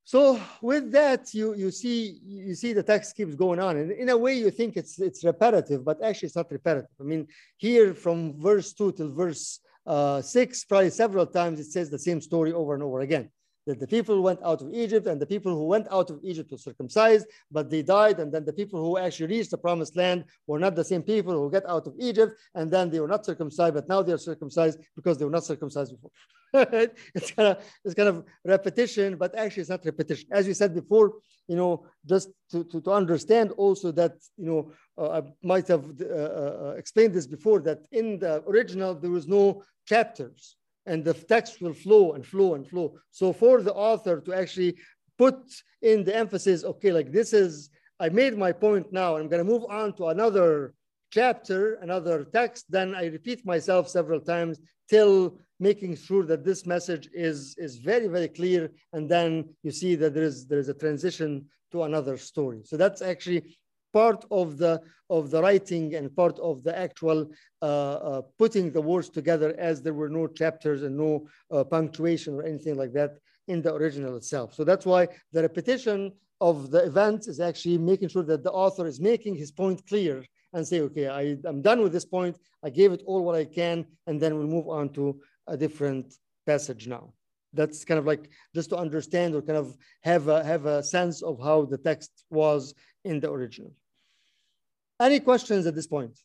So 0.05 0.39
with 0.61 0.91
that, 0.91 1.33
you, 1.33 1.55
you 1.55 1.71
see 1.71 2.19
you 2.25 2.55
see 2.55 2.73
the 2.73 2.83
text 2.83 3.15
keeps 3.15 3.35
going 3.35 3.59
on. 3.59 3.77
And 3.77 3.91
in 3.91 4.09
a 4.09 4.17
way, 4.17 4.33
you 4.33 4.51
think 4.51 4.75
it's 4.75 4.99
it's 4.99 5.23
repetitive, 5.23 5.85
but 5.85 6.03
actually 6.03 6.27
it's 6.27 6.35
not 6.35 6.51
repetitive. 6.51 6.89
I 6.99 7.03
mean, 7.03 7.27
here 7.57 7.93
from 7.93 8.39
verse 8.41 8.73
two 8.73 8.91
till 8.91 9.09
verse 9.09 9.59
uh, 9.85 10.21
six, 10.21 10.65
probably 10.65 10.89
several 10.89 11.25
times 11.25 11.59
it 11.59 11.71
says 11.71 11.89
the 11.89 11.99
same 11.99 12.21
story 12.21 12.51
over 12.51 12.73
and 12.73 12.83
over 12.83 12.99
again. 13.01 13.29
That 13.65 13.80
the 13.80 13.88
people 13.88 14.21
went 14.21 14.41
out 14.43 14.62
of 14.62 14.73
Egypt 14.73 15.08
and 15.08 15.21
the 15.21 15.26
people 15.26 15.54
who 15.56 15.65
went 15.65 15.88
out 15.89 16.10
of 16.10 16.19
Egypt 16.23 16.52
were 16.52 16.58
circumcised, 16.58 17.26
but 17.49 17.69
they 17.69 17.82
died. 17.82 18.19
And 18.19 18.32
then 18.32 18.43
the 18.43 18.52
people 18.52 18.80
who 18.84 18.97
actually 18.97 19.28
reached 19.28 19.52
the 19.52 19.58
promised 19.58 19.95
land 19.95 20.26
were 20.47 20.60
not 20.60 20.76
the 20.76 20.84
same 20.84 21.02
people 21.02 21.34
who 21.34 21.49
get 21.49 21.65
out 21.69 21.88
of 21.88 21.93
Egypt, 21.99 22.34
and 22.56 22.69
then 22.69 22.89
they 22.89 22.99
were 22.99 23.08
not 23.08 23.26
circumcised, 23.26 23.73
but 23.73 23.88
now 23.88 24.02
they 24.02 24.12
are 24.12 24.17
circumcised 24.17 24.80
because 24.95 25.17
they 25.17 25.26
were 25.26 25.32
not 25.32 25.45
circumcised 25.45 25.91
before. 25.95 26.12
it's 27.15 27.32
kind 27.32 27.49
of 27.49 27.63
it's 27.84 27.95
kind 27.95 28.10
of 28.10 28.23
repetition, 28.45 29.15
but 29.15 29.34
actually 29.36 29.62
it's 29.62 29.71
not 29.71 29.84
repetition. 29.86 30.28
As 30.32 30.45
we 30.45 30.54
said 30.54 30.76
before, 30.76 31.13
you 31.47 31.56
know, 31.56 31.86
just 32.06 32.30
to, 32.52 32.63
to, 32.65 32.80
to 32.82 32.91
understand 32.91 33.52
also 33.52 33.91
that, 33.91 34.13
you 34.38 34.45
know, 34.45 34.71
uh, 34.97 35.19
I 35.19 35.21
might 35.41 35.67
have 35.67 35.86
uh, 35.99 36.06
uh, 36.06 36.76
explained 36.78 37.13
this 37.13 37.26
before 37.26 37.60
that 37.62 37.80
in 37.91 38.19
the 38.19 38.43
original, 38.47 38.93
there 38.93 39.10
was 39.10 39.28
no 39.28 39.63
chapters 39.88 40.56
and 40.86 41.04
the 41.04 41.13
text 41.13 41.62
will 41.62 41.73
flow 41.73 42.13
and 42.13 42.25
flow 42.25 42.56
and 42.56 42.67
flow. 42.67 42.96
So 43.12 43.34
for 43.34 43.62
the 43.62 43.73
author 43.73 44.19
to 44.21 44.34
actually 44.34 44.75
put 45.17 45.38
in 45.81 46.04
the 46.04 46.15
emphasis, 46.15 46.63
okay, 46.63 46.92
like 46.92 47.12
this 47.12 47.34
is, 47.34 47.69
I 48.00 48.10
made 48.10 48.38
my 48.38 48.52
point 48.52 48.92
now, 48.92 49.15
I'm 49.15 49.29
going 49.29 49.46
to 49.46 49.52
move 49.52 49.65
on 49.69 49.94
to 49.94 50.08
another 50.08 50.73
chapter, 51.12 51.75
another 51.75 52.25
text, 52.25 52.65
then 52.69 52.96
I 52.96 53.06
repeat 53.06 53.46
myself 53.46 53.88
several 53.88 54.19
times 54.19 54.60
till 54.90 55.38
making 55.60 55.96
sure 55.96 56.25
that 56.25 56.44
this 56.44 56.65
message 56.65 57.08
is, 57.13 57.56
is 57.58 57.77
very, 57.77 58.08
very 58.08 58.27
clear. 58.27 58.71
And 58.92 59.08
then 59.08 59.50
you 59.62 59.71
see 59.71 59.96
that 59.96 60.13
there 60.13 60.23
is, 60.23 60.48
there 60.48 60.60
is 60.60 60.69
a 60.69 60.73
transition 60.73 61.46
to 61.71 61.84
another 61.84 62.17
story. 62.17 62.62
So 62.65 62.77
that's 62.77 63.02
actually 63.02 63.58
part 63.94 64.25
of 64.31 64.58
the, 64.58 64.81
of 65.10 65.29
the 65.31 65.41
writing 65.41 65.96
and 65.96 66.15
part 66.15 66.37
of 66.39 66.63
the 66.63 66.77
actual 66.77 67.29
uh, 67.62 67.65
uh, 67.65 68.21
putting 68.37 68.71
the 68.71 68.81
words 68.81 69.10
together 69.10 69.56
as 69.58 69.81
there 69.81 69.94
were 69.94 70.10
no 70.10 70.27
chapters 70.27 70.83
and 70.83 70.98
no 70.98 71.27
uh, 71.52 71.63
punctuation 71.63 72.33
or 72.33 72.44
anything 72.44 72.75
like 72.75 72.94
that 72.94 73.12
in 73.48 73.62
the 73.62 73.73
original 73.73 74.15
itself. 74.15 74.54
So 74.54 74.63
that's 74.63 74.85
why 74.85 75.08
the 75.31 75.41
repetition 75.41 76.12
of 76.41 76.71
the 76.71 76.83
events 76.83 77.27
is 77.27 77.39
actually 77.39 77.77
making 77.77 78.10
sure 78.10 78.23
that 78.23 78.44
the 78.44 78.52
author 78.52 78.85
is 78.85 79.00
making 79.00 79.35
his 79.35 79.52
point 79.52 79.85
clear 79.87 80.25
and 80.54 80.67
say, 80.67 80.81
okay, 80.81 81.08
I, 81.08 81.37
I'm 81.46 81.62
done 81.62 81.81
with 81.81 81.94
this 81.94 82.06
point. 82.06 82.37
I 82.63 82.69
gave 82.69 82.91
it 82.91 83.02
all 83.06 83.23
what 83.23 83.35
I 83.35 83.46
can, 83.46 83.85
and 84.08 84.19
then 84.21 84.35
we'll 84.35 84.48
move 84.48 84.67
on 84.67 84.89
to 84.89 85.19
a 85.48 85.58
different 85.58 86.13
passage 86.46 86.87
now. 86.87 87.13
That's 87.54 87.85
kind 87.85 88.00
of 88.00 88.06
like 88.06 88.29
just 88.54 88.69
to 88.71 88.77
understand 88.77 89.35
or 89.35 89.41
kind 89.41 89.58
of 89.58 89.77
have 90.02 90.27
a, 90.27 90.44
have 90.44 90.65
a 90.65 90.83
sense 90.83 91.21
of 91.21 91.39
how 91.41 91.65
the 91.65 91.77
text 91.77 92.12
was 92.29 92.73
in 93.04 93.19
the 93.19 93.31
original. 93.31 93.71
Any 95.00 95.19
questions 95.19 95.65
at 95.65 95.75
this 95.75 95.87
point? 95.87 96.17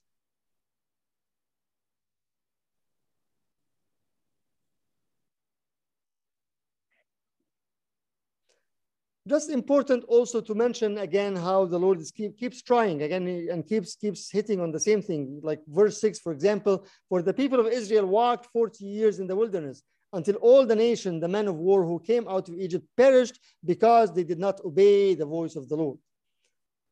just 9.28 9.50
important 9.50 10.04
also 10.08 10.40
to 10.40 10.54
mention 10.54 10.98
again 10.98 11.36
how 11.36 11.66
the 11.66 11.78
Lord 11.78 12.00
is 12.00 12.10
keep, 12.10 12.38
keeps 12.38 12.62
trying 12.62 13.02
again 13.02 13.24
and 13.52 13.66
keeps 13.66 13.94
keeps 13.94 14.30
hitting 14.30 14.60
on 14.60 14.72
the 14.72 14.80
same 14.80 15.02
thing. 15.02 15.40
Like 15.42 15.60
verse 15.68 16.00
six, 16.00 16.18
for 16.18 16.32
example, 16.32 16.86
for 17.08 17.20
the 17.22 17.34
people 17.34 17.60
of 17.60 17.66
Israel 17.66 18.06
walked 18.06 18.46
40 18.46 18.84
years 18.84 19.18
in 19.18 19.26
the 19.26 19.36
wilderness 19.36 19.82
until 20.14 20.36
all 20.36 20.64
the 20.64 20.76
nation, 20.76 21.20
the 21.20 21.28
men 21.28 21.48
of 21.48 21.56
war 21.56 21.84
who 21.84 22.00
came 22.00 22.26
out 22.26 22.48
of 22.48 22.54
Egypt, 22.54 22.86
perished 22.96 23.38
because 23.64 24.12
they 24.12 24.24
did 24.24 24.38
not 24.38 24.64
obey 24.64 25.14
the 25.14 25.26
voice 25.26 25.54
of 25.56 25.68
the 25.68 25.76
Lord. 25.76 25.98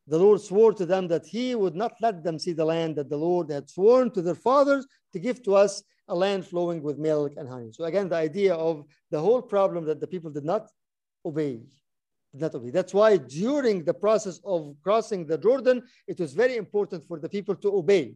The 0.09 0.17
Lord 0.17 0.39
swore 0.39 0.73
to 0.73 0.85
them 0.85 1.07
that 1.09 1.25
he 1.25 1.53
would 1.53 1.75
not 1.75 1.93
let 2.01 2.23
them 2.23 2.39
see 2.39 2.53
the 2.53 2.63
land 2.63 2.95
that 2.95 3.09
the 3.09 3.17
Lord 3.17 3.49
had 3.51 3.69
sworn 3.69 4.09
to 4.11 4.21
their 4.21 4.35
fathers 4.35 4.87
to 5.13 5.19
give 5.19 5.43
to 5.43 5.55
us 5.55 5.83
a 6.07 6.15
land 6.15 6.45
flowing 6.45 6.81
with 6.81 6.97
milk 6.97 7.33
and 7.35 7.49
honey. 7.49 7.71
So 7.73 7.83
again, 7.83 8.07
the 8.07 8.15
idea 8.15 8.53
of 8.55 8.85
the 9.11 9.19
whole 9.19 9.41
problem 9.41 9.83
that 9.85 9.99
the 9.99 10.07
people 10.07 10.31
did 10.31 10.45
not 10.45 10.69
obey 11.25 11.59
Did 12.31 12.41
not 12.41 12.55
obey. 12.55 12.69
That's 12.69 12.93
why 12.93 13.17
during 13.17 13.83
the 13.83 13.93
process 13.93 14.39
of 14.45 14.75
crossing 14.81 15.25
the 15.25 15.37
Jordan, 15.37 15.83
it 16.07 16.19
was 16.19 16.33
very 16.33 16.55
important 16.55 17.05
for 17.05 17.19
the 17.19 17.29
people 17.29 17.55
to 17.55 17.75
obey. 17.75 18.15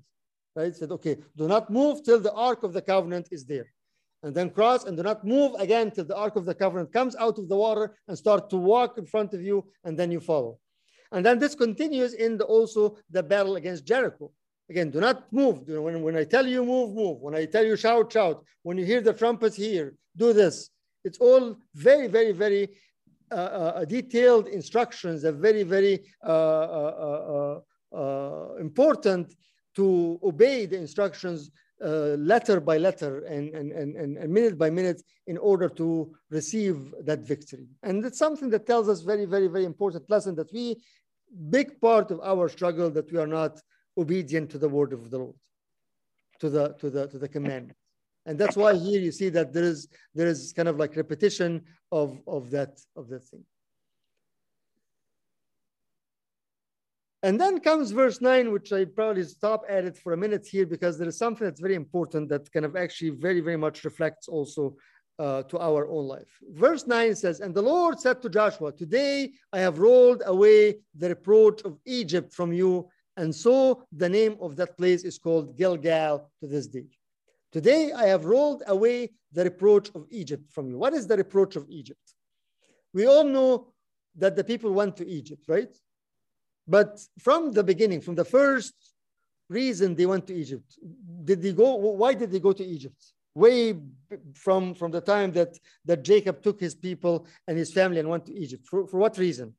Right? 0.56 0.76
Said, 0.76 0.92
okay, 0.92 1.18
do 1.36 1.48
not 1.48 1.70
move 1.70 2.04
till 2.04 2.20
the 2.20 2.34
Ark 2.34 2.64
of 2.64 2.74
the 2.74 2.82
Covenant 2.82 3.28
is 3.32 3.46
there. 3.46 3.68
And 4.24 4.36
then 4.36 4.50
cross 4.50 4.86
and 4.86 4.96
do 4.96 5.04
not 5.04 5.26
move 5.26 5.52
again 5.60 5.92
till 5.92 6.06
the 6.06 6.16
Ark 6.16 6.36
of 6.36 6.46
the 6.46 6.54
Covenant 6.54 6.94
comes 6.94 7.16
out 7.16 7.40
of 7.40 7.50
the 7.50 7.56
water 7.56 7.98
and 8.08 8.18
start 8.18 8.50
to 8.52 8.58
walk 8.58 8.98
in 8.98 9.06
front 9.06 9.34
of 9.34 9.42
you, 9.42 9.66
and 9.84 9.98
then 9.98 10.12
you 10.12 10.20
follow. 10.20 10.60
And 11.12 11.26
then 11.26 11.40
this 11.40 11.56
continues 11.56 12.14
in 12.14 12.38
the, 12.38 12.46
also 12.46 12.98
the 13.10 13.24
battle 13.24 13.56
against 13.56 13.86
Jericho. 13.86 14.32
Again, 14.70 14.90
do 14.90 15.02
not 15.02 15.32
move. 15.34 15.68
When, 15.68 16.02
when 16.02 16.16
I 16.16 16.24
tell 16.24 16.48
you 16.48 16.64
move, 16.64 16.96
move. 16.96 17.20
When 17.20 17.36
I 17.36 17.46
tell 17.46 17.66
you 17.66 17.76
shout, 17.76 18.14
shout. 18.14 18.44
When 18.64 18.78
you 18.78 18.86
hear 18.86 19.02
the 19.02 19.14
trumpets 19.14 19.56
here, 19.56 19.96
do 20.16 20.32
this. 20.32 20.70
It's 21.04 21.18
all 21.18 21.58
very, 21.76 22.08
very, 22.08 22.32
very 22.32 22.70
uh, 23.32 23.36
uh, 23.36 23.86
detailed 23.86 24.48
instructions 24.48 25.24
are 25.26 25.32
very, 25.32 25.64
very 25.64 26.04
uh, 26.24 27.60
important 28.60 29.34
to 29.76 30.20
obey 30.24 30.66
the 30.66 30.78
instructions 30.78 31.50
uh, 31.84 32.16
letter 32.20 32.60
by 32.60 32.78
letter 32.78 33.26
and, 33.26 33.56
and, 33.56 33.72
and, 33.72 34.18
and 34.18 34.32
minute 34.32 34.58
by 34.58 34.70
minute 34.70 35.02
in 35.28 35.38
order 35.38 35.68
to 35.68 36.14
receive 36.30 36.94
that 37.04 37.20
victory. 37.22 37.68
And 37.84 38.06
it's 38.06 38.20
something 38.20 38.50
that 38.52 38.68
tells 38.68 38.88
us 38.88 39.02
very, 39.02 39.26
very, 39.26 39.48
very 39.48 39.66
important 39.66 40.10
lesson 40.10 40.36
that 40.36 40.52
we, 40.54 40.76
big 41.50 41.80
part 41.80 42.12
of 42.12 42.20
our 42.22 42.50
struggle 42.50 42.90
that 42.92 43.12
we 43.12 43.18
are 43.18 43.28
not 43.28 43.62
obedient 43.98 44.50
to 44.52 44.58
the 44.58 44.70
word 44.70 44.94
of 44.94 45.10
the 45.10 45.18
Lord, 45.18 45.36
to 46.40 46.50
the, 46.50 46.74
to 46.80 46.90
the, 46.90 47.08
to 47.08 47.18
the 47.18 47.28
commandment 47.28 47.78
and 48.26 48.38
that's 48.38 48.56
why 48.56 48.76
here 48.76 49.00
you 49.02 49.12
see 49.12 49.30
that 49.30 49.54
there 49.54 49.64
is 49.64 49.88
there 50.14 50.28
is 50.28 50.54
kind 50.54 50.68
of 50.68 50.78
like 50.78 50.96
repetition 50.96 51.62
of 51.92 52.20
of 52.28 52.52
that 52.52 52.80
of 52.96 53.08
that 53.10 53.24
thing. 53.24 53.44
And 57.24 57.40
then 57.40 57.60
comes 57.60 57.92
verse 57.92 58.20
9 58.20 58.52
which 58.52 58.74
i 58.74 58.84
probably 58.86 59.24
stop 59.24 59.64
at 59.70 59.86
it 59.86 59.98
for 59.98 60.14
a 60.14 60.18
minute 60.18 60.48
here 60.48 60.66
because 60.66 60.98
there 60.98 61.08
is 61.08 61.18
something 61.18 61.46
that's 61.46 61.60
very 61.60 61.76
important 61.76 62.30
that 62.30 62.52
kind 62.52 62.66
of 62.66 62.76
actually 62.76 63.12
very 63.12 63.42
very 63.42 63.58
much 63.58 63.84
reflects 63.84 64.28
also 64.28 64.76
uh, 65.22 65.44
to 65.44 65.56
our 65.60 65.84
own 65.96 66.06
life 66.16 66.32
verse 66.66 66.84
9 66.88 67.16
says 67.16 67.40
and 67.44 67.54
the 67.54 67.68
lord 67.74 68.00
said 68.00 68.18
to 68.22 68.30
joshua 68.30 68.72
today 68.72 69.16
i 69.54 69.60
have 69.60 69.78
rolled 69.88 70.22
away 70.26 70.60
the 71.02 71.10
reproach 71.16 71.62
of 71.62 71.74
egypt 71.86 72.34
from 72.34 72.52
you 72.52 72.74
and 73.18 73.30
so 73.46 73.56
the 74.04 74.10
name 74.10 74.36
of 74.46 74.56
that 74.56 74.72
place 74.80 75.04
is 75.04 75.18
called 75.26 75.56
gilgal 75.58 76.16
to 76.40 76.48
this 76.48 76.68
day 76.68 76.88
Today 77.52 77.92
I 77.92 78.06
have 78.06 78.26
rolled 78.26 78.64
away 78.68 79.10
the 79.34 79.44
reproach 79.44 79.92
of 79.94 80.08
Egypt 80.10 80.50
from 80.52 80.70
you. 80.70 80.78
What 80.78 80.94
is 80.94 81.06
the 81.06 81.18
reproach 81.18 81.56
of 81.56 81.70
Egypt? 81.70 82.16
We 82.94 83.08
all 83.08 83.26
know 83.26 83.74
that 84.16 84.36
the 84.36 84.44
people 84.44 84.72
went 84.72 84.96
to 84.98 85.08
Egypt, 85.08 85.44
right? 85.48 85.74
But 86.68 87.02
from 87.20 87.52
the 87.52 87.64
beginning, 87.64 88.02
from 88.02 88.16
the 88.16 88.26
first 88.26 88.74
reason 89.50 89.96
they 89.96 90.06
went 90.06 90.28
to 90.28 90.34
Egypt, 90.34 90.78
did 91.26 91.42
they 91.42 91.52
go? 91.52 91.76
Why 91.76 92.14
did 92.14 92.32
they 92.32 92.40
go 92.40 92.54
to 92.54 92.64
Egypt? 92.64 93.02
Way 93.34 93.80
from, 94.34 94.74
from 94.76 94.92
the 94.92 95.02
time 95.02 95.32
that, 95.34 95.58
that 95.86 96.04
Jacob 96.04 96.44
took 96.44 96.60
his 96.60 96.76
people 96.76 97.28
and 97.48 97.58
his 97.58 97.72
family 97.72 98.00
and 98.00 98.10
went 98.10 98.26
to 98.26 98.34
Egypt. 98.34 98.68
For, 98.68 98.88
for 98.88 98.98
what 98.98 99.18
reason? 99.18 99.54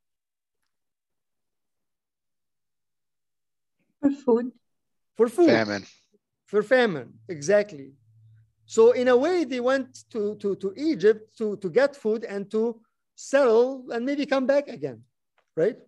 For 4.01 4.11
food. 4.11 4.53
For 5.17 5.29
food. 5.29 5.51
Famine 5.51 5.87
for 6.53 6.63
famine, 6.63 7.15
exactly. 7.31 7.95
So 8.67 8.93
in 8.93 9.09
a 9.09 9.17
way, 9.17 9.45
they 9.45 9.61
went 9.61 10.05
to, 10.11 10.37
to, 10.37 10.55
to 10.57 10.75
Egypt 10.77 11.35
to, 11.39 11.57
to 11.57 11.71
get 11.71 11.97
food 11.97 12.25
and 12.25 12.51
to 12.51 12.79
settle 13.15 13.87
and 13.91 14.05
maybe 14.05 14.27
come 14.27 14.47
back 14.47 14.69
again, 14.69 15.01
right? 15.57 15.79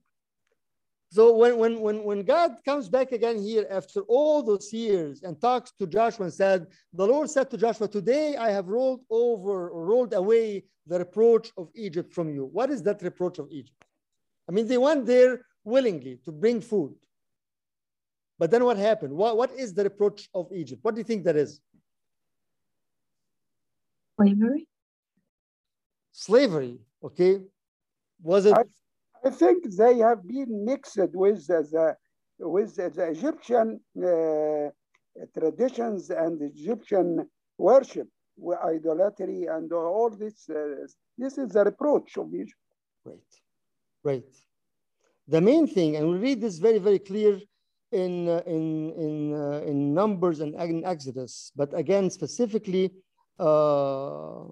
So 1.14 1.32
when, 1.32 1.58
when, 1.58 1.78
when, 1.78 2.02
when 2.02 2.22
God 2.24 2.56
comes 2.64 2.88
back 2.88 3.12
again 3.12 3.40
here 3.40 3.68
after 3.70 4.00
all 4.08 4.42
those 4.42 4.72
years 4.72 5.22
and 5.22 5.40
talks 5.40 5.70
to 5.78 5.86
Joshua 5.86 6.24
and 6.24 6.34
said, 6.34 6.66
the 6.92 7.06
Lord 7.06 7.30
said 7.30 7.48
to 7.52 7.56
Joshua, 7.56 7.86
today 7.86 8.34
I 8.34 8.50
have 8.50 8.66
rolled 8.66 9.02
over 9.08 9.70
or 9.70 9.84
rolled 9.86 10.12
away 10.12 10.64
the 10.88 10.98
reproach 10.98 11.52
of 11.56 11.68
Egypt 11.76 12.12
from 12.12 12.34
you. 12.34 12.46
What 12.46 12.68
is 12.68 12.82
that 12.82 13.00
reproach 13.00 13.38
of 13.38 13.46
Egypt? 13.52 13.76
I 14.48 14.50
mean, 14.50 14.66
they 14.66 14.76
went 14.76 15.06
there 15.06 15.42
willingly 15.62 16.18
to 16.24 16.32
bring 16.32 16.60
food. 16.60 16.96
But 18.36 18.50
then 18.50 18.64
what 18.64 18.76
happened? 18.76 19.12
What, 19.12 19.36
what 19.36 19.52
is 19.52 19.72
the 19.72 19.84
reproach 19.84 20.28
of 20.34 20.48
Egypt? 20.52 20.80
What 20.82 20.96
do 20.96 20.98
you 20.98 21.04
think 21.04 21.22
that 21.26 21.36
is? 21.36 21.60
Slavery. 24.16 24.66
Slavery, 26.10 26.80
okay. 27.04 27.38
Was 28.20 28.46
it? 28.46 28.56
I, 29.24 29.30
think 29.30 29.64
they 29.74 29.98
have 29.98 30.26
been 30.26 30.64
mixed 30.64 30.98
with 31.14 31.46
the, 31.46 31.96
with 32.38 32.76
the 32.76 33.10
Egyptian 33.10 33.80
uh, 33.98 34.70
traditions 35.38 36.10
and 36.10 36.40
Egyptian 36.42 37.28
worship, 37.58 38.08
idolatry, 38.64 39.46
and 39.46 39.72
all 39.72 40.10
this. 40.10 40.48
Uh, 40.48 40.86
this 41.16 41.38
is 41.38 41.50
the 41.50 41.64
reproach 41.64 42.16
of 42.16 42.34
Egypt. 42.34 42.54
Right, 43.04 43.32
right. 44.02 44.24
The 45.28 45.40
main 45.40 45.66
thing, 45.66 45.96
and 45.96 46.10
we 46.10 46.16
read 46.18 46.40
this 46.40 46.58
very, 46.58 46.78
very 46.78 46.98
clear 46.98 47.40
in, 47.92 48.28
uh, 48.28 48.42
in, 48.46 48.92
in, 48.92 49.34
uh, 49.34 49.60
in 49.64 49.94
Numbers 49.94 50.40
and 50.40 50.54
in 50.56 50.84
Exodus, 50.84 51.52
but 51.54 51.72
again, 51.72 52.10
specifically, 52.10 52.90
uh, 53.38 54.44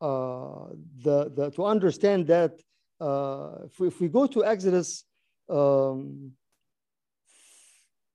the, 0.00 1.32
the, 1.34 1.50
to 1.54 1.64
understand 1.64 2.26
that 2.26 2.60
if 3.00 3.80
we, 3.80 3.88
if, 3.88 4.00
we, 4.00 4.08
go 4.08 4.26
to 4.26 4.44
Exodus 4.44 5.04
um, 5.48 6.32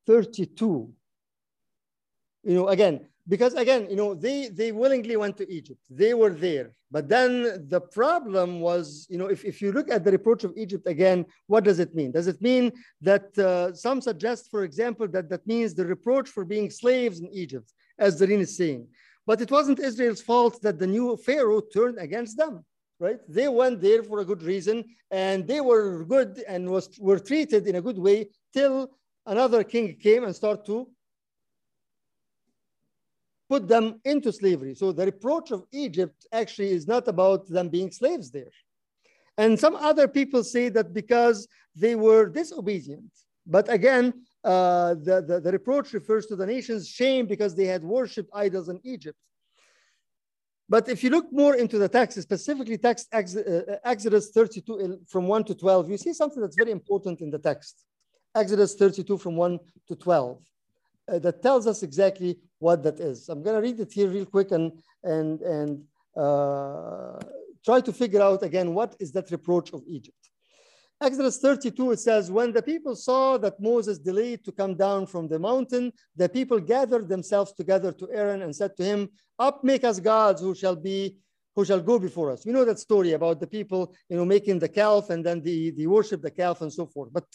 32, 0.07 0.91
you 2.43 2.55
know, 2.55 2.67
again, 2.69 3.07
because 3.27 3.53
again, 3.53 3.87
you 3.89 3.95
know, 3.95 4.15
they, 4.15 4.47
they 4.47 4.71
willingly 4.71 5.15
went 5.15 5.37
to 5.37 5.51
Egypt. 5.51 5.81
They 5.89 6.13
were 6.15 6.31
there. 6.31 6.71
But 6.91 7.07
then 7.07 7.67
the 7.69 7.79
problem 7.79 8.59
was, 8.59 9.05
you 9.09 9.19
know, 9.19 9.27
if, 9.27 9.45
if 9.45 9.61
you 9.61 9.71
look 9.71 9.91
at 9.91 10.03
the 10.03 10.11
reproach 10.11 10.43
of 10.43 10.53
Egypt 10.57 10.87
again, 10.87 11.25
what 11.45 11.63
does 11.63 11.77
it 11.77 11.93
mean? 11.93 12.11
Does 12.11 12.25
it 12.25 12.41
mean 12.41 12.71
that 13.01 13.37
uh, 13.37 13.73
some 13.75 14.01
suggest, 14.01 14.49
for 14.49 14.63
example, 14.63 15.07
that 15.09 15.29
that 15.29 15.45
means 15.45 15.75
the 15.75 15.85
reproach 15.85 16.27
for 16.29 16.43
being 16.43 16.71
slaves 16.71 17.19
in 17.19 17.29
Egypt, 17.31 17.71
as 17.99 18.17
Doreen 18.17 18.39
is 18.39 18.57
saying. 18.57 18.87
But 19.27 19.41
it 19.41 19.51
wasn't 19.51 19.79
Israel's 19.79 20.21
fault 20.21 20.59
that 20.63 20.79
the 20.79 20.87
new 20.87 21.15
Pharaoh 21.17 21.61
turned 21.61 21.99
against 21.99 22.35
them, 22.35 22.65
right? 22.99 23.19
They 23.27 23.47
went 23.47 23.81
there 23.81 24.03
for 24.03 24.19
a 24.19 24.25
good 24.25 24.43
reason 24.43 24.83
and 25.11 25.47
they 25.47 25.61
were 25.61 26.03
good 26.05 26.43
and 26.47 26.69
was, 26.69 26.89
were 26.99 27.19
treated 27.19 27.67
in 27.67 27.75
a 27.75 27.81
good 27.81 27.97
way 27.97 28.29
till 28.53 28.89
another 29.25 29.63
king 29.63 29.95
came 29.95 30.23
and 30.23 30.35
started 30.35 30.65
to 30.65 30.87
put 33.49 33.67
them 33.67 33.99
into 34.05 34.31
slavery. 34.31 34.75
So 34.75 34.91
the 34.91 35.05
reproach 35.05 35.51
of 35.51 35.65
Egypt 35.71 36.27
actually 36.31 36.71
is 36.71 36.87
not 36.87 37.07
about 37.07 37.47
them 37.47 37.69
being 37.69 37.91
slaves 37.91 38.29
there. 38.29 38.51
And 39.37 39.59
some 39.59 39.75
other 39.75 40.07
people 40.07 40.43
say 40.43 40.69
that 40.69 40.93
because 40.93 41.47
they 41.75 41.95
were 41.95 42.27
disobedient. 42.27 43.09
But 43.47 43.71
again, 43.71 44.13
uh, 44.43 44.95
the, 44.95 45.23
the, 45.25 45.39
the, 45.39 45.51
reproach 45.51 45.93
refers 45.93 46.25
to 46.27 46.35
the 46.35 46.45
nation's 46.45 46.87
shame 46.87 47.25
because 47.25 47.55
they 47.55 47.65
had 47.65 47.83
worshipped 47.83 48.29
idols 48.33 48.69
in 48.69 48.79
Egypt. 48.83 49.17
But 50.69 50.87
if 50.87 51.03
you 51.03 51.09
look 51.09 51.25
more 51.31 51.55
into 51.55 51.79
the 51.79 51.89
text, 51.89 52.21
specifically 52.21 52.77
text 52.77 53.07
Ex 53.11 53.35
uh, 53.35 53.77
Exodus 53.83 54.29
32 54.29 54.99
from 55.07 55.27
1 55.27 55.43
to 55.45 55.55
12, 55.55 55.89
you 55.89 55.97
see 55.97 56.13
something 56.13 56.41
that's 56.41 56.55
very 56.55 56.71
important 56.71 57.21
in 57.21 57.31
the 57.31 57.39
text. 57.39 57.85
Exodus 58.35 58.75
32 58.75 59.17
from 59.17 59.35
1 59.35 59.59
to 59.87 59.95
12 59.95 60.37
uh, 61.07 61.19
that 61.19 61.41
tells 61.41 61.65
us 61.65 61.81
exactly 61.81 62.37
what 62.59 62.83
that 62.83 62.99
is. 62.99 63.29
I'm 63.29 63.41
going 63.41 63.55
to 63.55 63.61
read 63.61 63.79
it 63.79 63.91
here 63.91 64.09
real 64.09 64.27
quick 64.27 64.51
and, 64.51 64.71
and, 65.03 65.41
and 65.41 65.83
uh, 66.15 67.19
try 67.65 67.81
to 67.81 67.91
figure 67.91 68.21
out 68.21 68.43
again 68.43 68.75
what 68.75 68.95
is 68.99 69.11
that 69.13 69.31
reproach 69.31 69.73
of 69.73 69.81
Egypt. 69.87 70.29
Exodus 71.01 71.37
32, 71.37 71.91
it 71.91 71.99
says, 71.99 72.29
When 72.29 72.51
the 72.51 72.61
people 72.61 72.95
saw 72.95 73.37
that 73.37 73.61
Moses 73.61 73.99
delayed 73.99 74.43
to 74.43 74.51
come 74.51 74.75
down 74.75 75.07
from 75.07 75.29
the 75.29 75.39
mountain, 75.39 75.93
the 76.15 76.27
people 76.27 76.59
gathered 76.59 77.07
themselves 77.07 77.53
together 77.53 77.93
to 77.93 78.09
Aaron 78.11 78.41
and 78.41 78.53
said 78.53 78.75
to 78.77 78.83
him, 78.83 79.09
Up, 79.37 79.63
make 79.63 79.85
us 79.85 79.99
gods 79.99 80.41
who 80.41 80.53
shall 80.53 80.75
be 80.75 81.17
who 81.55 81.65
shall 81.65 81.81
go 81.81 81.99
before 81.99 82.31
us. 82.31 82.45
We 82.45 82.53
know 82.53 82.63
that 82.63 82.79
story 82.79 83.13
about 83.13 83.39
the 83.39 83.47
people, 83.47 83.93
you 84.07 84.15
know, 84.15 84.23
making 84.23 84.59
the 84.59 84.69
calf 84.69 85.09
and 85.09 85.25
then 85.25 85.41
the, 85.41 85.71
the 85.71 85.87
worship 85.87 86.21
the 86.21 86.31
calf 86.31 86.61
and 86.61 86.71
so 86.71 86.85
forth. 86.85 87.11
But 87.11 87.25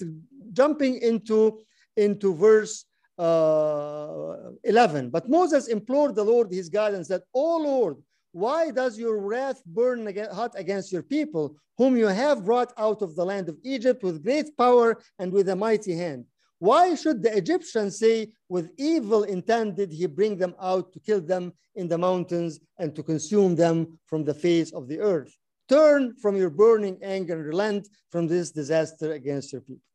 jumping 0.52 1.02
into, 1.02 1.60
into 1.96 2.34
verse 2.34 2.86
uh, 3.18 4.34
11, 4.62 5.10
but 5.10 5.28
Moses 5.28 5.68
implored 5.68 6.14
the 6.14 6.24
Lord 6.24 6.50
his 6.50 6.68
God 6.68 6.94
and 6.94 7.06
said, 7.06 7.22
Oh 7.34 7.58
Lord, 7.58 7.96
why 8.34 8.72
does 8.72 8.98
your 8.98 9.18
wrath 9.18 9.62
burn 9.64 10.12
hot 10.32 10.54
against 10.56 10.90
your 10.90 11.04
people, 11.04 11.54
whom 11.78 11.96
you 11.96 12.08
have 12.08 12.44
brought 12.44 12.72
out 12.76 13.00
of 13.00 13.14
the 13.14 13.24
land 13.24 13.48
of 13.48 13.56
Egypt 13.62 14.02
with 14.02 14.24
great 14.24 14.56
power 14.56 15.00
and 15.20 15.32
with 15.32 15.48
a 15.48 15.54
mighty 15.54 15.94
hand? 15.94 16.24
Why 16.58 16.96
should 16.96 17.22
the 17.22 17.36
Egyptians 17.36 18.00
say, 18.00 18.32
with 18.48 18.72
evil 18.76 19.22
intent 19.22 19.76
did 19.76 19.92
he 19.92 20.06
bring 20.06 20.36
them 20.36 20.56
out 20.60 20.92
to 20.92 20.98
kill 20.98 21.20
them 21.20 21.52
in 21.76 21.86
the 21.86 21.96
mountains 21.96 22.58
and 22.76 22.92
to 22.96 23.04
consume 23.04 23.54
them 23.54 24.00
from 24.06 24.24
the 24.24 24.34
face 24.34 24.72
of 24.72 24.88
the 24.88 24.98
earth? 24.98 25.32
Turn 25.68 26.16
from 26.20 26.34
your 26.34 26.50
burning 26.50 26.98
anger 27.02 27.34
and 27.34 27.46
relent 27.46 27.88
from 28.10 28.26
this 28.26 28.50
disaster 28.50 29.12
against 29.12 29.52
your 29.52 29.60
people. 29.60 29.86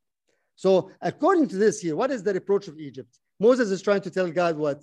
So, 0.56 0.92
according 1.02 1.50
to 1.50 1.58
this 1.58 1.82
here, 1.82 1.98
what 1.98 2.12
is 2.12 2.24
the 2.24 2.34
reproach 2.34 2.70
of 2.70 2.80
Egypt? 2.80 3.20
Moses 3.38 3.70
is 3.70 3.82
trying 3.82 4.02
to 4.02 4.10
tell 4.10 4.32
God 4.32 4.58
what? 4.58 4.82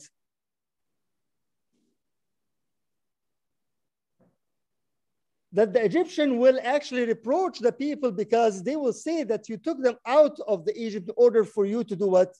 That 5.52 5.72
the 5.72 5.84
Egyptian 5.84 6.38
will 6.38 6.58
actually 6.62 7.06
reproach 7.06 7.60
the 7.60 7.72
people 7.72 8.10
because 8.10 8.62
they 8.62 8.76
will 8.76 8.92
say 8.92 9.24
that 9.24 9.48
you 9.48 9.56
took 9.56 9.82
them 9.82 9.96
out 10.06 10.38
of 10.46 10.64
the 10.64 10.76
Egypt 10.76 11.08
in 11.08 11.14
order 11.16 11.44
for 11.44 11.64
you 11.64 11.84
to 11.84 11.96
do 11.96 12.06
what? 12.06 12.34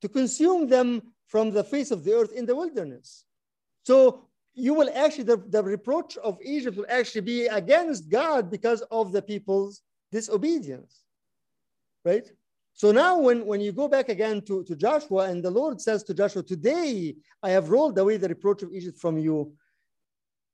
To 0.00 0.08
consume 0.08 0.66
them 0.66 1.02
from 1.26 1.50
the 1.50 1.64
face 1.64 1.90
of 1.90 2.04
the 2.04 2.14
earth 2.14 2.32
in 2.32 2.46
the 2.46 2.56
wilderness. 2.56 3.24
So 3.84 4.28
you 4.54 4.74
will 4.74 4.90
actually, 4.94 5.24
the, 5.24 5.42
the 5.48 5.62
reproach 5.62 6.16
of 6.18 6.38
Egypt 6.42 6.76
will 6.76 6.86
actually 6.88 7.22
be 7.22 7.46
against 7.46 8.10
God 8.10 8.50
because 8.50 8.82
of 8.90 9.12
the 9.12 9.22
people's 9.22 9.82
disobedience, 10.10 11.04
right? 12.04 12.30
So 12.74 12.90
now 12.90 13.18
when, 13.18 13.46
when 13.46 13.60
you 13.60 13.72
go 13.72 13.86
back 13.88 14.08
again 14.08 14.42
to, 14.42 14.64
to 14.64 14.74
Joshua 14.74 15.30
and 15.30 15.42
the 15.42 15.50
Lord 15.50 15.80
says 15.80 16.02
to 16.04 16.14
Joshua, 16.14 16.42
today 16.42 17.14
I 17.42 17.50
have 17.50 17.70
rolled 17.70 17.98
away 17.98 18.16
the 18.16 18.28
reproach 18.28 18.62
of 18.62 18.72
Egypt 18.72 18.98
from 18.98 19.18
you 19.18 19.52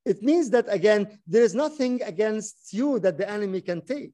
it 0.09 0.23
means 0.23 0.51
that 0.51 0.67
again, 0.69 1.19
there 1.27 1.43
is 1.43 1.55
nothing 1.55 2.03
against 2.03 2.73
you 2.73 2.99
that 3.01 3.19
the 3.19 3.29
enemy 3.29 3.61
can 3.61 3.81
take. 3.85 4.13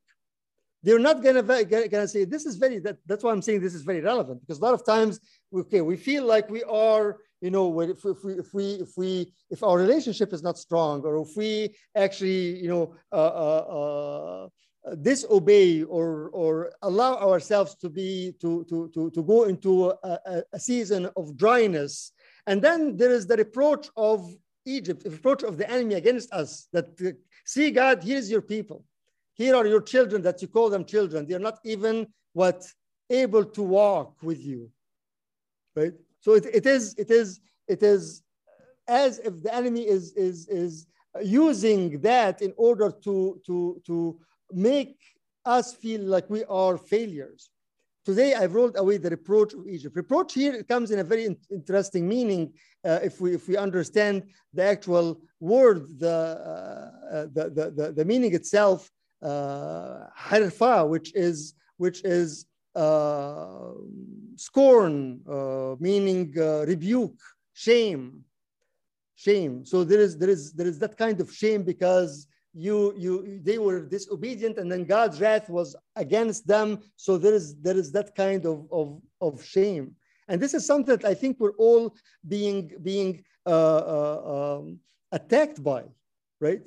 They're 0.82 0.99
not 0.99 1.22
gonna, 1.22 1.42
gonna 1.42 2.09
say 2.09 2.24
this 2.24 2.45
is 2.45 2.57
very. 2.57 2.78
That, 2.78 2.99
that's 3.07 3.24
why 3.24 3.32
I'm 3.32 3.40
saying 3.40 3.61
this 3.61 3.74
is 3.74 3.82
very 3.82 4.03
relevant 4.03 4.40
because 4.40 4.59
a 4.59 4.64
lot 4.64 4.74
of 4.74 4.84
times, 4.84 5.18
okay, 5.55 5.80
we 5.80 5.97
feel 5.97 6.24
like 6.26 6.51
we 6.51 6.62
are, 6.64 7.16
you 7.40 7.51
know, 7.51 7.80
if, 7.80 8.05
if 8.05 8.22
we 8.22 8.32
if 8.34 8.53
we 8.53 8.64
if 8.74 8.90
we 8.97 9.32
if 9.51 9.62
our 9.62 9.78
relationship 9.78 10.34
is 10.34 10.42
not 10.42 10.59
strong 10.59 11.01
or 11.03 11.22
if 11.22 11.34
we 11.36 11.74
actually, 11.97 12.61
you 12.62 12.68
know, 12.68 12.95
uh, 13.12 13.34
uh, 13.47 14.49
uh, 14.86 14.95
disobey 14.97 15.84
or 15.84 16.28
or 16.34 16.70
allow 16.82 17.16
ourselves 17.16 17.74
to 17.76 17.88
be 17.88 18.34
to 18.42 18.66
to 18.68 18.90
to, 18.92 19.11
to 19.11 19.22
go 19.22 19.45
into 19.45 19.88
a, 20.03 20.42
a, 20.53 20.61
season 20.61 21.09
of 21.16 21.34
dryness 21.38 22.12
and 22.47 22.61
then 22.61 22.97
there 22.97 23.11
is 23.11 23.26
the 23.26 23.36
reproach 23.36 23.88
of 23.97 24.30
Egypt, 24.67 25.05
the 25.05 25.11
reproach 25.11 25.43
of 25.43 25.57
the 25.59 25.71
enemy 25.71 25.95
against 25.95 26.33
us 26.33 26.69
that 26.73 26.87
uh, 27.05 27.11
see 27.45 27.71
God, 27.71 28.03
here's 28.03 28.31
your 28.31 28.43
people. 28.43 28.85
Here 29.35 29.55
are 29.55 29.67
your 29.67 29.83
children 29.83 30.23
that 30.23 30.41
you 30.43 30.49
call 30.49 30.71
them 30.71 30.85
children. 30.85 31.27
They're 31.27 31.39
not 31.39 31.59
even 31.65 32.07
what 32.33 32.65
able 33.11 33.45
to 33.45 33.62
walk 33.62 34.23
with 34.23 34.41
you. 34.41 34.71
Right? 35.75 35.93
So 36.21 36.35
it, 36.35 36.47
it 36.47 36.67
is, 36.67 36.95
it 36.97 37.11
is, 37.11 37.41
it 37.69 37.83
is 37.83 38.23
as 38.87 39.19
if 39.19 39.43
the 39.43 39.55
enemy 39.55 39.87
is, 39.87 40.12
is, 40.12 40.49
is 40.49 40.87
using 41.23 42.01
that 42.01 42.43
in 42.43 42.53
order 42.57 42.91
to, 42.91 43.41
to, 43.47 43.83
to 43.87 44.19
make 44.53 44.99
us 45.45 45.75
feel 45.75 46.03
like 46.03 46.29
we 46.31 46.45
are 46.45 46.77
failures. 46.79 47.51
Today, 48.05 48.34
I've 48.34 48.55
rolled 48.55 48.76
away 48.76 48.98
the 48.98 49.09
reproach 49.09 49.55
of 49.55 49.66
Egypt. 49.66 49.96
Reproach 49.96 50.34
here 50.34 50.62
comes 50.64 50.90
in 50.90 50.98
a 50.98 51.05
very 51.05 51.24
in 51.24 51.38
interesting 51.50 52.07
meaning 52.07 52.52
uh, 52.84 53.00
if, 53.02 53.18
we, 53.18 53.34
if 53.34 53.48
we 53.48 53.57
understand 53.57 54.24
the 54.52 54.62
actual 54.62 55.22
word, 55.40 55.98
the, 55.98 56.11
uh, 56.11 57.26
the, 57.32 57.48
the, 57.48 57.70
the, 57.70 57.92
the, 57.92 58.05
meaning 58.05 58.34
itself, 58.34 58.90
uh, 59.22 60.00
harfa, 60.18 60.86
which 60.86 61.14
is, 61.14 61.55
which 61.78 62.05
is 62.05 62.44
uh, 62.74 63.70
scorn, 64.36 65.20
uh, 65.26 65.76
meaning 65.80 66.30
rebuke, 66.66 67.18
shame, 67.55 68.22
shame. 69.14 69.64
So 69.64 69.82
there 69.82 70.00
is, 70.00 70.18
there, 70.18 70.28
is, 70.28 70.52
there 70.52 70.66
is 70.66 70.78
that 70.80 70.98
kind 70.98 71.22
of 71.22 71.32
shame 71.32 71.62
because 71.62 72.26
you 72.55 72.94
you 72.96 73.40
they 73.42 73.59
were 73.59 73.80
disobedient 73.80 74.59
and 74.59 74.70
then 74.70 74.84
god's 74.84 75.20
wrath 75.20 75.48
was 75.48 75.74
against 75.96 76.46
them. 76.46 76.78
So 76.96 77.18
there 77.18 77.34
is 77.34 77.57
there 77.57 77.76
is 77.76 77.90
that 77.92 78.14
kind 78.14 78.46
of 78.46 78.66
of, 78.70 79.02
of 79.20 79.44
shame. 79.44 79.96
And 80.28 80.40
this 80.40 80.55
is 80.55 80.64
something 80.64 80.96
that 80.96 81.05
i 81.05 81.14
think 81.14 81.38
we're 81.38 81.59
all 81.59 81.94
being 82.28 82.70
being 82.82 83.24
uh, 83.46 83.84
uh, 83.96 84.57
um, 84.59 84.78
attacked 85.12 85.62
by 85.62 85.84
right? 86.40 86.66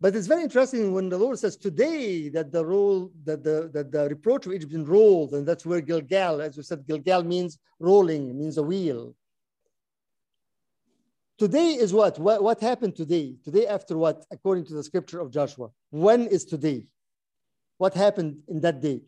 But 0.00 0.14
it's 0.14 0.26
very 0.26 0.42
interesting 0.42 0.92
when 0.92 1.08
the 1.08 1.16
lord 1.16 1.38
says 1.38 1.56
today 1.56 2.28
that 2.28 2.52
the 2.52 2.64
role 2.64 3.10
that 3.24 3.42
the 3.42 3.70
that 3.72 3.90
the 3.90 4.08
reproach 4.14 4.44
of 4.44 4.52
egypt 4.52 4.72
been 4.72 4.84
rolled 4.84 5.32
and 5.32 5.48
that's 5.48 5.64
where 5.64 5.80
gilgal 5.80 6.42
as 6.42 6.56
we 6.56 6.62
said 6.62 6.86
gilgal 6.86 7.22
means 7.22 7.58
rolling 7.80 8.38
means 8.38 8.58
a 8.58 8.62
wheel 8.62 9.14
Today 11.38 11.72
is 11.72 11.92
what? 11.92 12.18
what? 12.18 12.42
What 12.42 12.60
happened 12.60 12.96
today? 12.96 13.36
Today 13.44 13.66
after 13.66 13.98
what? 13.98 14.24
According 14.30 14.64
to 14.66 14.74
the 14.74 14.82
scripture 14.82 15.20
of 15.20 15.30
Joshua. 15.30 15.68
When 15.90 16.26
is 16.26 16.44
today? 16.46 16.86
What 17.76 17.92
happened 17.92 18.38
in 18.48 18.60
that 18.60 18.80
day? 18.80 19.02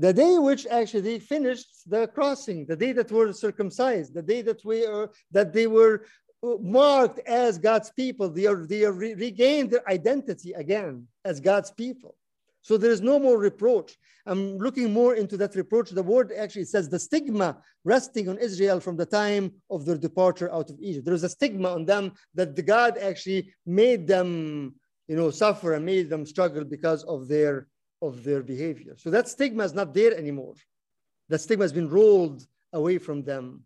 the 0.00 0.14
day 0.14 0.38
which 0.38 0.66
actually 0.66 1.18
finished 1.18 1.68
the 1.86 2.06
crossing, 2.08 2.64
the 2.64 2.76
day 2.76 2.90
that 2.92 3.12
were 3.12 3.34
circumcised, 3.34 4.14
the 4.14 4.22
day 4.22 4.40
that 4.40 4.64
we 4.64 4.86
are 4.86 5.10
that 5.30 5.52
they 5.52 5.66
were 5.66 6.06
marked 6.42 7.20
as 7.26 7.58
God's 7.58 7.90
people. 7.90 8.30
They 8.30 8.46
are 8.46 8.66
they 8.66 8.84
are 8.84 8.92
re 8.92 9.14
regained 9.14 9.70
their 9.70 9.88
identity 9.88 10.52
again 10.52 11.06
as 11.24 11.40
God's 11.40 11.70
people. 11.70 12.16
So 12.62 12.76
there 12.76 12.90
is 12.90 13.00
no 13.00 13.18
more 13.18 13.38
reproach. 13.38 13.96
I'm 14.26 14.58
looking 14.58 14.92
more 14.92 15.14
into 15.14 15.36
that 15.38 15.54
reproach. 15.54 15.90
The 15.90 16.02
word 16.02 16.30
actually 16.32 16.66
says 16.66 16.88
the 16.88 16.98
stigma 16.98 17.56
resting 17.84 18.28
on 18.28 18.38
Israel 18.38 18.80
from 18.80 18.96
the 18.96 19.06
time 19.06 19.52
of 19.70 19.86
their 19.86 19.96
departure 19.96 20.52
out 20.52 20.68
of 20.68 20.78
Egypt. 20.80 21.06
There 21.06 21.14
was 21.14 21.24
a 21.24 21.28
stigma 21.30 21.70
on 21.70 21.86
them 21.86 22.12
that 22.34 22.54
the 22.54 22.62
God 22.62 22.98
actually 22.98 23.54
made 23.64 24.06
them, 24.06 24.74
you 25.08 25.16
know, 25.16 25.30
suffer 25.30 25.72
and 25.72 25.86
made 25.86 26.10
them 26.10 26.26
struggle 26.26 26.64
because 26.64 27.02
of 27.04 27.28
their 27.28 27.68
of 28.02 28.24
their 28.24 28.42
behavior. 28.42 28.94
So 28.96 29.10
that 29.10 29.28
stigma 29.28 29.64
is 29.64 29.74
not 29.74 29.92
there 29.94 30.16
anymore. 30.16 30.54
That 31.28 31.40
stigma 31.40 31.64
has 31.64 31.72
been 31.72 31.88
rolled 31.88 32.46
away 32.72 32.98
from 32.98 33.22
them. 33.22 33.64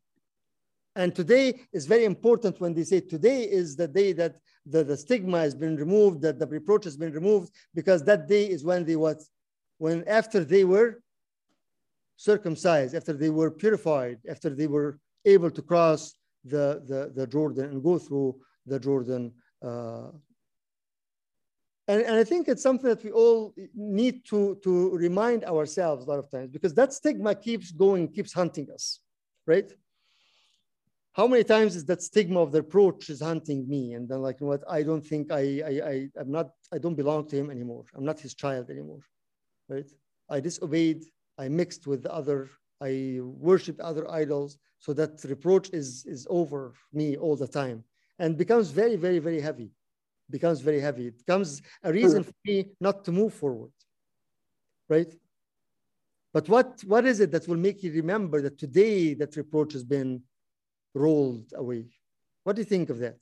And 0.96 1.14
today 1.14 1.60
is 1.72 1.86
very 1.86 2.04
important 2.04 2.60
when 2.60 2.72
they 2.72 2.84
say 2.84 3.00
today 3.00 3.42
is 3.42 3.74
the 3.74 3.88
day 3.88 4.12
that 4.12 4.36
the, 4.64 4.84
the 4.84 4.96
stigma 4.96 5.40
has 5.40 5.54
been 5.54 5.76
removed, 5.76 6.22
that 6.22 6.38
the 6.38 6.46
reproach 6.46 6.84
has 6.84 6.96
been 6.96 7.12
removed, 7.12 7.52
because 7.74 8.04
that 8.04 8.28
day 8.28 8.44
is 8.44 8.64
when 8.64 8.84
they 8.84 8.96
what, 8.96 9.20
when 9.78 10.06
after 10.06 10.44
they 10.44 10.64
were 10.64 11.02
circumcised, 12.16 12.94
after 12.94 13.12
they 13.12 13.30
were 13.30 13.50
purified, 13.50 14.18
after 14.28 14.50
they 14.50 14.68
were 14.68 14.98
able 15.24 15.50
to 15.50 15.62
cross 15.62 16.14
the, 16.44 16.82
the, 16.86 17.12
the 17.14 17.26
Jordan 17.26 17.70
and 17.70 17.82
go 17.82 17.98
through 17.98 18.36
the 18.66 18.78
Jordan. 18.78 19.32
Uh, 19.62 20.08
and, 21.88 22.02
and 22.02 22.16
I 22.16 22.24
think 22.24 22.48
it's 22.48 22.62
something 22.62 22.88
that 22.88 23.02
we 23.02 23.10
all 23.10 23.52
need 23.74 24.24
to, 24.26 24.58
to 24.62 24.90
remind 24.90 25.44
ourselves 25.44 26.06
a 26.06 26.08
lot 26.08 26.18
of 26.18 26.30
times 26.30 26.50
because 26.50 26.72
that 26.74 26.92
stigma 26.92 27.34
keeps 27.34 27.72
going, 27.72 28.08
keeps 28.08 28.32
hunting 28.32 28.68
us, 28.72 29.00
right? 29.46 29.70
How 31.14 31.28
many 31.28 31.44
times 31.44 31.76
is 31.76 31.84
that 31.86 32.02
stigma 32.02 32.40
of 32.40 32.50
the 32.52 32.58
approach 32.58 33.08
is 33.08 33.20
hunting 33.20 33.68
me? 33.68 33.92
And 33.94 34.08
then 34.08 34.20
like 34.20 34.40
you 34.40 34.46
know 34.46 34.50
what? 34.50 34.64
I 34.68 34.82
don't 34.82 35.06
think 35.06 35.30
I, 35.32 35.62
I 35.70 35.72
i 35.92 36.08
i'm 36.20 36.30
not 36.30 36.48
i 36.72 36.78
don't 36.78 36.96
belong 37.02 37.28
to 37.28 37.36
him 37.36 37.50
anymore. 37.50 37.84
I'm 37.94 38.04
not 38.04 38.20
his 38.20 38.34
child 38.34 38.70
anymore 38.70 39.02
right? 39.68 39.90
I 40.28 40.40
disobeyed 40.40 41.04
i 41.38 41.48
mixed 41.48 41.86
with 41.86 42.02
the 42.02 42.12
other 42.12 42.50
i 42.82 43.18
worshiped 43.22 43.80
other 43.80 44.10
idols. 44.10 44.58
So 44.78 44.92
that 44.94 45.12
reproach 45.24 45.70
is 45.70 46.04
is 46.14 46.26
over 46.28 46.74
me 46.92 47.16
all 47.16 47.36
the 47.36 47.48
time 47.60 47.84
and 48.18 48.36
becomes 48.36 48.70
very 48.70 48.96
very 48.96 49.20
very 49.20 49.40
heavy. 49.40 49.70
Becomes 50.30 50.60
very 50.60 50.80
heavy. 50.80 51.06
It 51.08 51.18
becomes 51.18 51.62
a 51.82 51.92
reason 51.92 52.24
for 52.24 52.38
me 52.46 52.56
not 52.80 53.04
to 53.04 53.12
move 53.12 53.34
forward 53.34 53.72
right? 54.88 55.12
But 56.32 56.48
what, 56.48 56.82
what 56.86 57.06
is 57.06 57.20
it 57.20 57.30
that 57.30 57.46
will 57.46 57.56
make 57.56 57.82
you 57.82 57.92
remember 57.92 58.42
that 58.42 58.58
today 58.58 59.14
that 59.14 59.36
reproach 59.36 59.72
has 59.72 59.84
been 59.84 60.22
rolled 60.94 61.52
away? 61.54 61.86
What 62.44 62.56
do 62.56 62.62
you 62.62 62.66
think 62.66 62.90
of 62.90 62.98
that? 62.98 63.18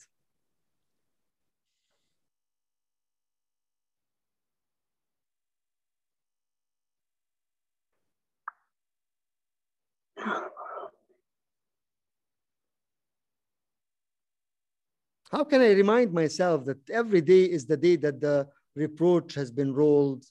How 15.33 15.45
can 15.45 15.63
I 15.63 15.73
remind 15.73 16.13
myself 16.13 16.67
that 16.67 16.91
every 16.91 17.23
day 17.23 17.45
is 17.45 17.65
the 17.65 17.77
day 17.77 17.97
that 17.97 18.21
the 18.21 18.49
reproach 18.77 19.35
has 19.35 19.51
been 19.51 19.73
rolled 19.73 20.27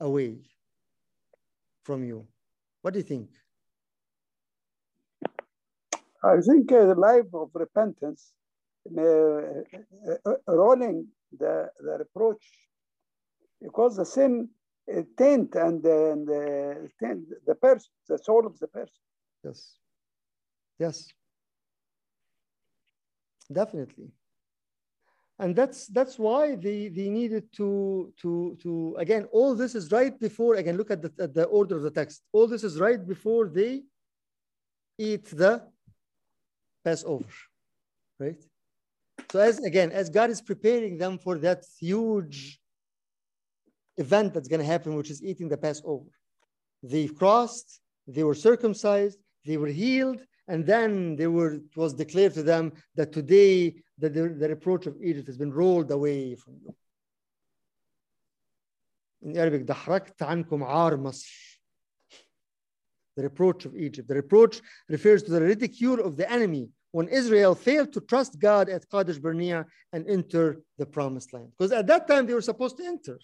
away 0.00 0.38
from 1.84 2.02
you? 2.02 2.26
What 2.82 2.94
do 2.94 2.98
you 2.98 3.04
think? 3.04 3.30
I 6.26 6.40
think 6.40 6.72
uh, 6.72 6.86
the 6.86 6.94
life 6.94 7.30
of 7.32 7.50
repentance, 7.54 8.32
uh, 8.98 9.02
uh, 9.02 10.36
rolling 10.48 11.06
the, 11.38 11.68
the 11.78 11.98
reproach, 11.98 12.44
because 13.60 13.96
the 13.96 14.04
sin 14.04 14.48
taint 15.18 15.54
and, 15.54 15.84
and 15.84 16.28
uh, 16.28 16.88
taint 17.00 17.24
the 17.46 17.54
person, 17.54 17.90
the 18.08 18.18
soul 18.18 18.46
of 18.46 18.58
the 18.58 18.68
person. 18.68 18.94
Yes. 19.44 19.78
Yes. 20.78 21.08
Definitely. 23.52 24.10
And 25.38 25.54
that's 25.54 25.86
that's 25.88 26.18
why 26.18 26.56
they, 26.56 26.88
they 26.88 27.10
needed 27.10 27.52
to 27.56 28.12
to 28.22 28.56
to 28.62 28.96
again 28.98 29.24
all 29.32 29.54
this 29.54 29.74
is 29.74 29.92
right 29.92 30.18
before 30.18 30.54
again 30.54 30.78
look 30.78 30.90
at 30.90 31.02
the, 31.02 31.12
at 31.20 31.34
the 31.34 31.44
order 31.44 31.76
of 31.76 31.82
the 31.82 31.90
text 31.90 32.22
all 32.32 32.46
this 32.46 32.64
is 32.64 32.80
right 32.80 33.06
before 33.06 33.48
they 33.48 33.82
eat 34.98 35.26
the 35.26 35.62
Passover, 36.85 37.25
right? 38.19 38.41
So 39.31 39.39
as 39.39 39.59
again, 39.59 39.91
as 39.91 40.09
God 40.09 40.29
is 40.29 40.41
preparing 40.41 40.97
them 40.97 41.17
for 41.17 41.37
that 41.39 41.63
huge 41.79 42.59
event 43.97 44.33
that's 44.33 44.47
going 44.47 44.59
to 44.59 44.65
happen, 44.65 44.95
which 44.95 45.11
is 45.11 45.23
eating 45.23 45.47
the 45.47 45.57
Passover, 45.57 46.11
they've 46.83 47.15
crossed, 47.15 47.79
they 48.07 48.23
were 48.23 48.35
circumcised, 48.35 49.19
they 49.45 49.57
were 49.57 49.67
healed, 49.67 50.21
and 50.47 50.65
then 50.65 51.15
they 51.15 51.27
were 51.27 51.53
it 51.53 51.77
was 51.77 51.93
declared 51.93 52.33
to 52.33 52.43
them 52.43 52.73
that 52.95 53.13
today 53.13 53.75
the, 53.97 54.09
the, 54.09 54.29
the 54.29 54.49
reproach 54.49 54.85
of 54.87 54.97
Egypt 55.01 55.27
has 55.27 55.37
been 55.37 55.53
rolled 55.53 55.91
away 55.91 56.35
from 56.35 56.55
you. 56.63 56.75
In 59.21 59.37
Arabic, 59.37 59.65
دحرجت 59.65 60.21
عنكم 60.21 60.63
عار 60.63 60.97
مصر. 60.97 61.59
The 63.17 63.23
reproach 63.23 63.65
of 63.65 63.75
Egypt. 63.75 64.07
The 64.07 64.15
reproach 64.15 64.61
refers 64.89 65.21
to 65.23 65.31
the 65.31 65.41
ridicule 65.41 65.99
of 65.99 66.17
the 66.17 66.29
enemy 66.31 66.69
when 66.96 67.08
Israel 67.08 67.54
failed 67.54 67.92
to 67.92 68.00
trust 68.00 68.38
God 68.38 68.70
at 68.70 68.88
Kadesh 68.88 69.18
Barnea 69.18 69.66
and 69.92 70.08
enter 70.08 70.62
the 70.78 70.86
promised 70.86 71.34
land. 71.34 71.50
Because 71.52 71.70
at 71.70 71.86
that 71.88 72.08
time 72.08 72.24
they 72.24 72.32
were 72.32 72.48
supposed 72.50 72.78
to 72.78 72.86
enter, 72.86 73.18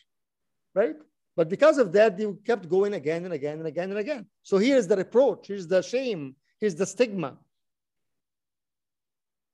right? 0.74 0.96
But 1.38 1.48
because 1.48 1.78
of 1.78 1.90
that, 1.92 2.18
they 2.18 2.26
kept 2.44 2.68
going 2.68 2.92
again 2.92 3.24
and 3.24 3.32
again 3.32 3.56
and 3.60 3.66
again 3.66 3.88
and 3.88 3.98
again. 3.98 4.26
So 4.42 4.58
here's 4.58 4.86
the 4.86 4.96
reproach, 4.96 5.46
here's 5.46 5.66
the 5.66 5.80
shame, 5.80 6.36
here's 6.60 6.74
the 6.74 6.84
stigma. 6.84 7.38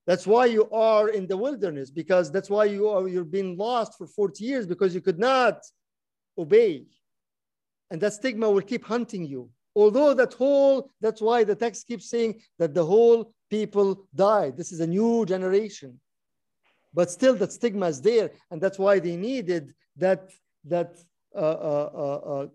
That's 0.09 0.27
why 0.27 0.47
you 0.47 0.69
are 0.71 1.11
in 1.11 1.29
the 1.29 1.37
wilderness, 1.37 1.89
because 1.93 2.33
that's 2.33 2.51
why 2.51 2.65
you 2.65 2.89
are 2.89 3.07
you're 3.07 3.33
being 3.39 3.57
lost 3.57 3.97
for 3.99 4.09
40 4.09 4.43
years 4.43 4.67
because 4.67 4.97
you 4.97 5.01
could 5.01 5.21
not 5.21 5.61
obey. 6.37 6.87
And 7.89 8.01
that 8.01 8.15
stigma 8.15 8.51
will 8.51 8.63
keep 8.73 8.85
hunting 8.85 9.25
you. 9.25 9.51
Although 9.77 10.13
that 10.15 10.35
whole, 10.35 10.91
that's 11.01 11.21
why 11.21 11.45
the 11.45 11.55
text 11.55 11.87
keeps 11.87 12.11
saying 12.11 12.41
that 12.59 12.75
the 12.75 12.85
whole 12.85 13.33
people 13.51 14.07
died. 14.15 14.57
This 14.57 14.73
is 14.73 14.81
a 14.81 14.87
new 14.87 15.25
generation. 15.27 16.01
But 16.95 17.11
still 17.11 17.35
that 17.37 17.53
stigma 17.53 17.87
is 17.87 18.01
there. 18.01 18.31
And 18.51 18.61
that's 18.61 18.79
why 18.79 18.99
they 18.99 19.17
needed 19.17 19.75
that, 19.97 20.31
that 20.65 20.99
uh, 21.35 21.39
uh, 21.39 21.91
uh, 21.95 22.31
uh 22.33 22.47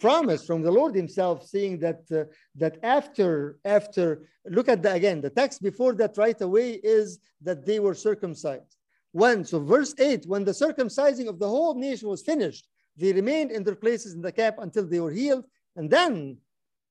promise 0.00 0.44
from 0.44 0.62
the 0.62 0.70
Lord 0.70 0.94
Himself, 0.94 1.46
saying 1.46 1.78
that 1.80 2.00
uh, 2.10 2.24
that 2.56 2.78
after 2.82 3.58
after 3.64 4.26
look 4.46 4.68
at 4.68 4.82
the 4.82 4.92
again 4.92 5.20
the 5.20 5.30
text 5.30 5.62
before 5.62 5.94
that 5.94 6.16
right 6.16 6.40
away 6.40 6.80
is 6.98 7.18
that 7.42 7.66
they 7.66 7.78
were 7.78 7.94
circumcised. 7.94 8.76
When 9.12 9.44
so 9.44 9.60
verse 9.60 9.94
eight, 9.98 10.24
when 10.26 10.44
the 10.44 10.52
circumcising 10.52 11.28
of 11.28 11.38
the 11.38 11.48
whole 11.48 11.74
nation 11.74 12.08
was 12.08 12.22
finished, 12.22 12.66
they 12.96 13.12
remained 13.12 13.50
in 13.50 13.62
their 13.62 13.76
places 13.76 14.14
in 14.14 14.22
the 14.22 14.32
camp 14.32 14.56
until 14.58 14.86
they 14.86 15.00
were 15.00 15.12
healed, 15.12 15.44
and 15.76 15.88
then. 15.88 16.38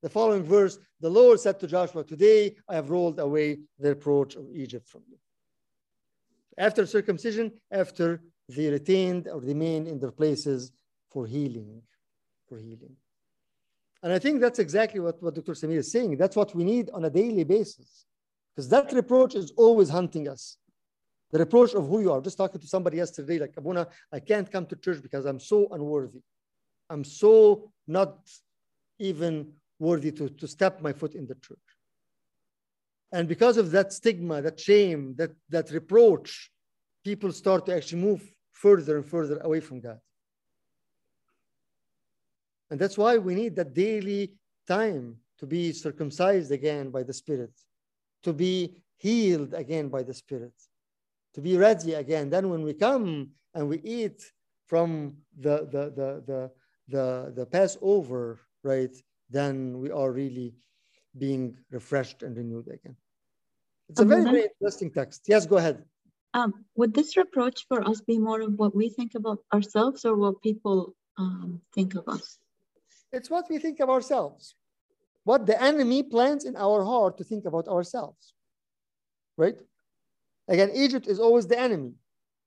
The 0.02 0.10
following 0.10 0.44
verse, 0.44 0.78
the 1.02 1.10
Lord 1.10 1.40
said 1.40 1.60
to 1.60 1.68
Joshua, 1.68 2.04
Today 2.04 2.56
I 2.68 2.76
have 2.76 2.90
rolled 2.90 3.20
away 3.20 3.60
the 3.80 3.90
reproach 3.90 4.36
of 4.36 4.46
Egypt 4.54 4.88
from 4.88 5.04
you. 5.10 5.18
After 6.58 6.86
circumcision, 6.86 7.52
after 7.72 8.22
they 8.48 8.70
retained 8.70 9.28
or 9.28 9.40
remained 9.40 9.88
in 9.88 10.00
their 10.00 10.12
places 10.12 10.72
for 11.12 11.26
healing 11.26 11.82
for 12.50 12.58
healing. 12.58 12.96
And 14.02 14.12
I 14.12 14.20
think 14.20 14.42
that's 14.42 14.60
exactly 14.60 15.00
what, 15.00 15.22
what 15.22 15.36
Dr. 15.36 15.54
Samir 15.54 15.78
is 15.78 15.92
saying. 15.92 16.18
That's 16.18 16.36
what 16.36 16.56
we 16.56 16.64
need 16.64 16.90
on 16.92 17.06
a 17.06 17.10
daily 17.10 17.44
basis. 17.44 18.06
Because 18.56 18.68
that 18.70 18.92
reproach 18.92 19.36
is 19.36 19.54
always 19.56 19.90
hunting 19.90 20.28
us. 20.28 20.58
The 21.32 21.40
reproach 21.40 21.74
of 21.76 21.88
who 21.88 22.02
you 22.02 22.12
are. 22.12 22.22
Just 22.22 22.38
talking 22.38 22.60
to 22.60 22.68
somebody 22.68 22.98
yesterday, 22.98 23.38
like 23.38 23.54
Abuna, 23.56 23.88
I 24.12 24.20
can't 24.20 24.52
come 24.52 24.66
to 24.66 24.76
church 24.76 25.02
because 25.02 25.26
I'm 25.26 25.40
so 25.40 25.68
unworthy. 25.72 26.22
I'm 26.90 27.04
so 27.04 27.72
not 27.88 28.18
even 28.98 29.54
worthy 29.80 30.12
to, 30.12 30.30
to 30.30 30.48
step 30.48 30.82
my 30.82 30.94
foot 30.94 31.16
in 31.16 31.26
the 31.26 31.36
church. 31.36 31.58
And 33.12 33.28
because 33.28 33.58
of 33.58 33.72
that 33.72 33.92
stigma, 33.92 34.42
that 34.42 34.60
shame, 34.60 35.16
that, 35.18 35.32
that 35.50 35.72
reproach, 35.72 36.52
people 37.04 37.32
start 37.32 37.66
to 37.66 37.76
actually 37.76 38.02
move 38.02 38.22
further 38.52 38.98
and 38.98 39.06
further 39.06 39.40
away 39.40 39.62
from 39.62 39.80
God. 39.80 40.00
And 42.70 42.80
that's 42.80 42.98
why 42.98 43.18
we 43.18 43.34
need 43.34 43.56
that 43.56 43.74
daily 43.74 44.34
time 44.68 45.16
to 45.40 45.48
be 45.48 45.72
circumcised 45.72 46.52
again 46.52 46.92
by 46.92 47.02
the 47.02 47.14
Spirit, 47.14 47.52
to 48.24 48.34
be 48.34 48.84
healed 48.98 49.54
again 49.54 49.88
by 49.88 50.04
the 50.04 50.14
Spirit, 50.14 50.54
to 51.34 51.42
be 51.42 51.58
ready 51.58 51.94
again. 51.94 52.30
Then 52.30 52.50
when 52.50 52.62
we 52.62 52.74
come 52.74 53.30
and 53.56 53.68
we 53.68 53.80
eat 53.80 54.22
from 54.68 55.16
the, 55.40 55.68
the, 55.72 55.84
the, 55.96 56.24
the, 56.28 56.52
the, 56.90 57.34
the 57.36 57.46
Passover, 57.48 58.40
right, 58.64 58.96
then 59.30 59.80
we 59.80 59.92
are 59.92 60.12
really 60.12 60.56
being 61.18 61.58
refreshed 61.72 62.24
and 62.24 62.36
renewed 62.36 62.68
again. 62.68 62.96
It's 63.90 64.00
a 64.00 64.06
very, 64.06 64.24
very 64.24 64.48
interesting 64.54 64.92
text. 64.92 65.24
Yes, 65.28 65.46
go 65.46 65.58
ahead. 65.58 65.84
Um, 66.34 66.54
would 66.76 66.94
this 66.94 67.18
reproach 67.18 67.66
for 67.68 67.88
us 67.88 68.02
be 68.02 68.20
more 68.20 68.42
of 68.42 68.54
what 68.54 68.76
we 68.76 68.90
think 68.90 69.16
about 69.16 69.40
ourselves 69.52 70.06
or 70.06 70.16
what 70.16 70.42
people 70.44 70.96
um, 71.18 71.62
think 71.74 71.96
of 71.96 72.08
us? 72.08 72.38
It's 73.12 73.30
what 73.30 73.50
we 73.50 73.58
think 73.58 73.80
of 73.80 73.90
ourselves, 73.90 74.54
what 75.24 75.48
the 75.48 75.60
enemy 75.62 76.04
plants 76.04 76.46
in 76.46 76.56
our 76.56 76.84
heart 76.84 77.18
to 77.18 77.24
think 77.24 77.46
about 77.46 77.68
ourselves, 77.68 78.36
right? 79.38 79.58
Again, 80.48 80.70
Egypt 80.76 81.08
is 81.08 81.20
always 81.20 81.48
the 81.48 81.60
enemy, 81.60 81.94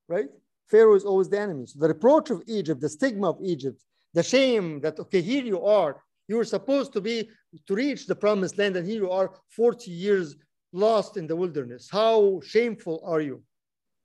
right? 0.09 0.29
Pharaoh 0.69 0.95
is 0.95 1.05
always 1.05 1.29
the 1.29 1.41
enemy. 1.41 1.67
So 1.67 1.81
the 1.81 1.89
reproach 1.89 2.31
of 2.31 2.43
Egypt, 2.47 2.81
the 2.81 2.89
stigma 2.89 3.31
of 3.31 3.39
Egypt, 3.43 3.83
the 4.15 4.23
shame 4.23 4.81
that, 4.81 5.01
okay, 5.01 5.21
here 5.21 5.45
you 5.45 5.65
are, 5.65 6.01
you 6.33 6.39
were 6.39 6.45
supposed 6.57 6.93
to 6.95 7.01
be 7.01 7.29
to 7.67 7.75
reach 7.75 8.07
the 8.07 8.15
promised 8.15 8.59
land, 8.59 8.77
and 8.77 8.87
here 8.87 9.03
you 9.05 9.11
are 9.11 9.31
40 9.49 9.91
years 9.91 10.37
lost 10.73 11.17
in 11.17 11.27
the 11.27 11.37
wilderness. 11.37 11.89
How 11.91 12.41
shameful 12.45 13.03
are 13.05 13.21
you? 13.21 13.43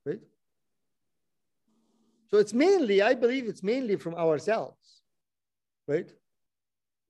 Right? 0.06 0.20
So 2.30 2.36
it's 2.38 2.54
mainly, 2.54 3.02
I 3.02 3.14
believe 3.14 3.48
it's 3.48 3.62
mainly 3.62 3.96
from 3.96 4.14
ourselves, 4.14 5.02
right? 5.86 6.10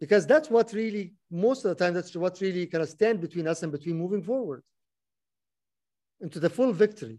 because 0.00 0.26
that's 0.26 0.48
what 0.48 0.72
really 0.72 1.14
most 1.30 1.64
of 1.64 1.70
the 1.70 1.84
time 1.84 1.94
that's 1.94 2.14
what 2.16 2.40
really 2.40 2.66
kind 2.66 2.82
of 2.82 2.88
stand 2.88 3.20
between 3.20 3.46
us 3.46 3.62
and 3.62 3.72
between 3.72 3.96
moving 3.96 4.22
forward 4.22 4.62
into 6.20 6.40
the 6.40 6.50
full 6.50 6.72
victory 6.72 7.18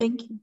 thank 0.00 0.22
you 0.22 0.38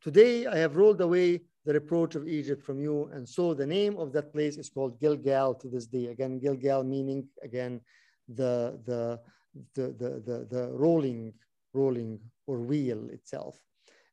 today 0.00 0.46
i 0.46 0.56
have 0.56 0.76
rolled 0.76 1.00
away 1.00 1.40
the 1.64 1.72
reproach 1.72 2.14
of 2.14 2.26
egypt 2.26 2.62
from 2.62 2.80
you. 2.80 3.10
And 3.12 3.28
so 3.28 3.54
the 3.54 3.66
name 3.66 3.96
of 3.98 4.12
that 4.12 4.32
place 4.32 4.56
is 4.56 4.70
called 4.70 5.00
gilgal 5.00 5.54
to 5.54 5.68
this 5.68 5.86
day. 5.86 6.06
Again 6.06 6.38
gilgal 6.38 6.84
meaning 6.84 7.28
again 7.42 7.80
the 8.28 8.80
the 8.86 9.20
the 9.74 9.86
the, 9.98 10.10
the, 10.26 10.46
the 10.50 10.68
rolling 10.72 11.32
rolling 11.72 12.18
or 12.46 12.58
wheel 12.60 13.08
itself. 13.10 13.56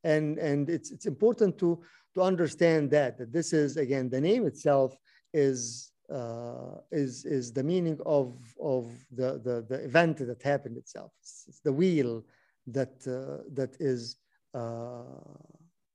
And 0.04 0.38
and 0.38 0.70
it's 0.70 0.92
it's 0.92 1.06
important 1.06 1.58
to 1.60 1.82
to 2.16 2.22
understand 2.22 2.92
that 2.92 3.18
that 3.18 3.32
this 3.32 3.54
is 3.54 3.78
again 3.78 4.10
the 4.10 4.22
name 4.22 4.46
itself 4.46 4.98
is 5.34 5.92
uh, 6.14 6.78
is 6.92 7.26
is 7.26 7.52
the 7.52 7.64
meaning 7.64 8.00
of 8.06 8.34
of 8.62 8.86
the, 9.12 9.40
the 9.44 9.66
the 9.68 9.84
event 9.84 10.18
that 10.20 10.42
happened 10.42 10.78
itself. 10.78 11.12
It's, 11.20 11.46
it's 11.48 11.60
the 11.60 11.74
wheel 11.74 12.24
that 12.68 12.96
uh, 13.08 13.44
that 13.54 13.76
is 13.80 14.18
uh, 14.54 15.04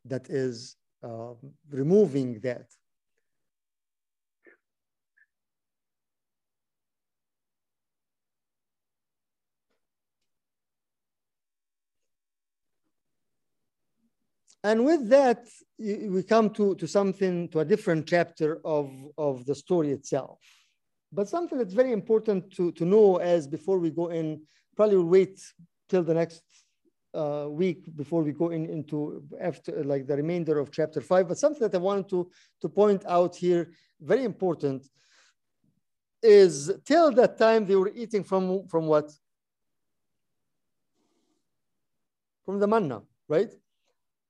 that 0.05 0.29
is 0.29 0.77
uh, 1.03 1.35
removing 1.71 2.41
that. 2.41 2.67
And 14.65 14.85
with 14.85 15.09
that, 15.09 15.49
we 15.79 16.23
come 16.23 16.51
to, 16.51 16.77
to 16.77 16.87
something, 16.87 17.49
to 17.49 17.61
a 17.61 17.65
different 17.65 18.07
chapter 18.07 18.61
of, 18.65 18.93
of 19.19 19.45
the 19.45 19.57
story 19.57 19.91
itself. 19.91 20.39
But 21.13 21.29
something 21.29 21.59
that's 21.59 21.75
very 21.75 21.93
important 21.93 22.53
to, 22.55 22.71
to 22.73 22.85
know 22.85 23.17
as 23.17 23.49
before 23.49 23.79
we 23.79 23.91
go 23.91 24.09
in, 24.09 24.43
probably 24.77 24.97
we'll 24.97 25.07
wait 25.07 25.41
till 25.89 26.05
the 26.05 26.15
next 26.15 26.43
uh, 27.15 27.47
week 27.49 27.95
before 27.97 28.23
we 28.23 28.33
go 28.33 28.51
in 28.51 28.67
into 28.67 29.23
after 29.41 29.85
like 29.85 30.07
the 30.07 30.17
remainder 30.17 30.59
of 30.59 30.71
chapter 30.71 31.01
five. 31.01 31.29
But 31.29 31.39
something 31.39 31.61
that 31.69 31.75
I 31.75 31.79
wanted 31.79 32.09
to, 32.11 32.31
to 32.61 32.69
point 32.69 33.05
out 33.07 33.37
here, 33.37 33.71
very 34.01 34.25
important, 34.25 34.89
is 36.23 36.73
till 36.85 37.11
that 37.13 37.39
time 37.39 37.67
they 37.67 37.77
were 37.77 37.93
eating 37.95 38.25
from, 38.25 38.67
from 38.69 38.87
what? 38.87 39.11
From 42.45 42.59
the 42.59 42.67
manna, 42.67 43.03
right? 43.29 43.53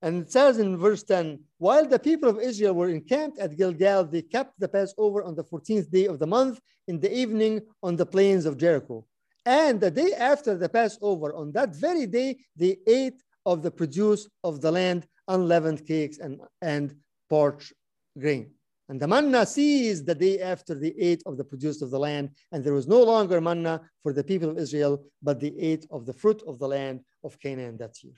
And 0.00 0.22
it 0.22 0.32
says 0.32 0.58
in 0.58 0.76
verse 0.76 1.04
10, 1.04 1.38
while 1.58 1.86
the 1.86 1.98
people 1.98 2.28
of 2.28 2.40
Israel 2.40 2.74
were 2.74 2.88
encamped 2.88 3.38
at 3.38 3.56
Gilgal, 3.56 4.04
they 4.04 4.22
kept 4.22 4.58
the 4.58 4.66
Passover 4.66 5.22
on 5.22 5.36
the 5.36 5.44
14th 5.44 5.90
day 5.90 6.06
of 6.06 6.18
the 6.18 6.26
month 6.26 6.60
in 6.88 6.98
the 6.98 7.14
evening 7.14 7.60
on 7.82 7.94
the 7.94 8.06
plains 8.06 8.44
of 8.44 8.58
Jericho. 8.58 9.06
And 9.44 9.80
the 9.80 9.90
day 9.90 10.12
after 10.12 10.56
the 10.56 10.68
Passover, 10.68 11.34
on 11.34 11.52
that 11.52 11.74
very 11.74 12.06
day, 12.06 12.38
they 12.56 12.78
ate 12.86 13.22
of 13.44 13.62
the 13.62 13.70
produce 13.70 14.28
of 14.44 14.60
the 14.60 14.70
land, 14.70 15.06
unleavened 15.26 15.86
cakes 15.86 16.18
and, 16.18 16.40
and 16.60 16.94
parched 17.28 17.72
grain. 18.18 18.52
And 18.88 19.00
the 19.00 19.08
manna 19.08 19.46
ceased 19.46 20.06
the 20.06 20.14
day 20.14 20.40
after 20.40 20.74
they 20.74 20.94
ate 20.98 21.22
of 21.24 21.36
the 21.36 21.44
produce 21.44 21.82
of 21.82 21.90
the 21.90 21.98
land, 21.98 22.30
and 22.52 22.62
there 22.62 22.74
was 22.74 22.86
no 22.86 23.02
longer 23.02 23.40
manna 23.40 23.80
for 24.02 24.12
the 24.12 24.22
people 24.22 24.50
of 24.50 24.58
Israel, 24.58 25.02
but 25.22 25.40
they 25.40 25.54
ate 25.58 25.86
of 25.90 26.04
the 26.04 26.12
fruit 26.12 26.42
of 26.46 26.58
the 26.58 26.68
land 26.68 27.00
of 27.24 27.38
Canaan 27.40 27.76
that 27.78 28.02
year. 28.02 28.14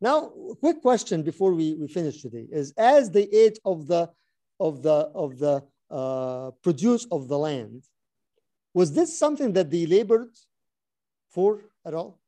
Now, 0.00 0.30
quick 0.60 0.82
question 0.82 1.22
before 1.22 1.52
we, 1.54 1.74
we 1.74 1.88
finish 1.88 2.22
today 2.22 2.46
is 2.50 2.72
as 2.76 3.10
they 3.10 3.24
ate 3.24 3.58
of 3.64 3.86
the 3.86 4.10
of 4.60 4.82
the 4.82 5.10
of 5.14 5.38
the 5.38 5.62
uh, 5.90 6.50
produce 6.62 7.06
of 7.10 7.28
the 7.28 7.38
land, 7.38 7.82
was 8.74 8.92
this 8.92 9.18
something 9.18 9.52
that 9.54 9.70
they 9.70 9.86
labored 9.86 10.30
for 11.30 11.62
at 11.84 11.94
all? 11.94 12.20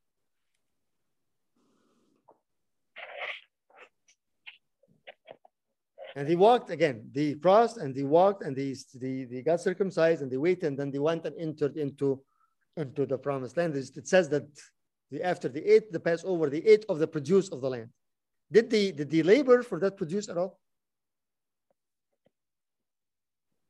And 6.16 6.28
they 6.28 6.36
walked 6.36 6.70
again. 6.70 7.08
They 7.12 7.34
crossed 7.34 7.76
and 7.76 7.94
they 7.94 8.02
walked 8.02 8.42
and 8.42 8.56
they, 8.56 8.74
they, 8.94 9.24
they 9.24 9.42
got 9.42 9.60
circumcised 9.60 10.22
and 10.22 10.30
they 10.30 10.36
waited 10.36 10.64
and 10.64 10.78
then 10.78 10.90
they 10.90 10.98
went 10.98 11.24
and 11.24 11.36
entered 11.38 11.76
into, 11.76 12.20
into 12.76 13.06
the 13.06 13.16
promised 13.16 13.56
land. 13.56 13.76
It 13.76 14.08
says 14.08 14.28
that 14.30 14.44
the, 15.10 15.22
after 15.22 15.48
they 15.48 15.60
ate 15.60 15.92
the 15.92 16.00
Passover, 16.00 16.50
they 16.50 16.58
ate 16.58 16.84
of 16.88 16.98
the 16.98 17.06
produce 17.06 17.48
of 17.50 17.60
the 17.60 17.70
land. 17.70 17.90
Did 18.50 18.70
they, 18.70 18.90
did 18.90 19.10
they 19.10 19.22
labor 19.22 19.62
for 19.62 19.78
that 19.80 19.96
produce 19.96 20.28
at 20.28 20.36
all? 20.36 20.58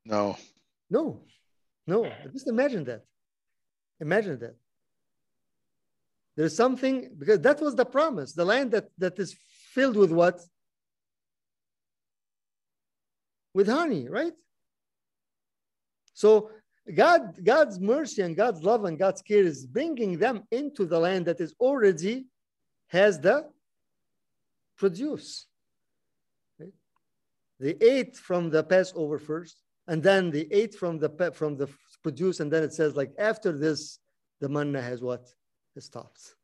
No. 0.06 0.38
No, 0.88 1.22
no. 1.90 2.10
Just 2.32 2.48
imagine 2.48 2.84
that. 2.84 3.02
Imagine 4.00 4.38
that. 4.38 4.56
There's 6.36 6.56
something, 6.56 7.10
because 7.18 7.40
that 7.40 7.60
was 7.60 7.74
the 7.74 7.84
promise, 7.84 8.32
the 8.32 8.44
land 8.44 8.70
that, 8.70 8.86
that 8.98 9.18
is 9.18 9.36
filled 9.74 9.96
with 9.96 10.12
what? 10.12 10.40
With 13.52 13.68
honey, 13.68 14.08
right? 14.08 14.32
So 16.14 16.50
God, 16.94 17.22
God's 17.42 17.78
mercy 17.78 18.22
and 18.22 18.36
God's 18.36 18.62
love 18.62 18.84
and 18.84 18.98
God's 18.98 19.22
care 19.22 19.44
is 19.44 19.66
bringing 19.66 20.18
them 20.18 20.42
into 20.50 20.84
the 20.86 20.98
land 20.98 21.26
that 21.26 21.40
is 21.40 21.54
already 21.60 22.26
has 22.88 23.20
the 23.20 23.48
produce. 24.76 25.46
Right? 26.58 26.72
They 27.58 27.74
ate 27.80 28.16
from 28.16 28.50
the 28.50 28.62
Passover 28.62 29.18
first, 29.18 29.56
and 29.90 30.00
then 30.04 30.30
they 30.30 30.46
ate 30.52 30.74
from 30.76 30.98
the 31.00 31.10
from 31.32 31.56
the 31.56 31.68
produce, 32.04 32.38
and 32.38 32.50
then 32.52 32.62
it 32.62 32.72
says 32.72 32.94
like 32.94 33.12
after 33.18 33.50
this, 33.64 33.98
the 34.40 34.48
manna 34.48 34.80
has 34.80 35.02
what? 35.02 35.24
It 35.74 35.82
stops. 35.82 36.36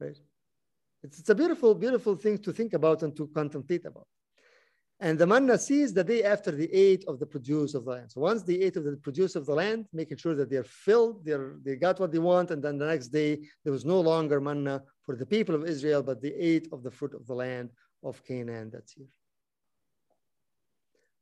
Right? 0.00 0.18
It's, 1.04 1.20
it's 1.20 1.30
a 1.30 1.34
beautiful, 1.36 1.72
beautiful 1.74 2.16
thing 2.16 2.38
to 2.38 2.52
think 2.52 2.72
about 2.74 3.04
and 3.04 3.16
to 3.16 3.28
contemplate 3.28 3.86
about. 3.86 4.08
And 4.98 5.18
the 5.18 5.26
manna 5.26 5.56
ceased 5.56 5.94
the 5.94 6.04
day 6.04 6.24
after 6.24 6.50
the 6.50 6.68
ate 6.72 7.04
of 7.06 7.20
the 7.20 7.26
produce 7.26 7.74
of 7.74 7.84
the 7.84 7.92
land. 7.92 8.10
So 8.10 8.20
once 8.20 8.42
they 8.42 8.54
ate 8.54 8.76
of 8.76 8.84
the 8.84 8.96
produce 8.96 9.34
of 9.36 9.46
the 9.46 9.54
land, 9.54 9.86
making 9.92 10.16
sure 10.16 10.34
that 10.34 10.50
they're 10.50 10.64
filled, 10.86 11.24
they're, 11.24 11.56
they 11.64 11.76
got 11.76 12.00
what 12.00 12.12
they 12.12 12.20
want, 12.20 12.50
and 12.50 12.62
then 12.62 12.76
the 12.76 12.86
next 12.86 13.08
day 13.08 13.40
there 13.62 13.72
was 13.72 13.84
no 13.84 14.00
longer 14.00 14.40
manna 14.40 14.82
for 15.02 15.14
the 15.16 15.26
people 15.26 15.54
of 15.54 15.64
Israel, 15.64 16.02
but 16.02 16.20
the 16.20 16.34
ate 16.34 16.68
of 16.72 16.82
the 16.82 16.90
fruit 16.90 17.14
of 17.14 17.26
the 17.26 17.34
land 17.34 17.70
of 18.02 18.24
Canaan 18.24 18.70
that's 18.72 18.92
here. 18.92 19.06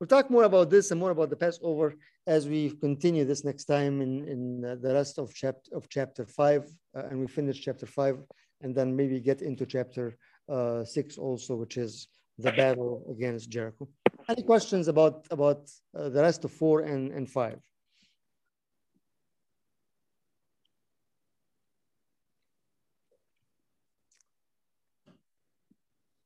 We'll 0.00 0.06
talk 0.06 0.30
more 0.30 0.44
about 0.44 0.70
this 0.70 0.90
and 0.90 0.98
more 0.98 1.10
about 1.10 1.28
the 1.28 1.36
Passover 1.36 1.94
as 2.26 2.48
we 2.48 2.70
continue 2.70 3.26
this 3.26 3.44
next 3.44 3.66
time 3.66 4.00
in, 4.00 4.26
in 4.26 4.62
the 4.62 4.94
rest 4.94 5.18
of 5.18 5.34
chapter 5.34 5.76
of 5.76 5.90
chapter 5.90 6.24
five, 6.24 6.64
uh, 6.96 7.02
and 7.10 7.20
we 7.20 7.26
finish 7.26 7.60
chapter 7.60 7.84
five, 7.84 8.16
and 8.62 8.74
then 8.74 8.96
maybe 8.96 9.20
get 9.20 9.42
into 9.42 9.66
chapter 9.66 10.16
uh, 10.48 10.84
six 10.84 11.18
also, 11.18 11.54
which 11.54 11.76
is 11.76 12.08
the 12.38 12.50
battle 12.52 13.04
against 13.14 13.50
Jericho. 13.50 13.86
Any 14.26 14.42
questions 14.42 14.88
about, 14.88 15.26
about 15.30 15.70
uh, 15.94 16.08
the 16.08 16.22
rest 16.22 16.46
of 16.46 16.50
four 16.50 16.80
and, 16.80 17.12
and 17.12 17.28
five? 17.28 17.58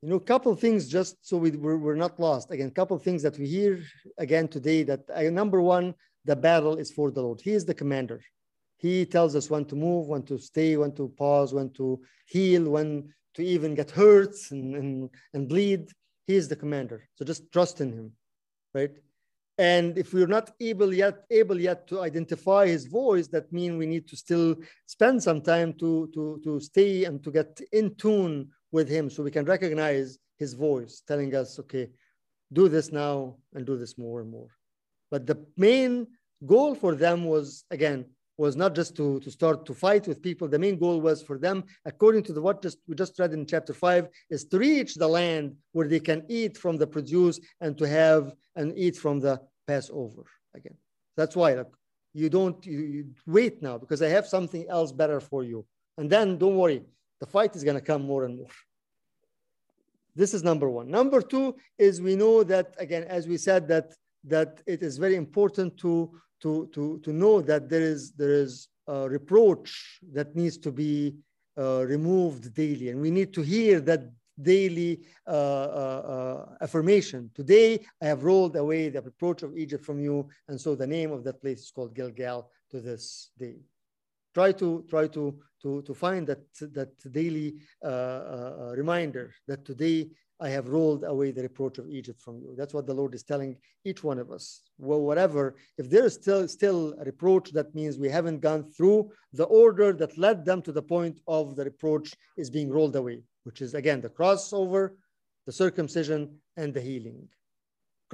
You 0.04 0.10
know, 0.10 0.16
a 0.16 0.20
couple 0.20 0.54
things 0.54 0.86
just 0.86 1.26
so 1.26 1.38
we, 1.38 1.52
we're, 1.52 1.78
we're 1.78 1.94
not 1.94 2.20
lost. 2.20 2.50
Again, 2.50 2.68
a 2.68 2.70
couple 2.70 2.98
things 2.98 3.22
that 3.22 3.38
we 3.38 3.46
hear 3.46 3.82
again 4.18 4.48
today 4.48 4.82
that 4.82 5.00
uh, 5.08 5.22
number 5.30 5.62
one, 5.62 5.94
the 6.26 6.36
battle 6.36 6.76
is 6.76 6.90
for 6.90 7.10
the 7.10 7.22
Lord. 7.22 7.40
He 7.40 7.52
is 7.52 7.64
the 7.64 7.72
commander. 7.72 8.20
He 8.76 9.06
tells 9.06 9.34
us 9.34 9.48
when 9.48 9.64
to 9.64 9.76
move, 9.76 10.08
when 10.08 10.22
to 10.24 10.36
stay, 10.36 10.76
when 10.76 10.94
to 10.96 11.08
pause, 11.16 11.54
when 11.54 11.70
to 11.78 12.02
heal, 12.26 12.68
when 12.68 13.14
to 13.32 13.42
even 13.42 13.74
get 13.74 13.90
hurt 13.90 14.36
and, 14.50 14.76
and, 14.76 15.10
and 15.32 15.48
bleed. 15.48 15.88
He 16.26 16.34
is 16.34 16.48
the 16.48 16.56
commander. 16.56 17.08
So 17.14 17.24
just 17.24 17.50
trust 17.50 17.80
in 17.80 17.90
him, 17.90 18.12
right? 18.74 18.90
And 19.56 19.96
if 19.96 20.12
we're 20.12 20.26
not 20.26 20.50
able 20.60 20.92
yet 20.92 21.24
able 21.30 21.58
yet 21.58 21.86
to 21.86 22.02
identify 22.02 22.66
his 22.66 22.86
voice, 22.86 23.28
that 23.28 23.50
means 23.54 23.78
we 23.78 23.86
need 23.86 24.06
to 24.08 24.16
still 24.16 24.56
spend 24.84 25.22
some 25.22 25.40
time 25.40 25.72
to, 25.74 26.10
to, 26.12 26.40
to 26.44 26.60
stay 26.60 27.04
and 27.04 27.24
to 27.24 27.30
get 27.30 27.58
in 27.72 27.94
tune 27.94 28.50
with 28.74 28.88
him 28.96 29.08
so 29.08 29.22
we 29.22 29.30
can 29.36 29.46
recognize 29.54 30.18
his 30.42 30.52
voice 30.68 30.94
telling 31.10 31.30
us, 31.40 31.48
okay, 31.62 31.86
do 32.52 32.64
this 32.74 32.88
now 33.04 33.14
and 33.54 33.64
do 33.64 33.76
this 33.82 33.94
more 34.04 34.20
and 34.22 34.30
more. 34.36 34.50
But 35.12 35.22
the 35.30 35.38
main 35.56 35.92
goal 36.44 36.74
for 36.82 36.92
them 37.04 37.18
was, 37.24 37.46
again, 37.70 38.00
was 38.36 38.56
not 38.56 38.74
just 38.74 38.96
to, 38.96 39.20
to 39.20 39.30
start 39.30 39.64
to 39.66 39.74
fight 39.86 40.08
with 40.08 40.20
people. 40.20 40.48
The 40.48 40.64
main 40.66 40.76
goal 40.84 41.00
was 41.00 41.22
for 41.22 41.38
them, 41.38 41.62
according 41.84 42.24
to 42.24 42.32
the 42.32 42.42
what 42.46 42.62
just 42.66 42.78
we 42.88 42.96
just 42.96 43.16
read 43.20 43.32
in 43.32 43.46
chapter 43.46 43.72
five, 43.72 44.08
is 44.28 44.44
to 44.46 44.58
reach 44.58 44.92
the 44.96 45.06
land 45.06 45.46
where 45.72 45.88
they 45.88 46.00
can 46.00 46.20
eat 46.28 46.54
from 46.58 46.76
the 46.76 46.88
produce 46.96 47.38
and 47.60 47.78
to 47.78 47.86
have 47.98 48.32
and 48.56 48.76
eat 48.76 48.96
from 48.96 49.20
the 49.20 49.40
Passover 49.68 50.24
again. 50.58 50.76
That's 51.16 51.36
why 51.36 51.54
like, 51.54 51.72
you 52.12 52.28
don't 52.28 52.58
you, 52.66 52.80
you 52.94 53.02
wait 53.26 53.62
now 53.62 53.78
because 53.78 54.02
I 54.02 54.08
have 54.08 54.26
something 54.26 54.64
else 54.68 54.90
better 54.90 55.20
for 55.20 55.44
you. 55.44 55.64
And 55.98 56.10
then 56.10 56.38
don't 56.38 56.56
worry, 56.56 56.82
the 57.20 57.26
fight 57.26 57.54
is 57.56 57.64
going 57.64 57.76
to 57.76 57.84
come 57.84 58.02
more 58.02 58.24
and 58.24 58.36
more. 58.36 58.54
This 60.16 60.32
is 60.34 60.42
number 60.42 60.68
one. 60.70 60.88
Number 60.88 61.20
two 61.20 61.56
is 61.78 62.00
we 62.00 62.14
know 62.14 62.44
that 62.44 62.74
again, 62.78 63.04
as 63.04 63.26
we 63.26 63.36
said, 63.36 63.66
that 63.68 63.92
that 64.26 64.62
it 64.66 64.82
is 64.82 64.96
very 64.96 65.16
important 65.16 65.76
to 65.78 66.10
to, 66.44 66.68
to, 66.74 67.00
to 67.02 67.10
know 67.10 67.40
that 67.40 67.70
there 67.70 67.80
is, 67.80 68.12
there 68.12 68.32
is 68.32 68.68
a 68.86 69.08
reproach 69.08 69.98
that 70.12 70.36
needs 70.36 70.58
to 70.58 70.70
be 70.70 71.16
uh, 71.56 71.86
removed 71.86 72.52
daily. 72.54 72.90
And 72.90 73.00
we 73.00 73.10
need 73.10 73.32
to 73.32 73.40
hear 73.40 73.80
that 73.80 74.10
daily 74.40 75.00
uh, 75.26 75.30
uh, 75.30 75.32
uh, 75.34 76.54
affirmation. 76.60 77.30
Today, 77.34 77.86
I 78.02 78.06
have 78.06 78.24
rolled 78.24 78.56
away 78.56 78.90
the 78.90 79.00
reproach 79.00 79.42
of 79.42 79.56
Egypt 79.56 79.86
from 79.86 80.00
you. 80.00 80.28
And 80.48 80.60
so 80.60 80.74
the 80.74 80.86
name 80.86 81.12
of 81.12 81.24
that 81.24 81.40
place 81.40 81.60
is 81.60 81.70
called 81.70 81.94
Gilgal 81.94 82.50
to 82.72 82.80
this 82.80 83.30
day. 83.38 83.56
Try 84.34 84.52
to, 84.52 84.84
try 84.88 85.06
to, 85.08 85.38
to, 85.62 85.82
to 85.82 85.94
find 85.94 86.26
that, 86.26 86.42
that 86.72 87.12
daily 87.12 87.54
uh, 87.84 87.88
uh, 87.88 88.74
reminder 88.76 89.32
that 89.46 89.64
today 89.64 90.10
I 90.40 90.48
have 90.48 90.68
rolled 90.68 91.04
away 91.04 91.30
the 91.30 91.42
reproach 91.42 91.78
of 91.78 91.88
Egypt 91.88 92.20
from 92.20 92.40
you. 92.40 92.54
That's 92.56 92.74
what 92.74 92.86
the 92.86 92.94
Lord 92.94 93.14
is 93.14 93.22
telling 93.22 93.56
each 93.84 94.02
one 94.02 94.18
of 94.18 94.32
us. 94.32 94.62
Well, 94.78 95.00
whatever, 95.00 95.54
if 95.78 95.88
there 95.88 96.04
is 96.04 96.14
still 96.14 96.48
still 96.48 96.94
a 97.00 97.04
reproach, 97.04 97.52
that 97.52 97.74
means 97.74 97.96
we 97.96 98.08
haven't 98.08 98.40
gone 98.40 98.64
through 98.64 99.10
the 99.32 99.44
order 99.44 99.92
that 99.92 100.18
led 100.18 100.44
them 100.44 100.60
to 100.62 100.72
the 100.72 100.82
point 100.82 101.20
of 101.28 101.54
the 101.54 101.64
reproach 101.64 102.12
is 102.36 102.50
being 102.50 102.70
rolled 102.70 102.96
away, 102.96 103.22
which 103.44 103.62
is 103.62 103.74
again 103.74 104.00
the 104.00 104.08
crossover, 104.08 104.90
the 105.46 105.52
circumcision 105.52 106.36
and 106.56 106.74
the 106.74 106.80
healing 106.80 107.28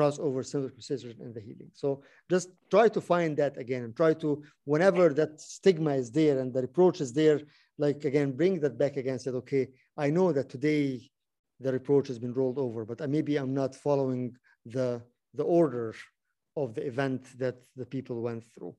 crossover 0.00 0.44
circumcision 0.44 1.16
and 1.20 1.34
the 1.34 1.40
healing. 1.40 1.70
So 1.74 2.02
just 2.30 2.48
try 2.70 2.88
to 2.88 3.00
find 3.00 3.36
that 3.36 3.58
again 3.58 3.82
and 3.82 3.94
try 3.94 4.14
to 4.14 4.42
whenever 4.64 5.12
that 5.14 5.40
stigma 5.40 5.94
is 5.94 6.10
there 6.10 6.38
and 6.38 6.52
the 6.52 6.62
reproach 6.62 7.00
is 7.00 7.12
there 7.12 7.40
like 7.78 8.04
again 8.04 8.32
bring 8.32 8.60
that 8.60 8.78
back 8.78 8.96
again 8.96 9.18
said 9.18 9.34
okay 9.34 9.68
i 9.96 10.08
know 10.10 10.32
that 10.32 10.48
today 10.48 11.10
the 11.60 11.72
reproach 11.72 12.06
has 12.08 12.18
been 12.18 12.34
rolled 12.34 12.58
over 12.58 12.84
but 12.84 13.00
uh, 13.00 13.06
maybe 13.06 13.36
i'm 13.36 13.54
not 13.54 13.74
following 13.74 14.34
the 14.66 15.02
the 15.34 15.44
order 15.44 15.94
of 16.56 16.74
the 16.74 16.84
event 16.86 17.22
that 17.38 17.56
the 17.76 17.86
people 17.86 18.20
went 18.20 18.44
through. 18.52 18.74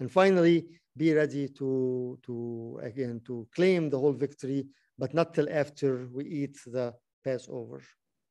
And 0.00 0.10
finally 0.10 0.66
be 0.96 1.12
ready 1.12 1.48
to 1.48 2.18
to 2.26 2.80
again 2.82 3.20
to 3.28 3.46
claim 3.56 3.90
the 3.90 3.98
whole 3.98 4.12
victory 4.12 4.66
but 4.98 5.14
not 5.14 5.34
till 5.34 5.48
after 5.50 5.90
we 6.16 6.24
eat 6.24 6.56
the 6.66 6.94
passover 7.24 7.80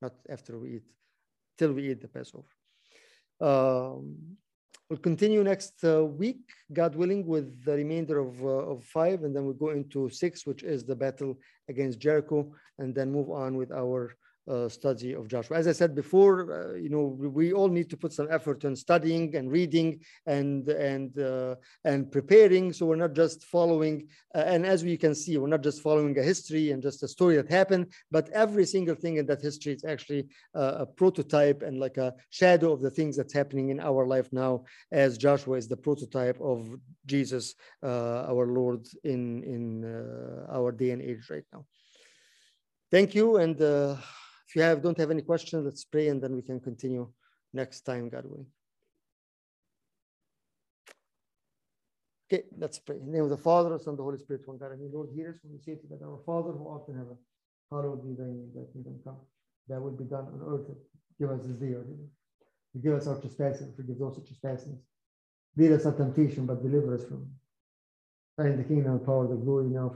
not 0.02 0.14
after 0.30 0.60
we 0.60 0.68
eat 0.78 0.90
till 1.58 1.74
we 1.74 1.92
eat 1.92 2.02
the 2.02 2.08
passover 2.08 2.52
um, 3.42 4.16
we'll 4.90 5.00
continue 5.00 5.44
next 5.44 5.84
uh, 5.84 6.04
week 6.06 6.42
god 6.72 6.96
willing 6.96 7.26
with 7.26 7.64
the 7.66 7.74
remainder 7.74 8.20
of, 8.20 8.44
uh, 8.44 8.72
of 8.72 8.84
five 8.84 9.24
and 9.24 9.36
then 9.36 9.44
we'll 9.46 9.54
go 9.66 9.70
into 9.70 10.10
six 10.10 10.46
which 10.46 10.64
is 10.64 10.84
the 10.84 10.96
battle 10.96 11.38
against 11.70 12.00
jericho 12.00 12.50
and 12.80 12.94
then 12.96 13.12
move 13.12 13.30
on 13.30 13.56
with 13.56 13.72
our 13.72 14.16
uh, 14.48 14.68
study 14.68 15.14
of 15.14 15.28
Joshua. 15.28 15.58
As 15.58 15.68
I 15.68 15.72
said 15.72 15.96
before, 15.96 16.52
uh, 16.52 16.76
you 16.76 16.90
know, 16.90 17.04
we, 17.18 17.54
all 17.54 17.70
need 17.70 17.90
to 17.92 17.98
put 17.98 18.12
some 18.12 18.28
effort 18.30 18.64
in 18.64 18.76
studying 18.76 19.36
and 19.36 19.50
reading 19.52 20.02
and 20.26 20.68
and 20.68 21.18
uh, 21.20 21.56
and 21.86 22.12
preparing. 22.12 22.74
So 22.74 22.86
we're 22.86 22.96
not 22.96 23.14
just 23.14 23.46
following. 23.46 24.08
Uh, 24.36 24.40
and 24.40 24.66
as 24.66 24.84
we 24.84 24.98
can 24.98 25.16
see, 25.16 25.38
we're 25.38 25.48
not 25.48 25.64
just 25.64 25.82
following 25.82 26.18
a 26.18 26.24
history 26.24 26.72
and 26.72 26.82
just 26.82 27.04
a 27.04 27.08
story 27.08 27.36
that 27.38 27.50
happened, 27.50 27.94
but 28.12 28.30
every 28.30 28.66
single 28.66 28.96
thing 28.96 29.18
in 29.18 29.26
that 29.28 29.42
history 29.42 29.74
is 29.74 29.86
actually 29.86 30.28
uh, 30.56 30.76
a 30.80 30.86
prototype 30.86 31.62
and 31.62 31.80
like 31.80 31.98
a 31.98 32.14
shadow 32.30 32.74
of 32.74 32.82
the 32.82 32.92
things 32.92 33.16
that's 33.16 33.34
happening 33.34 33.70
in 33.70 33.80
our 33.80 34.06
life 34.06 34.28
now. 34.34 34.66
As 34.92 35.18
Joshua 35.18 35.58
is 35.58 35.68
the 35.68 35.78
prototype 35.78 36.40
of 36.42 36.68
Jesus, 37.06 37.56
our 37.84 38.48
Lord, 38.48 38.88
in 39.04 39.44
in 39.44 39.66
our 40.52 40.72
day 40.72 40.92
and 40.92 41.02
age 41.02 41.30
right 41.30 41.46
now. 41.54 41.66
Thank 42.92 43.16
you 43.16 43.38
and. 43.38 43.98
If 44.54 44.58
you 44.58 44.62
have 44.62 44.84
don't 44.84 45.00
have 45.00 45.10
any 45.10 45.24
questions, 45.24 45.66
let's 45.66 45.84
pray 45.84 46.10
and 46.10 46.22
then 46.22 46.36
we 46.36 46.44
can 46.44 46.60
continue 46.60 47.12
next 47.54 47.82
time, 47.82 48.08
God 48.08 48.26
willing. 48.26 48.46
Okay, 52.32 52.44
let's 52.56 52.78
pray. 52.78 52.98
In 52.98 53.08
the 53.08 53.12
name 53.14 53.24
of 53.24 53.32
the 53.32 53.38
Father, 53.38 53.70
the 53.70 53.80
Son, 53.80 53.96
the 53.96 54.04
Holy 54.04 54.20
Spirit, 54.20 54.48
one 54.48 54.60
God. 54.60 54.72
I 54.72 54.76
mean, 54.76 54.92
Lord, 54.94 55.10
hear 55.16 55.32
us 55.32 55.38
when 55.42 55.54
we 55.54 55.60
say 55.60 55.82
together, 55.82 56.06
Our 56.06 56.20
Father 56.24 56.52
who 56.52 56.68
art 56.68 56.88
in 56.88 56.94
heaven, 56.94 57.18
hallowed 57.72 58.04
be 58.06 58.14
thy 58.14 58.30
name, 58.30 58.52
thy 58.54 58.72
kingdom 58.72 59.00
come. 59.04 59.18
Thy 59.68 59.80
will 59.80 59.98
be 59.98 60.04
done 60.04 60.26
on 60.26 60.40
earth. 60.46 60.70
Give 61.20 61.32
us 61.32 61.42
this 61.48 61.58
day 61.58 61.74
our 61.74 61.82
daily. 61.82 62.10
Forgive 62.74 62.94
us 62.94 63.08
our 63.08 63.20
trespasses, 63.20 63.76
forgive 63.76 63.98
those 63.98 64.18
who 64.18 64.24
trespass 64.24 64.68
Lead 65.58 65.72
us 65.72 65.86
not 65.86 65.98
temptation, 65.98 66.46
but 66.46 66.62
deliver 66.62 66.94
us 66.94 67.04
from. 67.06 67.26
Thine 68.38 68.58
the 68.58 68.64
kingdom, 68.64 69.00
the 69.00 69.06
power, 69.06 69.28
the 69.28 69.36
glory 69.36 69.70
now. 69.70 69.96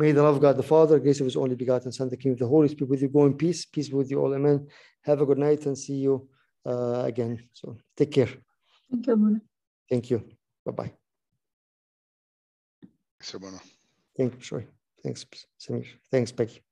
May 0.00 0.12
the 0.12 0.22
love 0.22 0.36
of 0.36 0.40
God 0.40 0.56
the 0.56 0.62
Father, 0.62 0.98
grace 0.98 1.20
of 1.20 1.26
His 1.26 1.36
only 1.36 1.54
begotten 1.54 1.92
Son, 1.92 2.08
the 2.08 2.16
King 2.16 2.32
of 2.32 2.38
the 2.38 2.46
Holy 2.46 2.68
Spirit 2.68 2.88
with 2.88 3.02
you. 3.02 3.08
Go 3.10 3.26
in 3.26 3.34
peace. 3.34 3.66
Peace 3.66 3.90
be 3.90 3.96
with 3.96 4.10
you 4.10 4.18
all. 4.18 4.34
Amen. 4.34 4.66
Have 5.02 5.20
a 5.20 5.26
good 5.26 5.36
night 5.36 5.66
and 5.66 5.76
see 5.76 5.96
you 6.06 6.26
uh, 6.64 7.02
again. 7.04 7.38
So 7.52 7.76
take 7.98 8.10
care. 8.10 8.30
Thank 8.90 9.06
you, 9.06 9.40
Thank 9.90 10.08
you. 10.08 10.24
Bye 10.64 10.72
bye. 10.72 10.92
Thanks, 13.20 13.60
Thank 14.16 14.32
you, 14.32 14.40
Troy. 14.40 14.66
Thanks, 15.02 15.26
Samir. 15.58 15.86
Thanks, 16.10 16.32
Becky. 16.32 16.62